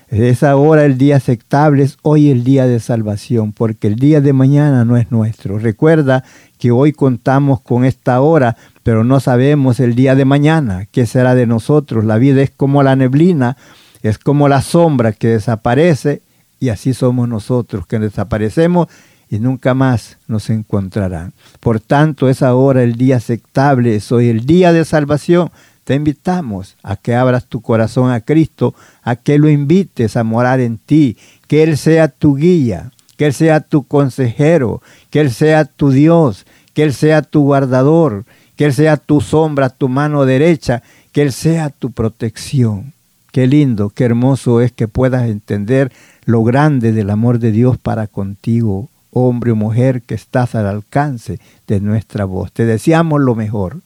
Es 0.09 0.43
ahora 0.43 0.85
el 0.85 0.99
día 0.99 1.15
aceptable, 1.15 1.83
es 1.83 1.97
hoy 2.03 2.29
el 2.29 2.43
día 2.43 2.67
de 2.67 2.79
salvación, 2.79 3.51
porque 3.51 3.87
el 3.87 3.95
día 3.95 4.21
de 4.21 4.31
mañana 4.31 4.85
no 4.85 4.95
es 4.95 5.11
nuestro. 5.11 5.57
Recuerda 5.57 6.23
que 6.63 6.71
hoy 6.71 6.93
contamos 6.93 7.59
con 7.59 7.83
esta 7.83 8.21
hora, 8.21 8.55
pero 8.83 9.03
no 9.03 9.19
sabemos 9.19 9.81
el 9.81 9.95
día 9.95 10.15
de 10.15 10.23
mañana 10.23 10.87
qué 10.89 11.05
será 11.05 11.35
de 11.35 11.45
nosotros. 11.45 12.05
La 12.05 12.17
vida 12.17 12.41
es 12.41 12.51
como 12.51 12.83
la 12.83 12.95
neblina, 12.95 13.57
es 14.01 14.17
como 14.17 14.47
la 14.47 14.61
sombra 14.61 15.11
que 15.11 15.27
desaparece 15.27 16.21
y 16.61 16.69
así 16.69 16.93
somos 16.93 17.27
nosotros, 17.27 17.85
que 17.85 17.99
desaparecemos 17.99 18.87
y 19.29 19.39
nunca 19.39 19.73
más 19.73 20.15
nos 20.29 20.49
encontrarán. 20.49 21.33
Por 21.59 21.81
tanto, 21.81 22.29
es 22.29 22.41
ahora 22.41 22.81
el 22.81 22.95
día 22.95 23.17
aceptable, 23.17 23.97
es 23.97 24.09
hoy 24.13 24.29
el 24.29 24.45
día 24.45 24.71
de 24.71 24.85
salvación 24.85 25.51
te 25.83 25.95
invitamos 25.95 26.77
a 26.81 26.95
que 26.95 27.13
abras 27.13 27.47
tu 27.47 27.61
corazón 27.61 28.09
a 28.09 28.21
Cristo, 28.21 28.73
a 29.01 29.17
que 29.17 29.37
lo 29.37 29.49
invites 29.49 30.15
a 30.15 30.23
morar 30.23 30.61
en 30.61 30.77
ti, 30.77 31.17
que 31.49 31.63
Él 31.63 31.77
sea 31.77 32.07
tu 32.07 32.37
guía, 32.37 32.93
que 33.23 33.27
Él 33.27 33.33
sea 33.33 33.61
tu 33.61 33.83
consejero, 33.83 34.81
que 35.09 35.21
Él 35.21 35.31
sea 35.31 35.63
tu 35.63 35.91
Dios, 35.91 36.45
que 36.73 36.83
Él 36.83 36.93
sea 36.93 37.21
tu 37.21 37.43
guardador, 37.43 38.25
que 38.57 38.65
Él 38.65 38.73
sea 38.73 38.97
tu 38.97 39.21
sombra, 39.21 39.69
tu 39.69 39.87
mano 39.87 40.25
derecha, 40.25 40.83
que 41.13 41.21
Él 41.21 41.31
sea 41.31 41.69
tu 41.69 41.91
protección. 41.91 42.91
Qué 43.31 43.47
lindo, 43.47 43.91
qué 43.91 44.03
hermoso 44.03 44.59
es 44.59 44.73
que 44.73 44.89
puedas 44.89 45.29
entender 45.29 45.89
lo 46.25 46.43
grande 46.43 46.91
del 46.91 47.09
amor 47.09 47.39
de 47.39 47.53
Dios 47.53 47.77
para 47.77 48.07
contigo, 48.07 48.89
hombre 49.11 49.51
o 49.51 49.55
mujer 49.55 50.01
que 50.01 50.15
estás 50.15 50.53
al 50.53 50.67
alcance 50.67 51.39
de 51.65 51.79
nuestra 51.79 52.25
voz. 52.25 52.51
Te 52.51 52.65
deseamos 52.65 53.21
lo 53.21 53.35
mejor. 53.35 53.77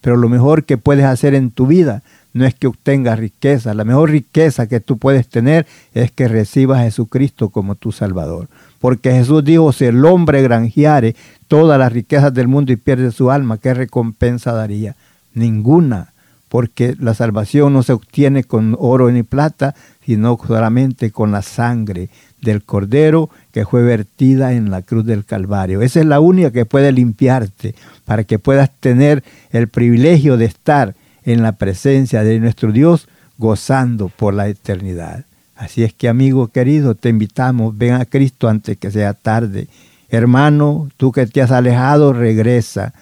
Pero 0.00 0.16
lo 0.16 0.28
mejor 0.28 0.64
que 0.64 0.78
puedes 0.78 1.04
hacer 1.04 1.34
en 1.34 1.50
tu 1.50 1.66
vida 1.66 2.02
no 2.36 2.44
es 2.44 2.54
que 2.54 2.66
obtengas 2.66 3.18
riqueza. 3.18 3.74
La 3.74 3.84
mejor 3.84 4.10
riqueza 4.10 4.66
que 4.66 4.78
tú 4.78 4.98
puedes 4.98 5.26
tener 5.26 5.66
es 5.94 6.10
que 6.12 6.28
recibas 6.28 6.80
a 6.80 6.84
Jesucristo 6.84 7.48
como 7.48 7.74
tu 7.76 7.92
Salvador. 7.92 8.48
Porque 8.86 9.10
Jesús 9.10 9.42
dijo, 9.42 9.72
si 9.72 9.86
el 9.86 10.04
hombre 10.04 10.42
granjeare 10.42 11.16
todas 11.48 11.76
las 11.76 11.92
riquezas 11.92 12.32
del 12.32 12.46
mundo 12.46 12.70
y 12.70 12.76
pierde 12.76 13.10
su 13.10 13.32
alma, 13.32 13.58
¿qué 13.58 13.74
recompensa 13.74 14.52
daría? 14.52 14.94
Ninguna. 15.34 16.12
Porque 16.48 16.94
la 17.00 17.12
salvación 17.12 17.72
no 17.72 17.82
se 17.82 17.94
obtiene 17.94 18.44
con 18.44 18.76
oro 18.78 19.10
ni 19.10 19.24
plata, 19.24 19.74
sino 20.04 20.38
solamente 20.46 21.10
con 21.10 21.32
la 21.32 21.42
sangre 21.42 22.10
del 22.40 22.62
Cordero 22.62 23.28
que 23.50 23.66
fue 23.66 23.82
vertida 23.82 24.52
en 24.52 24.70
la 24.70 24.82
cruz 24.82 25.04
del 25.04 25.24
Calvario. 25.24 25.82
Esa 25.82 25.98
es 25.98 26.06
la 26.06 26.20
única 26.20 26.52
que 26.52 26.64
puede 26.64 26.92
limpiarte 26.92 27.74
para 28.04 28.22
que 28.22 28.38
puedas 28.38 28.70
tener 28.78 29.24
el 29.50 29.66
privilegio 29.66 30.36
de 30.36 30.44
estar 30.44 30.94
en 31.24 31.42
la 31.42 31.50
presencia 31.50 32.22
de 32.22 32.38
nuestro 32.38 32.70
Dios 32.70 33.08
gozando 33.36 34.10
por 34.10 34.32
la 34.32 34.46
eternidad. 34.46 35.24
Así 35.56 35.82
es 35.82 35.94
que 35.94 36.08
amigo 36.08 36.48
querido, 36.48 36.94
te 36.94 37.08
invitamos, 37.08 37.76
ven 37.76 37.94
a 37.94 38.04
Cristo 38.04 38.48
antes 38.48 38.76
que 38.76 38.90
sea 38.90 39.14
tarde. 39.14 39.68
Hermano, 40.10 40.88
tú 40.96 41.12
que 41.12 41.26
te 41.26 41.40
has 41.40 41.50
alejado, 41.50 42.12
regresa. 42.12 42.92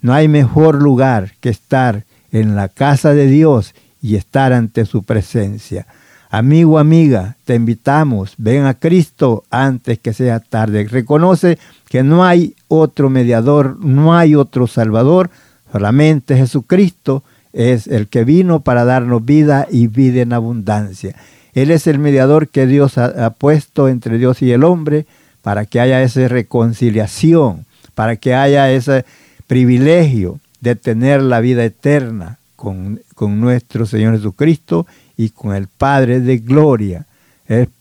No 0.00 0.14
hay 0.14 0.28
mejor 0.28 0.80
lugar 0.80 1.32
que 1.40 1.48
estar 1.48 2.04
en 2.30 2.54
la 2.54 2.68
casa 2.68 3.12
de 3.12 3.26
Dios 3.26 3.74
y 4.00 4.14
estar 4.14 4.52
ante 4.52 4.84
su 4.84 5.02
presencia. 5.02 5.86
Amigo, 6.30 6.78
amiga, 6.78 7.36
te 7.44 7.54
invitamos, 7.54 8.34
ven 8.36 8.66
a 8.66 8.74
Cristo 8.74 9.44
antes 9.50 9.98
que 9.98 10.12
sea 10.12 10.38
tarde. 10.38 10.84
Reconoce 10.84 11.58
que 11.88 12.02
no 12.02 12.24
hay 12.24 12.54
otro 12.68 13.10
mediador, 13.10 13.78
no 13.84 14.16
hay 14.16 14.34
otro 14.34 14.66
salvador, 14.66 15.30
solamente 15.72 16.36
Jesucristo 16.36 17.24
es 17.52 17.86
el 17.86 18.08
que 18.08 18.24
vino 18.24 18.60
para 18.60 18.84
darnos 18.84 19.24
vida 19.24 19.66
y 19.70 19.86
vida 19.86 20.20
en 20.22 20.32
abundancia. 20.32 21.16
Él 21.56 21.70
es 21.70 21.86
el 21.86 21.98
mediador 21.98 22.48
que 22.48 22.66
Dios 22.66 22.98
ha, 22.98 23.30
puesto 23.30 23.88
entre 23.88 24.18
Dios 24.18 24.42
y 24.42 24.52
el 24.52 24.62
hombre 24.62 25.06
para 25.40 25.64
que 25.64 25.80
haya 25.80 26.02
esa 26.02 26.28
reconciliación, 26.28 27.64
para 27.94 28.16
que 28.16 28.34
haya 28.34 28.70
ese 28.70 29.06
privilegio 29.46 30.38
de 30.60 30.76
tener 30.76 31.22
la 31.22 31.40
vida 31.40 31.64
eterna 31.64 32.36
con, 32.56 33.00
con 33.14 33.40
nuestro 33.40 33.86
Señor 33.86 34.16
Jesucristo 34.16 34.86
y 35.16 35.30
con 35.30 35.54
el 35.54 35.66
Padre 35.66 36.20
de 36.20 36.36
gloria. 36.36 37.06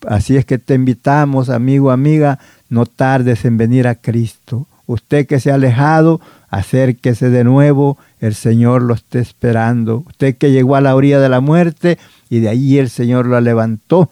así 0.07 0.38
es 0.38 0.45
que 0.45 0.57
te 0.57 0.76
invitamos, 0.76 1.49
amigo, 1.49 1.91
amiga, 1.91 2.39
no 2.69 2.86
tardes 2.86 3.43
en 3.43 3.57
venir 3.57 3.89
a 3.89 3.95
Cristo. 3.95 4.67
Usted 4.88 5.28
que 5.28 5.41
se 5.41 5.51
ha 5.51 5.55
alejado, 5.55 6.21
acérquese 6.49 7.30
de 7.30 7.43
nuevo, 7.43 7.97
el 8.21 8.36
Señor 8.36 8.84
lo 8.84 8.93
está 8.93 9.19
esperando. 9.19 10.05
Usted 10.07 10.38
que 10.38 10.51
llegó 10.51 10.78
a 10.78 10.82
la 10.82 10.95
orilla 10.95 11.19
de 11.19 11.28
la 11.28 11.41
muerte 11.41 11.97
y 12.30 12.39
de 12.39 12.49
allí 12.49 12.78
el 12.78 12.89
Señor 12.89 13.26
lo 13.26 13.39
levantó 13.39 14.09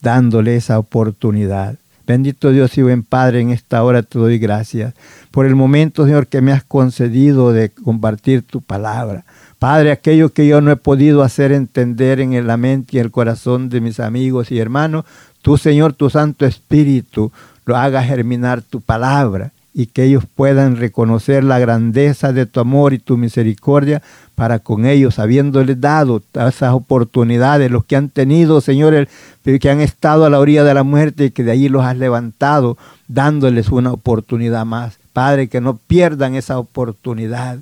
dándole 0.00 0.56
esa 0.56 0.78
oportunidad. 0.78 1.76
Bendito 2.06 2.50
Dios 2.50 2.76
y 2.76 2.82
buen 2.82 3.02
Padre, 3.02 3.40
en 3.40 3.50
esta 3.50 3.82
hora 3.82 4.02
te 4.02 4.18
doy 4.18 4.38
gracias 4.38 4.92
por 5.30 5.46
el 5.46 5.54
momento, 5.54 6.04
Señor, 6.04 6.26
que 6.26 6.42
me 6.42 6.52
has 6.52 6.62
concedido 6.62 7.52
de 7.52 7.70
compartir 7.70 8.42
tu 8.42 8.60
palabra. 8.60 9.24
Padre, 9.58 9.90
aquello 9.90 10.28
que 10.28 10.46
yo 10.46 10.60
no 10.60 10.70
he 10.70 10.76
podido 10.76 11.22
hacer 11.22 11.50
entender 11.50 12.20
en 12.20 12.46
la 12.46 12.58
mente 12.58 12.98
y 12.98 13.00
el 13.00 13.10
corazón 13.10 13.70
de 13.70 13.80
mis 13.80 14.00
amigos 14.00 14.52
y 14.52 14.58
hermanos, 14.58 15.06
tú, 15.40 15.56
Señor, 15.56 15.94
tu 15.94 16.10
Santo 16.10 16.44
Espíritu, 16.44 17.32
lo 17.64 17.76
haga 17.76 18.02
germinar 18.02 18.60
tu 18.60 18.82
palabra 18.82 19.53
y 19.74 19.86
que 19.86 20.04
ellos 20.04 20.24
puedan 20.32 20.76
reconocer 20.76 21.42
la 21.42 21.58
grandeza 21.58 22.32
de 22.32 22.46
tu 22.46 22.60
amor 22.60 22.94
y 22.94 22.98
tu 23.00 23.16
misericordia 23.16 24.02
para 24.36 24.60
con 24.60 24.86
ellos, 24.86 25.18
habiéndoles 25.18 25.80
dado 25.80 26.22
esas 26.32 26.72
oportunidades, 26.72 27.72
los 27.72 27.84
que 27.84 27.96
han 27.96 28.08
tenido, 28.08 28.60
Señor, 28.60 29.08
que 29.42 29.70
han 29.70 29.80
estado 29.80 30.24
a 30.24 30.30
la 30.30 30.38
orilla 30.38 30.62
de 30.62 30.74
la 30.74 30.84
muerte 30.84 31.26
y 31.26 31.30
que 31.32 31.42
de 31.42 31.50
allí 31.50 31.68
los 31.68 31.84
has 31.84 31.96
levantado, 31.96 32.78
dándoles 33.08 33.68
una 33.68 33.92
oportunidad 33.92 34.64
más. 34.64 34.98
Padre, 35.12 35.48
que 35.48 35.60
no 35.60 35.76
pierdan 35.76 36.36
esa 36.36 36.58
oportunidad. 36.58 37.58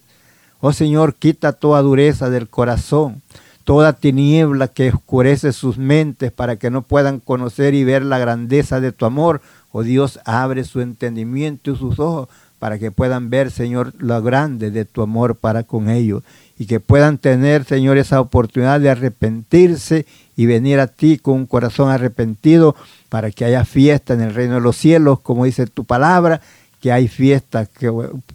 Oh 0.60 0.72
Señor, 0.72 1.14
quita 1.14 1.52
toda 1.52 1.82
dureza 1.82 2.30
del 2.30 2.48
corazón, 2.48 3.20
toda 3.64 3.94
tiniebla 3.94 4.68
que 4.68 4.90
oscurece 4.90 5.52
sus 5.52 5.76
mentes 5.76 6.30
para 6.30 6.56
que 6.56 6.70
no 6.70 6.82
puedan 6.82 7.20
conocer 7.20 7.74
y 7.74 7.84
ver 7.84 8.04
la 8.04 8.18
grandeza 8.18 8.80
de 8.80 8.92
tu 8.92 9.04
amor, 9.04 9.40
Oh 9.72 9.82
Dios, 9.82 10.20
abre 10.24 10.64
su 10.64 10.80
entendimiento 10.80 11.72
y 11.72 11.76
sus 11.76 11.98
ojos 11.98 12.28
para 12.58 12.78
que 12.78 12.92
puedan 12.92 13.28
ver, 13.28 13.50
Señor, 13.50 13.92
lo 13.98 14.22
grande 14.22 14.70
de 14.70 14.84
tu 14.84 15.02
amor 15.02 15.34
para 15.34 15.64
con 15.64 15.90
ellos 15.90 16.22
y 16.56 16.66
que 16.66 16.78
puedan 16.78 17.18
tener, 17.18 17.64
Señor, 17.64 17.98
esa 17.98 18.20
oportunidad 18.20 18.78
de 18.78 18.90
arrepentirse 18.90 20.06
y 20.36 20.46
venir 20.46 20.78
a 20.78 20.86
ti 20.86 21.18
con 21.18 21.34
un 21.34 21.46
corazón 21.46 21.90
arrepentido 21.90 22.76
para 23.08 23.30
que 23.32 23.44
haya 23.44 23.64
fiesta 23.64 24.14
en 24.14 24.20
el 24.20 24.34
reino 24.34 24.54
de 24.54 24.60
los 24.60 24.76
cielos, 24.76 25.18
como 25.20 25.44
dice 25.44 25.66
tu 25.66 25.84
palabra, 25.84 26.40
que 26.80 26.92
hay 26.92 27.08
fiesta 27.08 27.68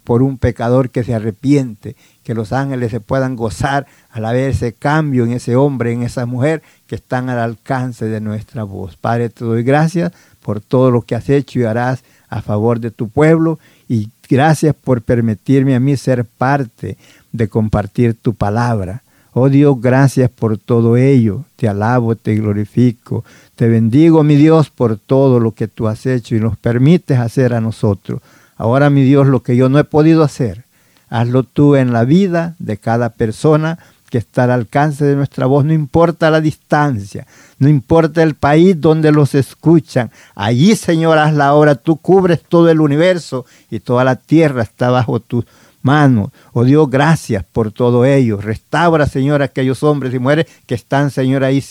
por 0.04 0.22
un 0.22 0.38
pecador 0.38 0.90
que 0.90 1.04
se 1.04 1.14
arrepiente, 1.14 1.96
que 2.22 2.34
los 2.34 2.52
ángeles 2.52 2.90
se 2.90 3.00
puedan 3.00 3.36
gozar 3.36 3.86
al 4.10 4.22
ver 4.24 4.50
ese 4.50 4.72
cambio 4.72 5.24
en 5.24 5.32
ese 5.32 5.54
hombre, 5.54 5.92
en 5.92 6.02
esa 6.02 6.26
mujer 6.26 6.62
que 6.86 6.96
están 6.96 7.30
al 7.30 7.38
alcance 7.38 8.06
de 8.06 8.20
nuestra 8.20 8.64
voz. 8.64 8.96
Padre, 8.96 9.28
te 9.28 9.44
doy 9.44 9.62
gracias 9.62 10.12
por 10.48 10.62
todo 10.62 10.90
lo 10.90 11.02
que 11.02 11.14
has 11.14 11.28
hecho 11.28 11.58
y 11.58 11.64
harás 11.64 12.02
a 12.30 12.40
favor 12.40 12.80
de 12.80 12.90
tu 12.90 13.10
pueblo 13.10 13.58
y 13.86 14.08
gracias 14.30 14.74
por 14.74 15.02
permitirme 15.02 15.74
a 15.74 15.78
mí 15.78 15.94
ser 15.94 16.24
parte 16.24 16.96
de 17.32 17.48
compartir 17.48 18.14
tu 18.14 18.32
palabra. 18.32 19.02
Oh 19.34 19.50
Dios, 19.50 19.78
gracias 19.78 20.30
por 20.30 20.56
todo 20.56 20.96
ello. 20.96 21.44
Te 21.56 21.68
alabo, 21.68 22.16
te 22.16 22.34
glorifico. 22.34 23.26
Te 23.56 23.68
bendigo, 23.68 24.22
mi 24.22 24.36
Dios, 24.36 24.70
por 24.70 24.96
todo 24.96 25.38
lo 25.38 25.52
que 25.52 25.68
tú 25.68 25.86
has 25.86 26.06
hecho 26.06 26.34
y 26.34 26.40
nos 26.40 26.56
permites 26.56 27.18
hacer 27.18 27.52
a 27.52 27.60
nosotros. 27.60 28.22
Ahora, 28.56 28.88
mi 28.88 29.02
Dios, 29.02 29.26
lo 29.26 29.42
que 29.42 29.54
yo 29.54 29.68
no 29.68 29.78
he 29.78 29.84
podido 29.84 30.22
hacer, 30.22 30.64
hazlo 31.10 31.42
tú 31.42 31.76
en 31.76 31.92
la 31.92 32.04
vida 32.04 32.54
de 32.58 32.78
cada 32.78 33.10
persona 33.10 33.78
que 34.10 34.18
está 34.18 34.44
al 34.44 34.52
alcance 34.52 35.04
de 35.04 35.16
nuestra 35.16 35.46
voz, 35.46 35.64
no 35.64 35.72
importa 35.72 36.30
la 36.30 36.40
distancia, 36.40 37.26
no 37.58 37.68
importa 37.68 38.22
el 38.22 38.34
país 38.34 38.80
donde 38.80 39.12
los 39.12 39.34
escuchan. 39.34 40.10
Allí, 40.34 40.76
Señor, 40.76 41.18
haz 41.18 41.34
la 41.34 41.54
obra, 41.54 41.74
tú 41.74 41.96
cubres 41.96 42.40
todo 42.42 42.70
el 42.70 42.80
universo 42.80 43.44
y 43.70 43.80
toda 43.80 44.04
la 44.04 44.16
tierra 44.16 44.62
está 44.62 44.90
bajo 44.90 45.20
tus 45.20 45.44
manos. 45.82 46.30
Oh 46.52 46.64
Dios, 46.64 46.90
gracias 46.90 47.44
por 47.44 47.72
todo 47.72 48.04
ello. 48.04 48.40
Restaura, 48.40 49.06
Señor, 49.06 49.42
aquellos 49.42 49.82
hombres 49.82 50.12
y 50.14 50.18
mujeres 50.18 50.46
que 50.66 50.74
están, 50.74 51.10
Señor, 51.10 51.44
ahí 51.44 51.62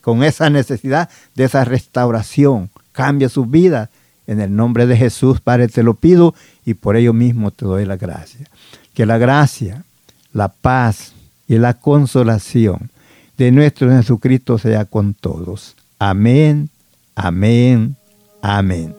con 0.00 0.22
esa 0.22 0.50
necesidad 0.50 1.08
de 1.34 1.44
esa 1.44 1.64
restauración. 1.64 2.70
Cambia 2.92 3.28
sus 3.28 3.50
vidas. 3.50 3.88
En 4.26 4.40
el 4.40 4.56
nombre 4.56 4.86
de 4.86 4.96
Jesús, 4.96 5.42
Padre, 5.42 5.68
te 5.68 5.82
lo 5.82 5.92
pido 5.94 6.34
y 6.64 6.72
por 6.72 6.96
ello 6.96 7.12
mismo 7.12 7.50
te 7.50 7.66
doy 7.66 7.84
la 7.84 7.96
gracia. 7.96 8.48
Que 8.94 9.04
la 9.04 9.18
gracia, 9.18 9.84
la 10.32 10.48
paz, 10.48 11.13
y 11.48 11.58
la 11.58 11.74
consolación 11.74 12.90
de 13.36 13.52
nuestro 13.52 13.90
Jesucristo 13.90 14.58
sea 14.58 14.84
con 14.84 15.14
todos. 15.14 15.74
Amén, 15.98 16.68
amén, 17.14 17.96
amén. 18.42 18.94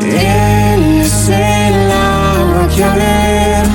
Él 0.00 1.00
es 1.00 1.28
el 1.28 1.90
agua 1.90 2.68
que 2.74 2.84
a 2.84 2.94
ver 2.94 3.66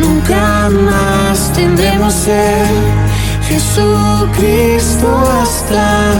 nunca 0.00 0.68
más 0.70 1.52
tendremos 1.52 2.14
sed. 2.14 2.66
Jesucristo 3.48 5.08
hasta, 5.42 6.12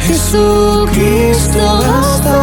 Jesucristo 0.00 1.60
hasta, 1.98 2.38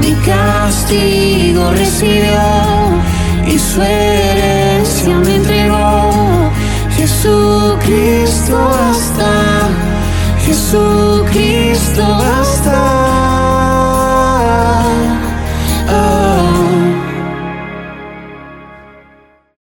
mi 0.00 0.12
castigo 0.26 1.70
recibió 1.70 2.40
y 3.46 3.58
su 3.58 3.80
herencia 3.80 5.14
me 5.24 5.36
entregó. 5.36 6.50
Jesucristo 6.96 8.56
hasta, 8.90 9.68
Jesucristo 10.44 12.02
hasta. 12.02 12.45
time 12.66 13.05